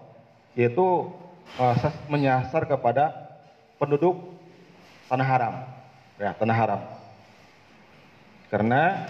[0.52, 1.08] yaitu
[1.56, 1.72] uh,
[2.12, 3.32] menyasar kepada
[3.80, 4.20] penduduk
[5.08, 5.54] tanah haram.
[6.20, 6.80] Ya, tanah haram.
[8.52, 9.08] Karena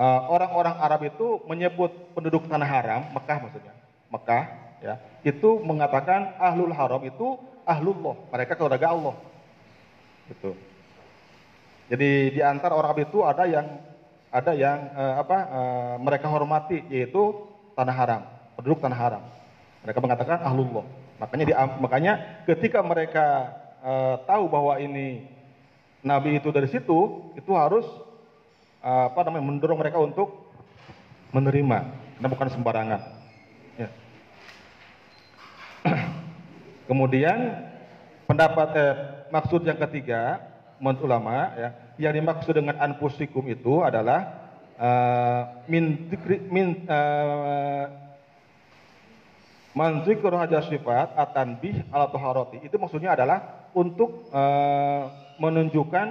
[0.00, 3.76] uh, orang-orang uh, Arab itu menyebut penduduk tanah haram, Mekah maksudnya.
[4.08, 4.98] Mekah ya.
[5.22, 8.18] Itu mengatakan ahlul haram itu ahlullah.
[8.34, 9.14] Mereka keluarga Allah.
[10.28, 10.50] Gitu.
[11.88, 13.66] Jadi di antara orang itu ada yang
[14.32, 17.36] ada yang eh, apa eh, mereka hormati yaitu
[17.76, 18.22] tanah haram
[18.56, 19.22] penduduk tanah haram.
[19.84, 20.84] Mereka mengatakan ahlullah.
[21.20, 22.12] Makanya di, makanya
[22.48, 23.26] ketika mereka
[23.84, 25.28] eh, tahu bahwa ini
[26.02, 27.84] nabi itu dari situ itu harus
[28.80, 30.48] eh, apa namanya mendorong mereka untuk
[31.36, 31.78] menerima.
[32.16, 33.00] Karena bukan sembarangan
[33.76, 33.88] ya.
[36.92, 37.56] Kemudian
[38.28, 38.94] pendapat eh,
[39.32, 40.44] maksud yang ketiga
[40.76, 44.44] menurut ulama ya, yang dimaksud dengan anfusikum itu adalah
[44.76, 46.04] uh, min
[46.52, 47.88] min uh,
[49.72, 52.12] manzikru haja sifat atanbih ala.
[52.60, 55.08] Itu maksudnya adalah untuk uh,
[55.40, 56.06] menunjukkan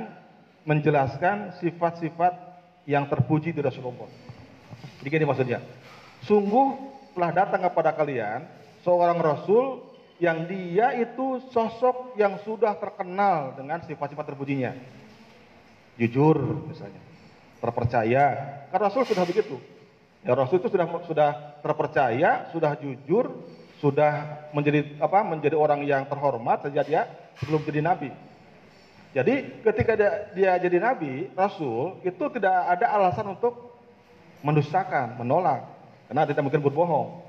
[0.66, 2.34] menjelaskan sifat-sifat
[2.90, 4.10] yang terpuji di Rasulullah.
[5.06, 5.60] Jadi ini maksudnya.
[6.26, 6.74] Sungguh
[7.14, 8.50] telah datang kepada kalian
[8.82, 9.91] seorang rasul
[10.22, 14.78] yang dia itu sosok yang sudah terkenal dengan sifat-sifat terpujinya.
[15.98, 16.38] Jujur
[16.70, 17.02] misalnya,
[17.58, 18.26] terpercaya.
[18.70, 19.58] Karena Rasul sudah begitu.
[20.22, 21.30] Ya Rasul itu sudah sudah
[21.66, 23.34] terpercaya, sudah jujur,
[23.82, 25.26] sudah menjadi apa?
[25.26, 27.10] menjadi orang yang terhormat sejak dia
[27.42, 28.14] sebelum jadi nabi.
[29.18, 33.74] Jadi ketika dia, dia jadi nabi, Rasul itu tidak ada alasan untuk
[34.46, 35.66] mendustakan, menolak,
[36.06, 37.21] karena tidak mungkin berbohong.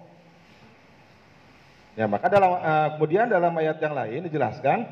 [1.92, 4.88] Ya, maka dalam uh, kemudian dalam ayat yang lain dijelaskan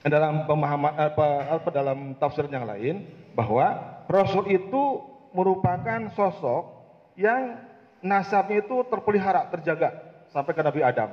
[0.00, 1.26] dalam pemahaman apa,
[1.60, 3.04] apa dalam tafsir yang lain
[3.36, 5.04] bahwa rasul itu
[5.36, 6.72] merupakan sosok
[7.20, 7.60] yang
[8.00, 9.94] nasabnya itu terpelihara, terjaga
[10.32, 11.12] sampai ke Nabi Adam.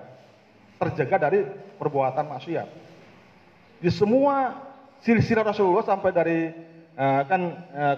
[0.80, 1.44] Terjaga dari
[1.76, 2.68] perbuatan maksiat.
[3.84, 4.56] Di semua
[5.04, 6.40] silsilah Rasulullah sampai dari
[6.96, 7.42] uh, kan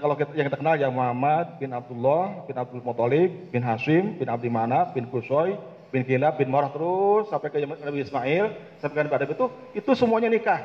[0.02, 4.26] kalau kita, yang kita kenal ya Muhammad bin Abdullah bin Abdul Muthalib bin Hashim bin
[4.26, 5.54] Abdi Manaf bin Kusoy
[5.92, 9.46] bin Kilab bin Marah terus sampai ke Nabi Ismail sampai ke Nabi itu
[9.76, 10.64] itu semuanya nikah.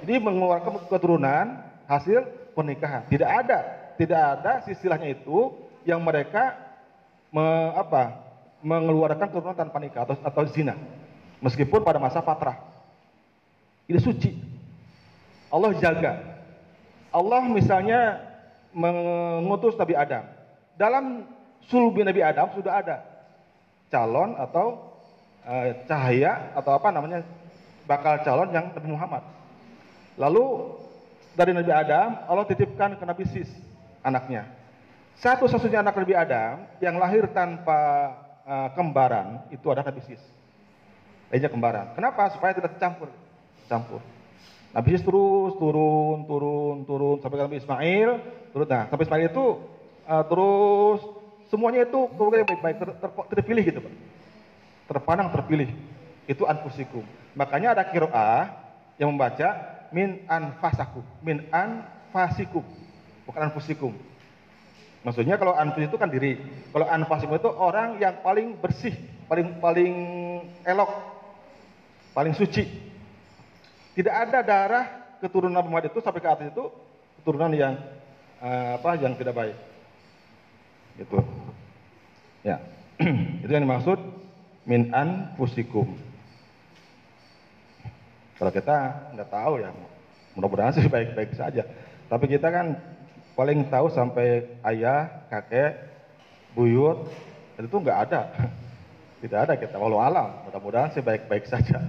[0.00, 2.24] Jadi mengeluarkan keturunan hasil
[2.56, 3.04] pernikahan.
[3.12, 3.58] Tidak ada,
[4.00, 5.52] tidak ada istilahnya itu
[5.84, 6.56] yang mereka
[7.28, 7.44] me,
[7.76, 8.24] apa,
[8.64, 10.74] mengeluarkan keturunan tanpa nikah atau, atau zina.
[11.44, 12.58] Meskipun pada masa patrah.
[13.86, 14.32] Ini suci.
[15.48, 16.20] Allah jaga.
[17.08, 18.20] Allah misalnya
[18.72, 20.24] mengutus Nabi Adam.
[20.76, 21.24] Dalam
[21.66, 23.07] sulbi Nabi Adam sudah ada
[23.88, 24.96] calon atau
[25.44, 27.24] uh, cahaya atau apa namanya
[27.88, 29.22] bakal calon yang Nabi Muhammad.
[30.20, 30.44] Lalu
[31.32, 33.48] dari Nabi Adam Allah titipkan ke Nabi Sis
[34.04, 34.44] anaknya.
[35.18, 37.80] Satu-satunya anak Nabi Adam yang lahir tanpa
[38.46, 40.22] uh, kembaran itu adalah Nabi Sis.
[41.28, 41.92] Lainnya kembaran.
[41.98, 42.30] Kenapa?
[42.32, 43.10] Supaya tidak tercampur.
[43.66, 44.00] Campur.
[44.70, 48.10] Nabi Sis terus turun, turun, turun sampai ke Nabi Ismail.
[48.52, 48.66] Turun.
[48.68, 49.46] Nah, sampai Ismail itu
[50.06, 51.00] uh, terus
[51.48, 53.94] semuanya itu keluarga yang baik-baik ter, ter, terpilih gitu Pak.
[54.88, 55.68] Terpandang terpilih.
[56.28, 57.04] Itu anfusikum.
[57.36, 58.52] Makanya ada kiroah
[59.00, 59.48] yang membaca
[59.94, 62.64] min anfasakum, min anfasikum,
[63.24, 63.92] bukan anfusikum.
[65.06, 66.42] Maksudnya kalau anfus itu kan diri.
[66.74, 68.92] Kalau anfasikum itu orang yang paling bersih,
[69.30, 69.94] paling paling
[70.66, 70.90] elok,
[72.12, 72.66] paling suci.
[73.94, 76.64] Tidak ada darah keturunan Muhammad itu sampai ke atas itu
[77.22, 77.74] keturunan yang
[78.42, 79.56] uh, apa yang tidak baik.
[80.98, 81.18] Gitu.
[82.42, 82.58] Ya.
[83.46, 83.98] itu yang dimaksud
[84.66, 85.94] min anfusikum.
[88.38, 88.76] Kalau kita
[89.18, 89.70] nggak tahu ya,
[90.38, 91.66] mudah-mudahan sih baik-baik saja.
[92.06, 92.78] Tapi kita kan
[93.38, 95.78] paling tahu sampai ayah, kakek,
[96.54, 97.06] buyut,
[97.58, 98.22] itu nggak ada.
[99.22, 100.46] Tidak ada kita, walau alam.
[100.46, 101.82] Mudah-mudahan sih baik-baik saja.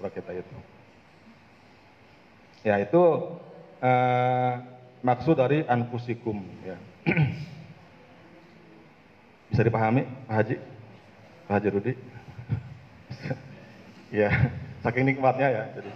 [0.00, 0.56] Kalau kita itu.
[2.64, 3.02] Ya itu
[3.84, 4.52] uh,
[5.04, 6.40] maksud dari anfusikum.
[6.64, 6.80] Ya.
[9.50, 10.56] Bisa dipahami, Pak Haji?
[11.48, 11.92] Pak Haji Rudi?
[14.20, 14.30] ya.
[14.84, 15.64] Saking nikmatnya ya.
[15.74, 15.90] Jadi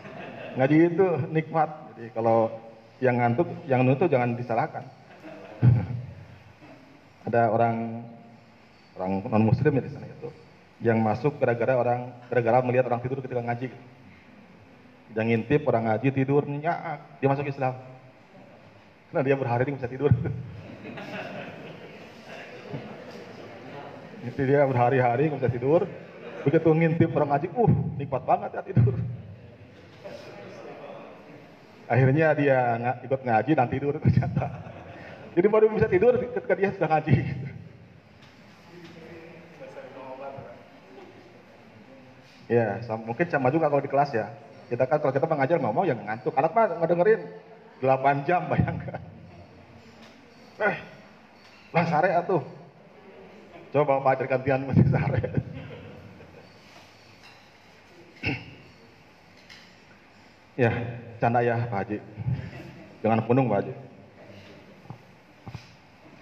[0.59, 1.71] ngaji itu nikmat.
[1.95, 2.51] Jadi kalau
[2.99, 4.85] yang ngantuk, yang ngantuk jangan disalahkan.
[7.29, 8.05] Ada orang
[8.99, 10.29] orang non muslim ya di sana itu
[10.83, 13.69] yang masuk gara-gara orang gara-gara melihat orang tidur ketika ngaji.
[15.13, 17.77] Yang ngintip orang ngaji tidur nyak, dia masuk Islam.
[19.13, 20.11] Karena dia berhari bisa tidur.
[24.23, 25.83] Itu dia berhari-hari nggak bisa tidur,
[26.43, 28.95] Begitu ngintip orang ngaji, uh nikmat banget ya tidur.
[31.87, 34.47] Akhirnya dia ng ikut ngaji dan tidur ternyata.
[35.33, 37.17] Jadi baru bisa tidur ketika dia sudah ngaji.
[42.51, 44.29] Ya, mungkin sama juga kalau di kelas ya.
[44.69, 46.35] Kita kan kalau kita mengajar ngomong yang ngantuk.
[46.37, 47.23] Anak mah ngedengerin
[47.81, 49.01] 8 jam bayangkan.
[50.63, 50.77] Eh,
[51.73, 52.62] lah sare atuh.
[53.73, 55.33] Coba Bapak gantian masih sare.
[60.53, 60.69] Ya,
[61.17, 61.99] canda ya Pak Haji.
[63.01, 63.75] Jangan penuh Pak Haji.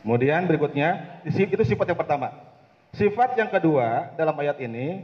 [0.07, 2.31] Kemudian berikutnya, itu sifat yang pertama.
[2.95, 5.03] Sifat yang kedua dalam ayat ini,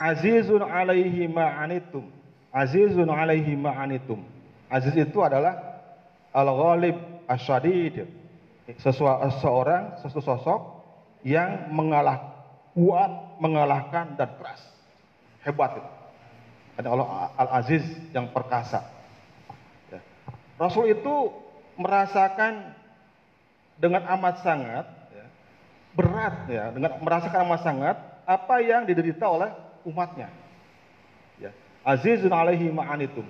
[0.00, 2.08] azizun alaihi ma'anitum.
[2.48, 4.24] Azizun alaihi ma'anitum.
[4.72, 5.84] Aziz itu adalah
[6.32, 6.96] al-ghalib
[7.28, 8.08] asyadid.
[8.80, 10.81] Seseorang, sosok
[11.22, 12.32] yang mengalah
[12.74, 14.62] kuat, mengalahkan dan keras.
[15.42, 15.90] Hebat itu.
[16.78, 17.84] Ada Allah Al-Aziz
[18.14, 18.86] yang perkasa.
[19.90, 20.00] Ya.
[20.56, 21.30] Rasul itu
[21.76, 22.74] merasakan
[23.76, 25.26] dengan amat sangat ya,
[25.92, 29.50] berat ya, dengan merasakan amat sangat apa yang diderita oleh
[29.84, 30.30] umatnya.
[31.36, 31.50] Ya.
[31.82, 33.26] Azizun alaihi ma'anitum.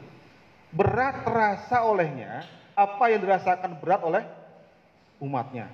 [0.73, 4.23] Berat terasa olehnya apa yang dirasakan berat oleh
[5.21, 5.69] umatnya.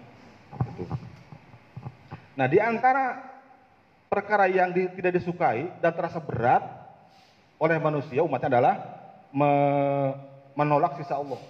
[2.38, 3.18] Nah, di antara
[4.06, 6.62] perkara yang di, tidak disukai dan terasa berat
[7.58, 8.74] oleh manusia umatnya adalah
[9.34, 9.50] me
[10.54, 11.42] menolak sisa Allah.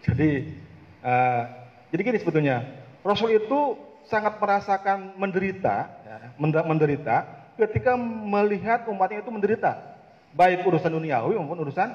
[0.00, 0.56] Jadi
[1.04, 1.44] uh,
[1.92, 2.64] jadi gini sebetulnya
[3.04, 3.76] Rasul itu
[4.08, 6.16] sangat merasakan menderita, ya,
[6.64, 7.16] menderita
[7.60, 9.76] ketika melihat umatnya itu menderita,
[10.32, 11.92] baik urusan duniawi maupun urusan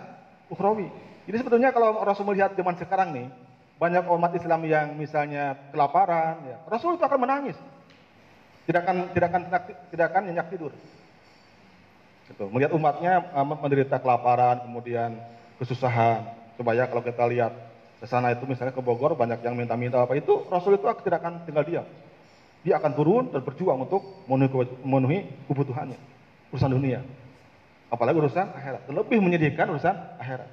[0.53, 0.93] ukhrawi.
[1.25, 3.27] Jadi sebetulnya kalau Rasul melihat zaman sekarang nih,
[3.75, 7.57] banyak umat Islam yang misalnya kelaparan, ya, Rasul itu akan menangis,
[8.67, 9.41] tidak akan tidak akan
[9.91, 10.71] tidak akan nyenyak tidur.
[12.25, 12.43] Gitu.
[12.49, 15.19] Melihat umatnya uh, menderita kelaparan, kemudian
[15.61, 16.25] kesusahan.
[16.55, 17.53] Coba ya kalau kita lihat
[17.99, 21.43] ke sana itu misalnya ke Bogor banyak yang minta-minta apa itu Rasul itu tidak akan
[21.43, 21.85] tinggal diam.
[22.65, 25.99] Dia akan turun dan berjuang untuk memenuhi, memenuhi kebutuhannya.
[26.49, 27.05] Urusan dunia.
[27.93, 28.89] Apalagi urusan akhirat.
[28.89, 30.49] Lebih menyedihkan urusan akhirat.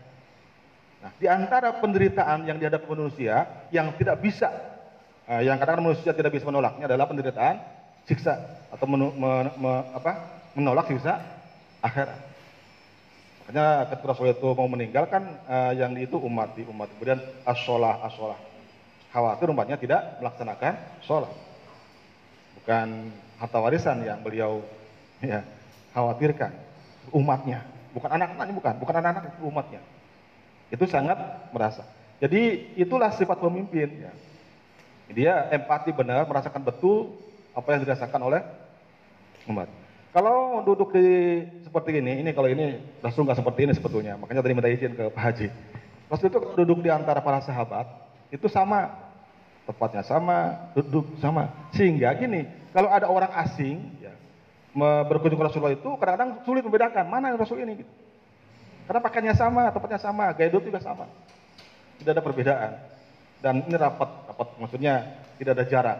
[1.02, 4.46] Nah, di antara penderitaan yang dihadapi manusia yang tidak bisa,
[5.26, 7.58] uh, yang kadang-kadang manusia tidak bisa menolaknya adalah penderitaan
[8.06, 8.38] siksa
[8.70, 10.12] atau menu, me, me, apa,
[10.54, 11.18] menolak siksa
[11.82, 12.14] akhirat.
[13.42, 16.86] Makanya ketika Rasul itu mau meninggalkan uh, yang itu umat di umat.
[16.94, 18.38] Kemudian asolah asolah.
[19.12, 20.72] khawatir umatnya tidak melaksanakan
[21.04, 21.28] sholat.
[22.56, 24.64] Bukan harta warisan yang beliau
[25.20, 25.44] ya
[25.92, 26.48] khawatirkan
[27.12, 27.60] umatnya,
[27.92, 29.80] bukan anak-anaknya bukan, bukan anak-anak umatnya.
[30.72, 31.20] Itu sangat
[31.52, 31.84] merasa.
[32.16, 34.12] Jadi itulah sifat pemimpin ya.
[35.12, 37.12] Dia empati benar, merasakan betul
[37.52, 38.40] apa yang dirasakan oleh
[39.52, 39.68] umat.
[40.12, 44.16] Kalau duduk di seperti ini, ini kalau ini Rasul nggak seperti ini sebetulnya.
[44.16, 45.48] Makanya tadi minta izin ke Pak Haji.
[46.08, 47.88] Rasul itu duduk di antara para sahabat
[48.32, 48.92] itu sama,
[49.68, 51.52] tepatnya sama, duduk sama.
[51.76, 54.12] Sehingga gini, kalau ada orang asing ya,
[55.08, 57.84] berkunjung ke Rasulullah itu kadang-kadang sulit membedakan mana yang Rasul ini.
[57.84, 57.92] Gitu.
[58.92, 61.08] Karena pakaiannya sama, tempatnya sama, gaya duduk juga sama.
[61.96, 62.76] Tidak ada perbedaan.
[63.40, 65.98] Dan ini rapat, rapat maksudnya tidak ada jarak.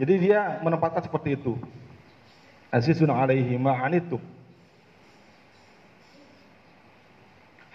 [0.00, 1.60] Jadi dia menempatkan seperti itu.
[2.72, 4.16] Azizun alaihi ma'anitum.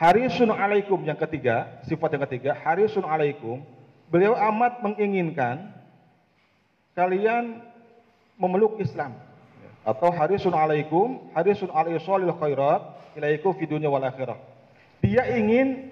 [0.01, 3.61] Harisun alaikum yang ketiga, sifat yang ketiga, harisun alaikum.
[4.09, 5.69] Beliau amat menginginkan
[6.97, 7.61] kalian
[8.41, 9.13] memeluk Islam.
[9.85, 12.33] Atau harisun alaikum, harisun alaihi salil
[13.09, 14.37] khairat, ilaikum fi dunya wal akhirah.
[15.01, 15.89] Dia ingin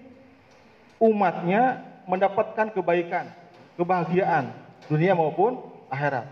[0.99, 3.31] umatnya mendapatkan kebaikan,
[3.79, 4.53] kebahagiaan
[4.89, 6.27] dunia maupun akhirat.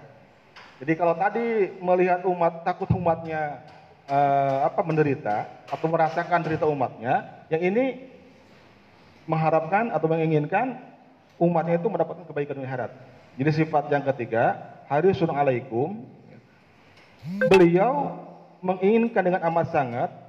[0.84, 3.64] Jadi kalau tadi melihat umat takut umatnya
[4.12, 8.12] uh, apa menderita atau merasakan derita umatnya, yang ini
[9.26, 10.78] mengharapkan atau menginginkan
[11.40, 12.92] umatnya itu mendapatkan kebaikan dunia akhirat.
[13.36, 14.60] Jadi sifat yang ketiga,
[14.92, 16.04] harisun alaikum.
[17.50, 18.22] Beliau
[18.62, 20.25] menginginkan dengan amat sangat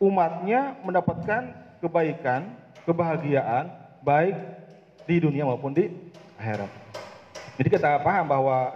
[0.00, 1.52] umatnya mendapatkan
[1.84, 2.56] kebaikan,
[2.88, 3.68] kebahagiaan
[4.00, 4.34] baik
[5.04, 5.92] di dunia maupun di
[6.40, 6.72] akhirat.
[7.60, 8.72] Jadi kita paham bahwa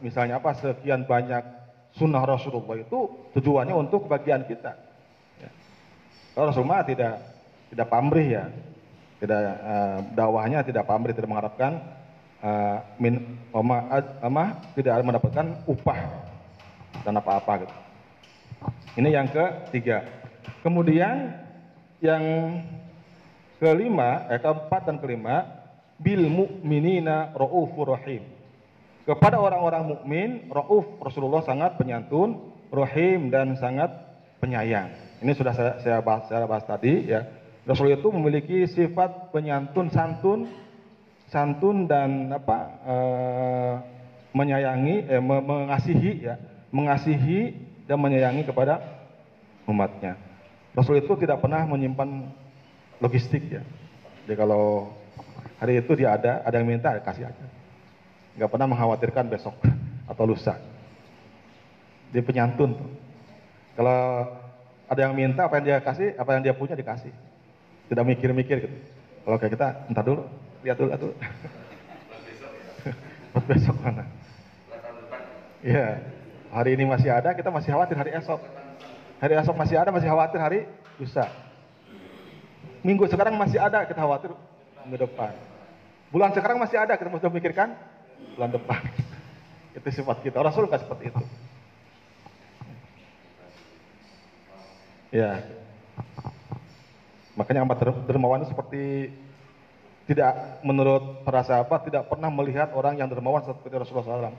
[0.00, 1.44] misalnya apa sekian banyak
[1.92, 4.72] sunnah Rasulullah itu tujuannya untuk kebahagiaan kita.
[5.36, 5.50] Ya.
[6.32, 7.20] Rasulullah tidak
[7.68, 8.44] tidak pamrih ya,
[9.20, 11.84] tidak uh, dakwahnya tidak pamrih, tidak mengharapkan
[12.40, 16.00] uh, min oma, oma tidak mendapatkan upah
[17.04, 17.76] dan apa-apa gitu.
[18.96, 20.18] Ini yang ketiga.
[20.62, 21.34] Kemudian
[21.98, 22.24] yang
[23.58, 25.46] kelima, eh, keempat dan kelima
[25.98, 28.22] bil mu'minina raufur rahim.
[29.08, 33.88] Kepada orang-orang mukmin, rauf Rasulullah sangat penyantun, rahim dan sangat
[34.38, 34.92] penyayang.
[35.24, 37.24] Ini sudah saya, saya bahas, saya bahas tadi ya.
[37.64, 40.48] Rasul itu memiliki sifat penyantun, santun,
[41.28, 42.96] santun dan apa e,
[44.32, 46.40] menyayangi, eh, mengasihi ya,
[46.72, 48.80] mengasihi dan menyayangi kepada
[49.68, 50.27] umatnya.
[50.78, 52.30] Rasul itu tidak pernah menyimpan
[53.02, 53.66] logistik ya.
[54.22, 54.94] Jadi kalau
[55.58, 57.44] Hari itu dia ada, ada yang minta, kasih aja.
[58.38, 59.58] Gak pernah mengkhawatirkan besok
[60.06, 60.54] atau lusa.
[62.14, 62.78] Dia penyantun.
[63.74, 63.98] Kalau
[64.86, 67.10] ada yang minta, apa yang dia kasih, apa yang dia punya dikasih.
[67.90, 68.76] Tidak mikir-mikir gitu.
[69.26, 70.22] Kalau kayak kita, entar dulu,
[70.62, 71.14] lihat dulu, lihat dulu.
[73.34, 74.06] Buat besok mana?
[75.58, 76.06] Iya.
[76.54, 78.38] Hari ini masih ada, kita masih khawatir hari esok.
[79.18, 80.60] Hari esok masih ada, masih khawatir hari
[80.94, 81.26] lusa.
[82.86, 84.30] Minggu sekarang masih ada, kita khawatir
[84.86, 85.34] minggu depan.
[86.14, 87.74] Bulan sekarang masih ada, kita mesti memikirkan
[88.38, 88.80] bulan depan.
[89.76, 90.38] itu sifat kita.
[90.38, 91.22] Rasul nggak seperti itu.
[95.10, 95.42] Ya.
[97.34, 99.10] Makanya amat dermawan seperti
[100.06, 104.38] tidak menurut perasa apa tidak pernah melihat orang yang dermawan seperti Rasulullah SAW.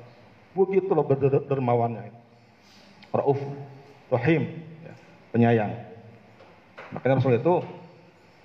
[0.55, 1.05] Begitu loh
[1.45, 2.09] dermawannya.
[3.13, 3.37] Rauf,
[4.09, 4.93] Rahim, ya,
[5.29, 5.71] penyayang.
[6.89, 7.61] Makanya Rasul itu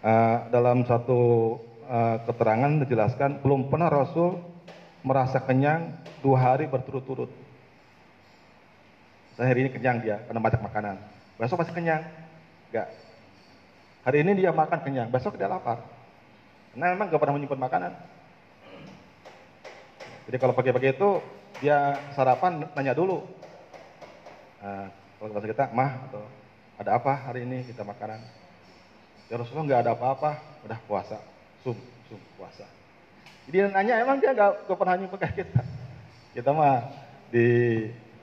[0.04, 1.56] uh, dalam satu
[1.88, 4.44] uh, keterangan dijelaskan belum pernah Rasul
[5.00, 7.32] merasa kenyang dua hari berturut-turut.
[9.40, 10.96] Saya hari ini kenyang dia karena banyak makanan.
[11.40, 12.04] Besok masih kenyang?
[12.68, 12.88] Enggak.
[14.04, 15.80] Hari ini dia makan kenyang, besok dia lapar.
[16.76, 17.92] Karena memang gak pernah menyimpan makanan.
[20.28, 21.24] Jadi kalau pagi-pagi itu
[21.64, 23.24] dia sarapan nanya dulu.
[24.60, 26.20] Nah, kalau bahasa kita, mah atau
[26.76, 28.20] ada apa hari ini kita makanan?
[29.32, 30.36] Ya Rasulullah nggak ada apa-apa,
[30.68, 31.16] udah puasa
[31.64, 31.80] sum
[32.12, 32.68] sum puasa.
[33.48, 35.64] Jadi nanya emang dia nggak pernah nyumpah kita.
[36.36, 36.92] Kita mah
[37.32, 37.48] di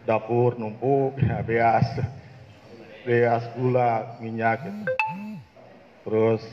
[0.05, 1.89] dapur numpuk ya beas
[3.01, 4.93] beas gula minyak gitu.
[6.05, 6.45] Terus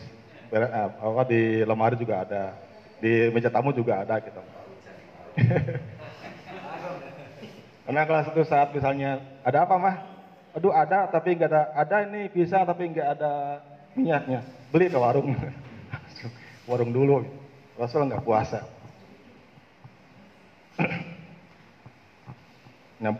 [0.48, 2.56] eh, apa di lemari juga ada,
[3.04, 4.40] di meja tamu juga ada gitu.
[7.84, 10.17] Karena kalau satu saat misalnya ada apa mah?
[10.58, 13.62] Aduh ada tapi nggak ada, ada ini pisang tapi nggak ada
[13.94, 14.42] minyaknya.
[14.74, 15.30] Beli ke warung.
[16.68, 17.22] warung dulu.
[17.78, 18.66] Rasul nggak puasa.
[23.02, 23.14] nah,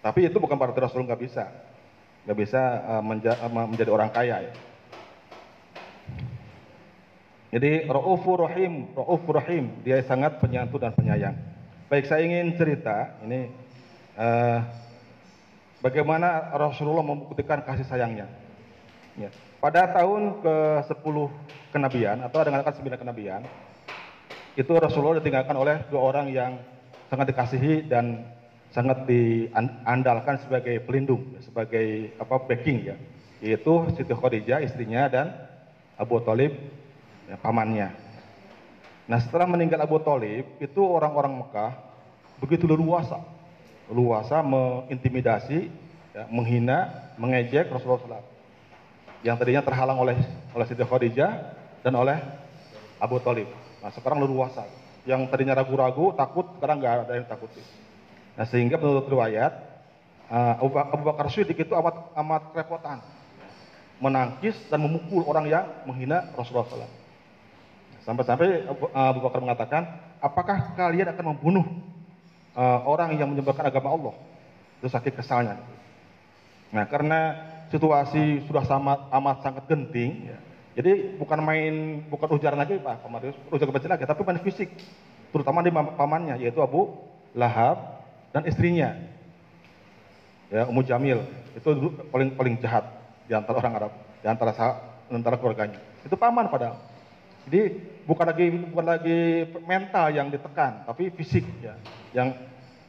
[0.00, 1.52] tapi itu bukan berarti Rasul nggak bisa,
[2.24, 4.48] nggak bisa uh, menja uh, menjadi orang kaya.
[4.48, 4.52] Ya.
[7.50, 11.36] Jadi Raufur Rahim, Raufur Rahim, dia sangat penyantun dan penyayang.
[11.92, 13.52] Baik, saya ingin cerita ini
[14.16, 14.64] uh,
[15.80, 18.28] bagaimana Rasulullah membuktikan kasih sayangnya.
[19.18, 19.28] Ya.
[19.60, 21.16] Pada tahun ke-10
[21.74, 23.44] kenabian atau dengan kata 9 kenabian,
[24.56, 26.56] itu Rasulullah ditinggalkan oleh dua orang yang
[27.12, 28.24] sangat dikasihi dan
[28.70, 32.96] sangat diandalkan sebagai pelindung, sebagai apa backing ya,
[33.42, 35.34] yaitu Siti Khadijah istrinya dan
[35.98, 36.54] Abu Talib
[37.28, 37.90] ya, pamannya.
[39.10, 41.74] Nah setelah meninggal Abu Talib itu orang-orang Mekah
[42.38, 43.20] begitu leluasa,
[43.90, 45.68] leluasa mengintimidasi,
[46.14, 48.26] ya, menghina, mengejek Rasulullah SAW
[49.20, 50.16] yang tadinya terhalang oleh
[50.56, 51.30] oleh Siti Khadijah
[51.84, 52.16] dan oleh
[52.96, 53.50] Abu Talib.
[53.84, 54.64] Nah sekarang leluasa.
[55.04, 57.48] Yang tadinya ragu-ragu, takut, sekarang nggak ada yang takut.
[58.36, 59.52] Nah sehingga menurut riwayat
[60.28, 63.00] uh, Abu Bakar Siddiq itu amat amat kerepotan
[64.00, 66.96] menangkis dan memukul orang yang menghina Rasulullah SAW.
[68.00, 68.64] Sampai-sampai
[68.96, 69.82] Abu Bakar mengatakan,
[70.24, 71.68] apakah kalian akan membunuh
[72.60, 74.14] uh, orang yang menyebarkan agama Allah?
[74.84, 75.56] Itu sakit kesalnya.
[76.76, 77.20] Nah karena
[77.72, 80.28] situasi sudah sama, amat sangat genting.
[80.28, 80.38] Ya.
[80.76, 84.70] Jadi bukan main, bukan ujaran lagi Pak Komarius, ujaran kecil lagi, tapi main fisik.
[85.30, 86.94] Terutama di pamannya, yaitu Abu
[87.34, 88.02] Lahab
[88.34, 88.98] dan istrinya.
[90.50, 91.22] Ya, Ummu Jamil,
[91.54, 91.68] itu
[92.10, 92.82] paling paling jahat
[93.30, 94.50] di antara orang Arab, di antara
[95.06, 95.78] di antara keluarganya.
[96.02, 96.74] Itu paman padahal.
[97.46, 99.18] Jadi bukan lagi bukan lagi
[99.62, 101.78] mental yang ditekan, tapi fisik ya,
[102.16, 102.34] yang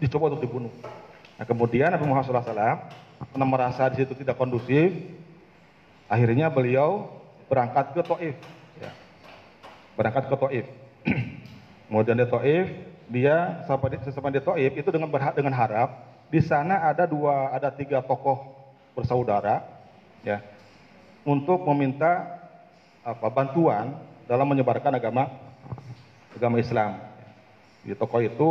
[0.02, 0.74] dicoba untuk dibunuh.
[1.38, 2.54] Nah, kemudian Nabi Muhammad SAW
[3.34, 4.90] karena merasa di situ tidak kondusif,
[6.10, 7.10] akhirnya beliau
[7.46, 8.38] berangkat ke Taif.
[8.82, 8.92] Ya.
[9.94, 10.66] Berangkat ke Taif.
[11.90, 12.66] Kemudian di Taif,
[13.12, 14.00] dia sampai
[14.34, 18.56] di, Taif itu dengan berhak dengan harap di sana ada dua ada tiga tokoh
[18.96, 19.68] bersaudara
[20.24, 20.40] ya
[21.28, 22.40] untuk meminta
[23.04, 24.00] apa bantuan
[24.32, 25.28] dalam menyebarkan agama
[26.32, 27.04] agama Islam.
[27.84, 28.50] Di tokoh itu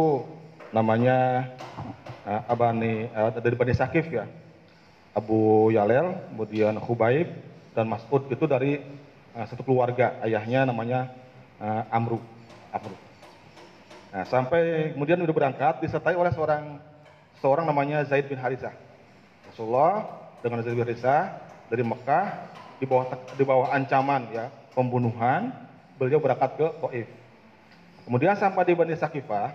[0.71, 1.51] namanya
[2.27, 4.27] uh, Abani uh, dari Bani Sakif ya.
[5.11, 7.27] Abu Yalel, kemudian Khubaib
[7.75, 8.79] dan Mas'ud itu dari
[9.35, 10.19] uh, satu keluarga.
[10.23, 11.11] Ayahnya namanya
[11.59, 12.23] uh, Amru.
[12.71, 12.95] Amru.
[14.11, 16.79] Nah, sampai kemudian sudah berangkat disertai oleh seorang
[17.39, 18.75] seorang namanya Zaid bin Harisah.
[19.51, 20.07] Rasulullah
[20.43, 21.39] dengan Zaid bin Harisah
[21.71, 22.27] dari Mekah
[22.79, 25.51] di bawah di bawah ancaman ya pembunuhan,
[25.99, 27.09] beliau berangkat ke Taif.
[28.07, 29.55] Kemudian sampai di Bani Sakifah,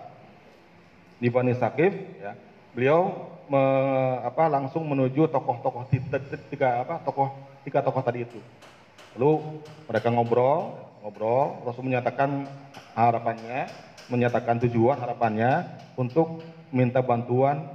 [1.19, 2.35] di Bani Sakif ya,
[2.75, 3.63] beliau me,
[4.25, 5.87] apa, langsung menuju tokoh-tokoh
[6.51, 7.29] tiga tokoh
[7.63, 8.39] tiga tokoh tadi itu.
[9.15, 12.49] Lalu mereka ngobrol, ngobrol, Rasul menyatakan
[12.93, 13.71] harapannya,
[14.11, 15.63] menyatakan tujuan harapannya
[15.95, 17.71] untuk minta bantuan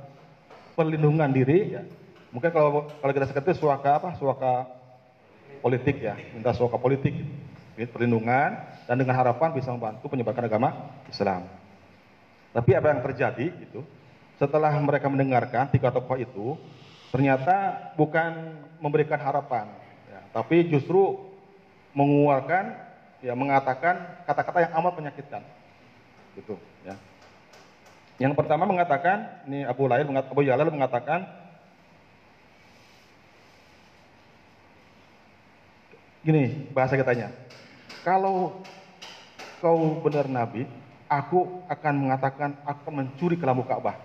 [0.77, 1.81] perlindungan diri.
[1.81, 1.83] Ya.
[2.31, 4.69] Mungkin kalau kalau kita seketis suaka apa, suaka
[5.65, 7.17] politik ya, minta suaka politik,
[7.89, 11.60] perlindungan dan dengan harapan bisa membantu penyebaran agama Islam.
[12.51, 13.81] Tapi apa yang terjadi itu?
[14.41, 16.57] setelah mereka mendengarkan tiga tokoh itu,
[17.13, 19.69] ternyata bukan memberikan harapan,
[20.09, 21.21] ya, tapi justru
[21.93, 22.73] mengeluarkan,
[23.21, 25.45] ya mengatakan kata-kata yang amat menyakitkan,
[26.41, 26.57] gitu.
[26.89, 26.97] Ya.
[28.17, 31.29] Yang pertama mengatakan, ini Abu Lail, Abu Jalal mengatakan,
[36.25, 37.29] gini bahasa katanya,
[38.01, 38.65] kalau
[39.61, 40.65] kau benar Nabi,
[41.11, 43.99] aku akan mengatakan aku mencuri kelamu Ka'bah.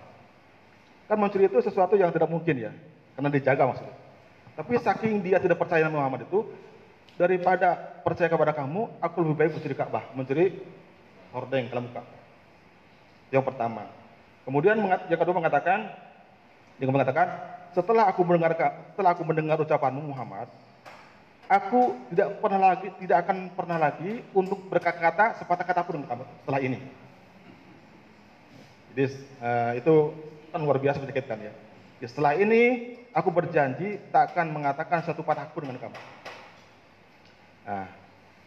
[1.05, 2.71] Kan mencuri itu sesuatu yang tidak mungkin ya,
[3.13, 3.93] karena dijaga maksudnya.
[4.57, 6.49] Tapi saking dia tidak percaya dengan Muhammad itu,
[7.13, 10.45] daripada percaya kepada kamu, aku lebih baik mencuri Ka'bah, mencuri
[11.29, 12.01] hordeng kalau muka.
[13.29, 13.85] Yang pertama.
[14.41, 15.93] Kemudian yang kedua mengatakan,
[16.81, 17.27] yang mengatakan,
[17.77, 18.57] setelah aku mendengar
[18.93, 20.49] setelah aku mendengar ucapanmu Muhammad,
[21.45, 26.79] aku tidak pernah lagi tidak akan pernah lagi untuk berkata-kata sepatah kata pun setelah ini.
[28.95, 29.05] Jadi
[29.43, 29.93] uh, itu
[30.55, 31.53] kan luar biasa menyakitkan ya.
[31.99, 32.07] ya.
[32.07, 35.99] Setelah ini aku berjanji tak akan mengatakan satu patah pun dengan kamu.
[37.65, 37.87] Nah,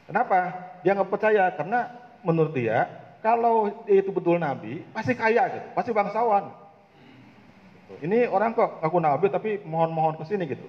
[0.08, 0.38] kenapa?
[0.80, 1.92] Dia nggak percaya karena
[2.24, 2.88] menurut dia
[3.20, 6.48] kalau dia itu betul nabi pasti kaya gitu, pasti bangsawan.
[8.00, 10.64] Ini orang kok aku nabi tapi mohon-mohon ke sini gitu.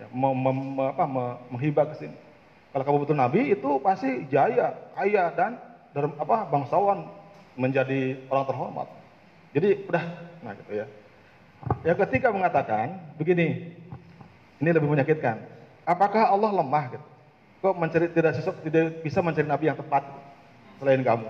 [0.00, 1.04] Ya, mem, mem, apa,
[1.52, 2.16] menghibah ke sini.
[2.72, 5.60] Kalau kamu betul nabi itu pasti jaya, kaya dan
[6.16, 7.04] apa bangsawan
[7.58, 8.88] menjadi orang terhormat.
[9.52, 10.04] Jadi udah,
[10.40, 10.86] nah gitu ya.
[11.84, 13.76] Yang ketika mengatakan begini,
[14.62, 15.44] ini lebih menyakitkan.
[15.84, 17.06] Apakah Allah lemah gitu?
[17.60, 20.06] Kok mencari tidak tidak bisa mencari nabi yang tepat
[20.80, 21.28] selain kamu?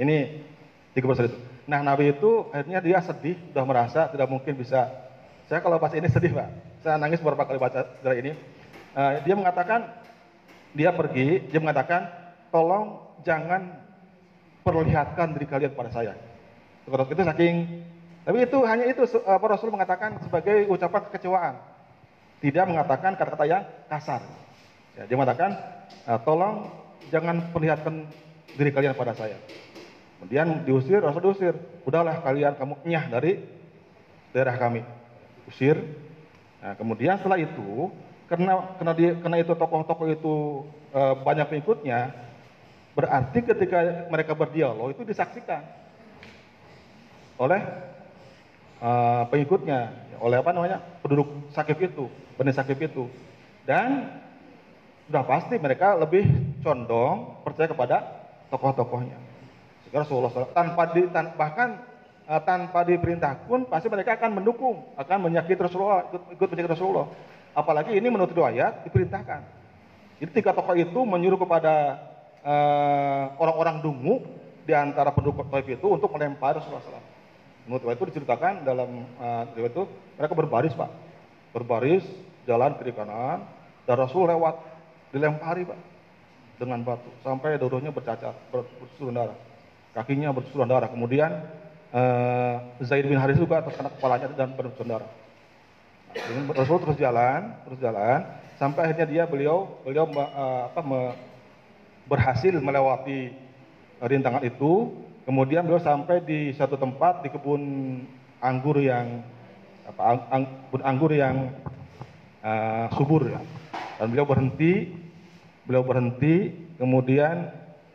[0.00, 0.16] Ini
[0.96, 1.38] tiga itu.
[1.68, 4.88] Nah nabi itu akhirnya dia sedih, sudah merasa tidak mungkin bisa.
[5.50, 6.46] Saya kalau pas ini sedih pak,
[6.78, 8.32] saya nangis beberapa kali baca dari ini.
[8.94, 9.82] Uh, dia mengatakan
[10.78, 12.06] dia pergi, dia mengatakan,
[12.54, 13.82] tolong jangan
[14.62, 16.14] perlihatkan diri kalian pada saya.
[16.86, 17.82] Itu saking,
[18.22, 21.54] tapi itu hanya itu apa Rasul mengatakan sebagai ucapan kekecewaan.
[22.38, 24.22] Tidak mengatakan kata-kata yang kasar.
[24.94, 25.58] Ya, dia mengatakan,
[26.22, 26.70] tolong
[27.10, 28.06] jangan perlihatkan
[28.54, 29.34] diri kalian pada saya.
[30.22, 31.58] Kemudian diusir, Rasul diusir.
[31.82, 33.42] Udahlah kalian kamu nyah dari
[34.30, 34.99] daerah kami.
[35.50, 35.76] Usir.
[36.62, 37.90] Nah, kemudian setelah itu,
[38.30, 40.34] karena karena dia karena itu tokoh-tokoh itu
[40.94, 42.14] e, banyak pengikutnya,
[42.94, 45.66] berarti ketika mereka berdialog itu disaksikan
[47.40, 47.58] oleh
[48.78, 48.90] e,
[49.34, 49.90] pengikutnya,
[50.22, 52.06] oleh apa namanya penduduk sakit itu,
[52.38, 53.10] benih sakit itu,
[53.66, 54.20] dan
[55.10, 56.22] sudah pasti mereka lebih
[56.62, 57.96] condong percaya kepada
[58.54, 59.18] tokoh-tokohnya.
[59.90, 61.82] Rasulullah tanpa di, tan, bahkan
[62.30, 67.10] uh, tanpa diperintah pun pasti mereka akan mendukung, akan menyakiti Rasulullah, ikut, ikut menyakiti Rasulullah.
[67.50, 69.42] Apalagi ini menurut ayat diperintahkan.
[70.22, 71.98] Jadi tiga tokoh itu menyuruh kepada
[72.46, 74.22] uh, orang-orang dungu
[74.62, 77.02] di antara penduduk Taif itu untuk melempar Rasulullah SAW.
[77.66, 79.82] Menurut itu diceritakan dalam uh, itu
[80.14, 80.90] mereka berbaris pak,
[81.50, 82.04] berbaris
[82.46, 83.42] jalan kiri kanan
[83.84, 84.54] dan Rasul lewat
[85.10, 85.80] dilempari pak
[86.60, 89.36] dengan batu sampai dodongnya bercacat bersusun darah
[89.96, 91.40] kakinya bersusun darah kemudian
[91.94, 94.54] uh, Zaid bin Haris juga terkena kepalanya dan
[94.86, 95.10] darah
[96.10, 98.26] nah, Rasul terus jalan terus jalan
[98.58, 100.80] sampai akhirnya dia beliau beliau uh, apa
[102.10, 103.30] berhasil melewati
[104.02, 104.90] rintangan itu.
[105.28, 107.62] Kemudian beliau sampai di satu tempat di kebun
[108.42, 109.22] anggur yang
[109.86, 110.44] apa ang,
[110.82, 111.54] anggur yang
[112.42, 113.38] uh, subur ya.
[114.02, 114.90] Dan beliau berhenti
[115.68, 116.50] beliau berhenti
[116.80, 117.46] kemudian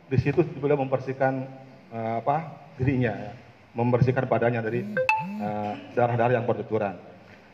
[0.08, 1.44] di situ beliau membersihkan
[1.92, 3.32] uh, apa dirinya ya,
[3.76, 4.80] membersihkan badannya dari
[5.36, 6.96] eh, darah-darah yang bercucuran.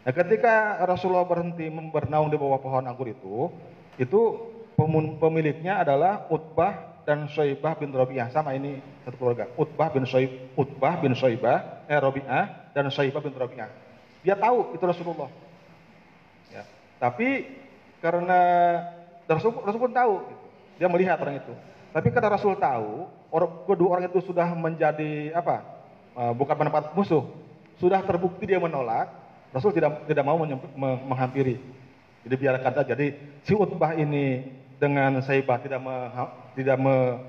[0.02, 3.50] Nah, ketika Rasulullah berhenti bernaung di bawah pohon anggur itu,
[3.98, 4.20] itu
[5.18, 9.50] pemiliknya adalah Utbah dan Syaibah bin Rabi'ah sama ini satu keluarga.
[9.58, 13.70] Utbah bin Syaib, Utbah bin Syaibah, eh Rabi'ah dan Syaibah bin Rabi'ah.
[14.22, 15.30] Dia tahu itu Rasulullah.
[16.54, 16.62] Ya.
[17.02, 17.46] Tapi
[17.98, 18.40] karena
[19.26, 20.44] Rasul, Rasul pun tahu, gitu.
[20.78, 21.54] dia melihat orang itu.
[21.90, 25.81] Tapi karena Rasul tahu, orang, kedua orang itu sudah menjadi apa?
[26.12, 27.24] Uh, bukan pendapat musuh,
[27.80, 29.08] sudah terbukti dia menolak.
[29.52, 30.36] Rasul tidak tidak mau
[31.08, 31.60] menghampiri.
[32.24, 32.92] Jadi biarkan saja.
[32.96, 33.12] Jadi
[33.44, 34.48] si Utbah ini
[34.80, 35.80] dengan Saibah tidak
[36.56, 37.20] tidak me,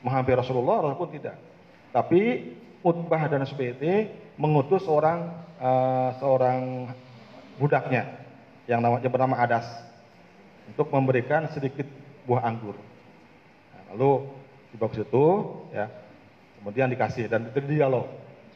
[0.00, 1.36] menghampiri Rasulullah, Rasul pun tidak.
[1.92, 2.52] Tapi
[2.84, 6.88] Utbah dan Subeti mengutus orang uh, seorang
[7.58, 8.22] budaknya
[8.70, 9.66] yang namanya bernama Adas
[10.70, 11.88] untuk memberikan sedikit
[12.28, 12.76] buah anggur.
[13.72, 14.30] Nah, lalu
[14.70, 15.26] dibawa ke situ,
[15.72, 15.88] ya,
[16.60, 18.06] kemudian dikasih dan itu dialog.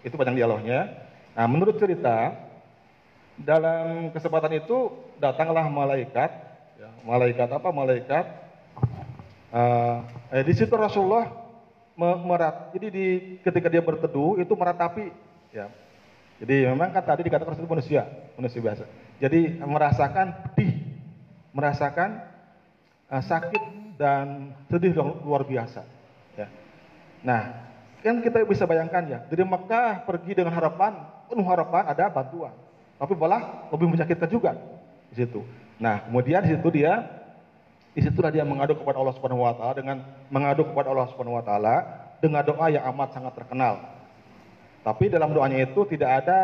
[0.03, 1.09] Itu panjang dialognya.
[1.33, 2.35] Nah, menurut cerita
[3.39, 6.31] dalam kesempatan itu datanglah malaikat,
[6.77, 7.69] ya, malaikat apa?
[7.70, 8.24] Malaikat.
[9.53, 11.29] Uh, eh, di situ Rasulullah
[11.97, 12.73] merat.
[12.73, 13.07] Jadi di
[13.45, 15.12] ketika dia berteduh itu meratapi,
[15.53, 15.69] ya.
[16.43, 18.03] Jadi memang kan tadi dikatakan Rasul manusia,
[18.35, 18.85] manusia biasa.
[19.23, 20.83] Jadi merasakan pedih
[21.53, 22.19] merasakan
[23.12, 25.85] uh, sakit dan sedih luar biasa.
[26.35, 26.49] Ya.
[27.23, 27.72] Nah,
[28.03, 30.99] kan kita bisa bayangkan ya, dari Mekah pergi dengan harapan,
[31.31, 32.53] penuh harapan ada bantuan.
[32.99, 34.59] Tapi malah lebih menyakitkan juga
[35.11, 35.43] di situ.
[35.79, 37.23] Nah, kemudian di situ dia
[37.93, 39.97] di situlah dia mengadu kepada Allah Subhanahu wa taala dengan
[40.31, 41.74] mengadu kepada Allah Subhanahu wa taala
[42.23, 43.83] dengan doa yang amat sangat terkenal.
[44.83, 46.39] Tapi dalam doanya itu tidak ada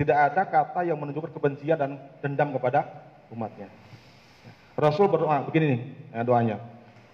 [0.00, 1.90] tidak ada kata yang menunjukkan kebencian dan
[2.24, 2.88] dendam kepada
[3.28, 3.68] umatnya.
[4.72, 5.80] Rasul berdoa begini nih
[6.16, 6.56] ya, doanya.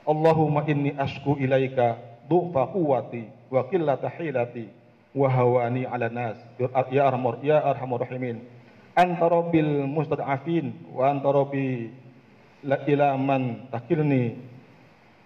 [0.07, 4.69] Allahumma inni asku ilaika du'fa quwwati wa qillata hilati
[5.17, 6.37] wa hawani 'ala nas
[6.93, 8.45] ya arhamar ya arhamar rahimin.
[8.95, 11.89] Anta rabbil mustad'afin wa anta rabbi
[12.67, 14.35] la ila man takilni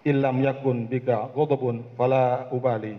[0.05, 2.95] illam yakun bika ghadabun fala ubali.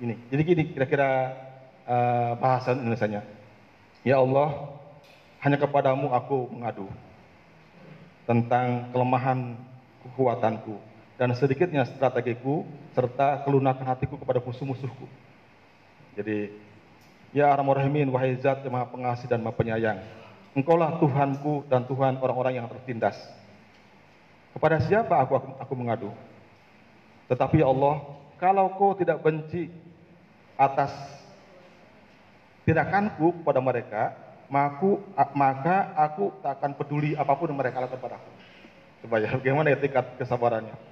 [0.00, 0.16] Ini.
[0.32, 1.36] Jadi gini kira-kira
[1.84, 3.20] uh, bahasan Indonesia-nya.
[4.00, 4.80] Ya Allah,
[5.44, 6.88] hanya kepadamu aku mengadu
[8.24, 9.60] tentang kelemahan
[10.00, 10.80] kekuatanku
[11.20, 12.64] dan sedikitnya strategiku
[12.96, 15.04] serta kelunakan hatiku kepada musuh-musuhku.
[16.16, 16.48] Jadi,
[17.36, 20.00] ya Arhamar Rahimin, wahai zat yang maha pengasih dan maha penyayang,
[20.56, 23.20] engkaulah Tuhanku dan Tuhan orang-orang yang tertindas.
[24.56, 26.08] Kepada siapa aku, aku, aku mengadu?
[27.28, 28.00] Tetapi ya Allah,
[28.40, 29.68] kalau kau tidak benci
[30.56, 30.88] atas
[32.64, 34.02] tindakanku kepada mereka,
[34.48, 38.30] maka aku tak akan peduli apa pun yang mereka lakukan padaku.
[39.04, 39.78] Coba ya, bagaimana ya
[40.16, 40.89] kesabarannya.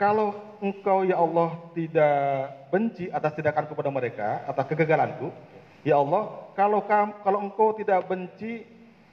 [0.00, 0.32] Kalau
[0.64, 5.28] engkau ya Allah tidak benci atas tindakanku kepada mereka, atas kegagalanku,
[5.84, 6.80] ya Allah, kalau
[7.20, 8.64] kalau engkau tidak benci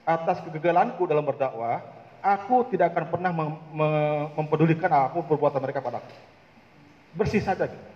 [0.08, 1.84] atas kegagalanku dalam berdakwah,
[2.24, 6.08] aku tidak akan pernah mem- mem- mempedulikan apa perbuatan mereka padaku.
[7.20, 7.68] Bersih saja.
[7.68, 7.88] Gitu.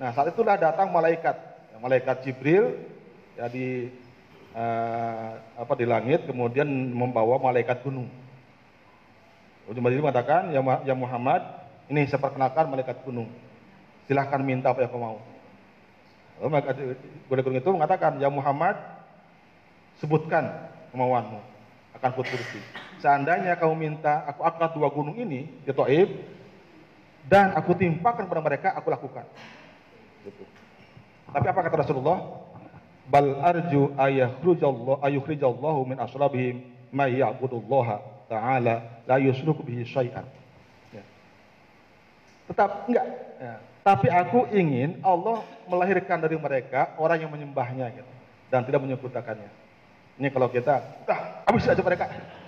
[0.00, 1.36] Nah saat itulah datang malaikat,
[1.72, 2.88] ya, malaikat Jibril
[3.36, 3.92] ya di
[4.56, 5.30] eh,
[5.60, 8.08] apa di langit, kemudian membawa malaikat gunung.
[9.68, 13.28] Ujung mengatakan, ya, ya Muhammad, ini saya perkenalkan malaikat gunung.
[14.08, 15.18] Silahkan minta apa yang kau mau.
[16.40, 16.48] Lalu
[17.28, 18.76] malaikat gunung itu mengatakan, ya Muhammad,
[20.00, 21.40] sebutkan kemauanmu
[21.94, 22.60] akan kuturuti.
[22.98, 26.08] Seandainya kamu minta aku angkat dua gunung ini di Taif
[27.28, 29.24] dan aku timpakan kepada mereka, aku lakukan.
[30.24, 30.44] Gitu.
[31.30, 32.18] Tapi apa kata Rasulullah?
[33.04, 38.00] Bal arju ayakhrujallahu ayukhrijallahu min asrabihim may ya'budullaha
[38.32, 40.24] ta'ala la yusyriku bihi syai'an.
[42.50, 43.06] Tetap enggak.
[43.40, 43.54] Ya.
[43.84, 48.12] Tapi aku ingin Allah melahirkan dari mereka orang yang menyembahnya gitu
[48.48, 49.50] dan tidak menyekutukannya.
[50.14, 52.06] Ini kalau kita, dah habis aja mereka,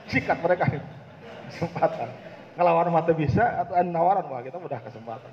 [0.08, 0.64] sikat mereka.
[1.50, 2.08] Kesempatan.
[2.56, 5.28] Ngelawan mata bisa atau nawaran wah kita udah kesempatan.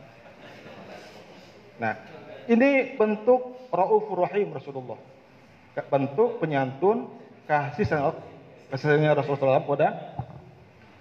[1.79, 1.95] Nah,
[2.51, 4.99] ini bentuk raufur rahim Rasulullah.
[5.87, 7.07] Bentuk penyantun
[7.47, 8.19] kasih sayang
[8.67, 9.87] kasihnya Rasulullah kepada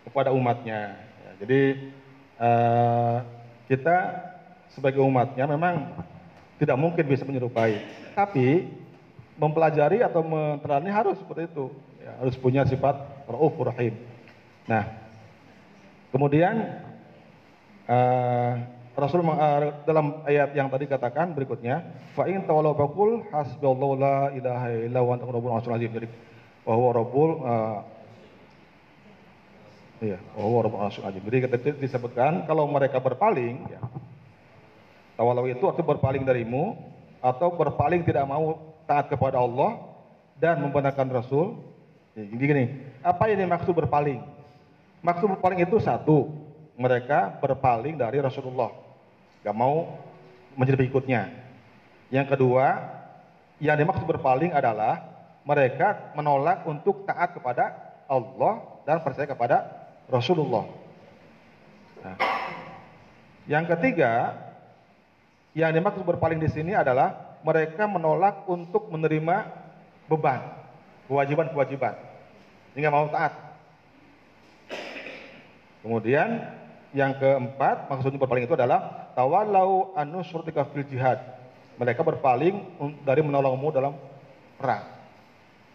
[0.06, 0.94] kepada umatnya.
[0.97, 1.60] Ya, jadi
[2.39, 3.16] eh,
[3.73, 3.97] kita
[4.69, 5.97] sebagai umatnya memang
[6.61, 7.81] tidak mungkin bisa menyerupai,
[8.12, 8.69] tapi
[9.40, 11.73] mempelajari atau menerani harus seperti itu.
[12.05, 13.97] Ya, harus punya sifat raufur rahim.
[14.69, 14.85] Nah,
[16.12, 16.85] kemudian
[17.89, 18.53] eh,
[18.93, 21.81] Rasul eh, dalam ayat yang tadi katakan berikutnya,
[22.12, 25.65] fa in tawallaw faqul hasbiyallahu la ilaha illa huwa.
[25.65, 26.07] Jadi
[26.62, 27.78] bahwa rabbul eh,
[30.02, 31.22] iya, rabbul arsyil azim.
[31.22, 33.80] Jadi ketika disebutkan kalau mereka berpaling ya.
[35.14, 36.74] Tawallaw itu artinya berpaling darimu
[37.22, 38.58] atau berpaling tidak mau
[38.88, 39.78] taat kepada Allah
[40.40, 41.54] dan membenarkan Rasul.
[42.12, 42.64] Jadi gini,
[43.00, 44.20] apa yang dimaksud berpaling?
[45.00, 46.28] Maksud berpaling itu satu,
[46.76, 48.74] mereka berpaling dari Rasulullah,
[49.40, 49.96] gak mau
[50.58, 51.22] menjadi pengikutnya.
[52.12, 52.82] Yang kedua,
[53.62, 55.00] yang dimaksud berpaling adalah
[55.42, 57.72] mereka menolak untuk taat kepada
[58.06, 59.81] Allah dan percaya kepada
[60.12, 60.68] Rasulullah.
[62.05, 62.16] Nah,
[63.48, 64.36] yang ketiga,
[65.56, 69.48] yang dimaksud berpaling di sini adalah mereka menolak untuk menerima
[70.06, 70.40] beban,
[71.09, 71.97] kewajiban-kewajiban,
[72.76, 73.32] hingga mau taat.
[75.82, 76.47] Kemudian
[76.94, 81.18] yang keempat maksudnya berpaling itu adalah tawalau anusrutika fil jihad.
[81.80, 82.62] Mereka berpaling
[83.02, 83.97] dari menolongmu dalam
[84.60, 84.86] perang.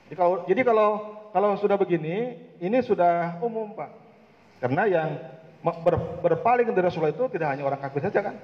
[0.07, 0.89] Jadi kalau jadi kalau
[1.35, 4.06] kalau sudah begini, ini sudah umum pak.
[4.57, 5.09] Karena yang
[5.61, 8.35] ber- berpaling dari Rasulullah itu tidak hanya orang kafir saja kan.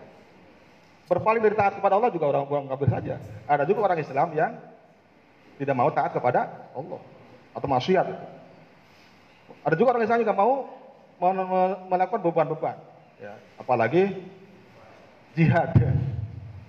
[1.10, 3.16] Berpaling dari taat kepada Allah juga orang orang kafir saja.
[3.50, 4.52] Ada juga orang Islam yang
[5.60, 7.02] tidak mau taat kepada Allah
[7.54, 8.06] atau maksiat.
[9.64, 10.52] Ada juga orang Islam juga mau
[11.92, 12.78] melakukan beban-beban.
[13.22, 14.20] Ya, apalagi
[15.38, 15.72] jihad.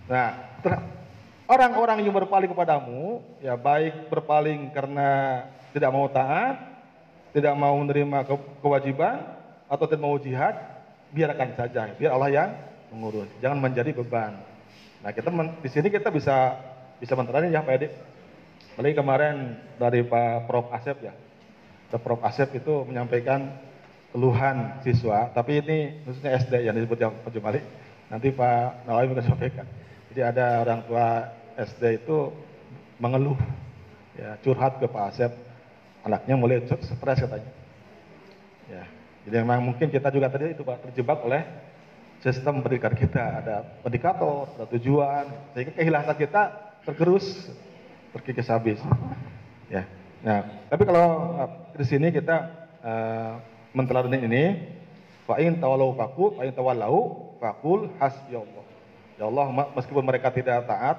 [0.07, 0.85] Nah, ter-
[1.49, 5.43] orang-orang yang berpaling kepadamu, ya baik berpaling karena
[5.73, 6.74] tidak mau taat,
[7.35, 9.19] tidak mau menerima ke- kewajiban,
[9.67, 10.55] atau tidak mau jihad,
[11.11, 11.91] biarkan saja.
[11.99, 12.51] Biar Allah yang
[12.95, 13.27] mengurus.
[13.43, 14.39] Jangan menjadi beban.
[15.03, 16.57] Nah, kita di sini kita bisa
[17.03, 17.89] bisa menterani ya Pak Edi.
[18.75, 19.37] Apalagi kemarin
[19.79, 21.15] dari Pak Prof Asep ya.
[21.91, 23.51] Pak Prof Asep itu menyampaikan
[24.15, 27.61] keluhan siswa, tapi ini khususnya SD yang disebut yang Pak Jumali.
[28.11, 29.67] Nanti Pak Nawawi akan sampaikan.
[30.15, 31.07] Jadi ada orang tua
[31.59, 32.31] SD itu
[33.03, 33.39] mengeluh,
[34.15, 35.35] ya curhat ke Pak Asep,
[36.05, 37.51] anaknya mulai stres katanya.
[38.69, 38.85] Ya,
[39.29, 41.43] jadi memang mungkin kita juga tadi itu Pak terjebak oleh
[42.21, 46.43] sistem pendidikan kita, ada indikator, ada tujuan, sehingga kehilangan kita
[46.89, 47.53] tergerus,
[48.17, 48.81] terkikis habis.
[49.69, 49.85] Ya,
[50.25, 52.37] nah tapi kalau uh, di sini kita
[52.81, 53.33] uh,
[53.77, 54.45] menteladani ini,
[55.29, 56.97] fa'in tawalau fakul, fa'in tawalau
[57.41, 58.65] fakul hasbiyallah.
[59.21, 60.97] Ya Allah, meskipun mereka tidak taat,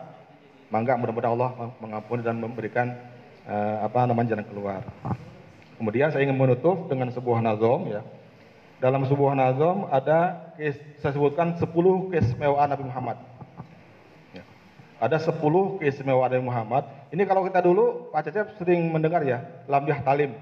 [0.69, 1.51] maka mudah-mudahan Allah
[1.81, 2.95] mengampuni dan memberikan
[3.49, 4.81] uh, apa namanya jalan keluar.
[5.75, 8.01] Kemudian saya ingin menutup dengan sebuah nazom ya.
[8.79, 10.51] Dalam sebuah nazom ada
[10.99, 11.67] saya sebutkan 10
[12.11, 13.17] keistimewaan Nabi Muhammad.
[14.35, 14.43] Ya.
[14.99, 15.39] Ada 10
[15.79, 16.83] keistimewaan Nabi Muhammad.
[17.11, 20.35] Ini kalau kita dulu Pak Cecep sering mendengar ya, lam talim.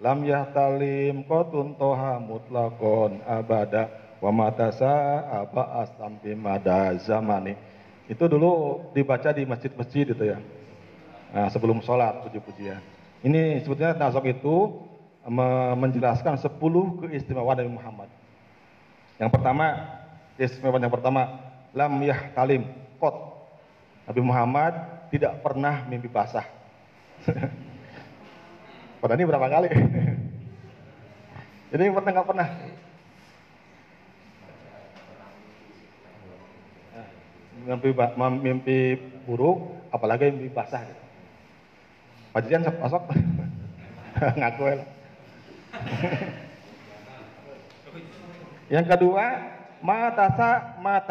[0.00, 0.24] Lam
[0.54, 7.54] talim kotun toha mutlakon abada wa matasa apa astampi mada zamani.
[8.10, 10.38] Itu dulu dibaca di masjid-masjid itu ya.
[11.30, 12.82] Nah, sebelum sholat puji-pujian.
[13.22, 14.82] Ini sebetulnya nazam itu
[15.30, 18.10] me- menjelaskan 10 keistimewaan Nabi Muhammad.
[19.20, 19.66] Yang pertama,
[20.34, 21.38] keistimewaan yang pertama,
[21.70, 22.02] lam
[22.34, 22.66] talim
[22.98, 23.14] kot.
[24.10, 24.74] Nabi Muhammad
[25.14, 26.42] tidak pernah mimpi basah.
[29.00, 29.70] Pada ini berapa kali?
[31.70, 32.48] Yang pernah nggak pernah?
[37.60, 37.92] Mimpi,
[38.42, 38.78] mimpi
[39.28, 39.58] buruk,
[39.94, 40.82] apalagi mimpi basah.
[40.82, 40.99] Gitu.
[42.30, 43.02] Pak Jijan sok masuk.
[44.38, 44.76] Ngaku ya.
[48.78, 49.24] Yang kedua,
[49.82, 51.08] mata sa mata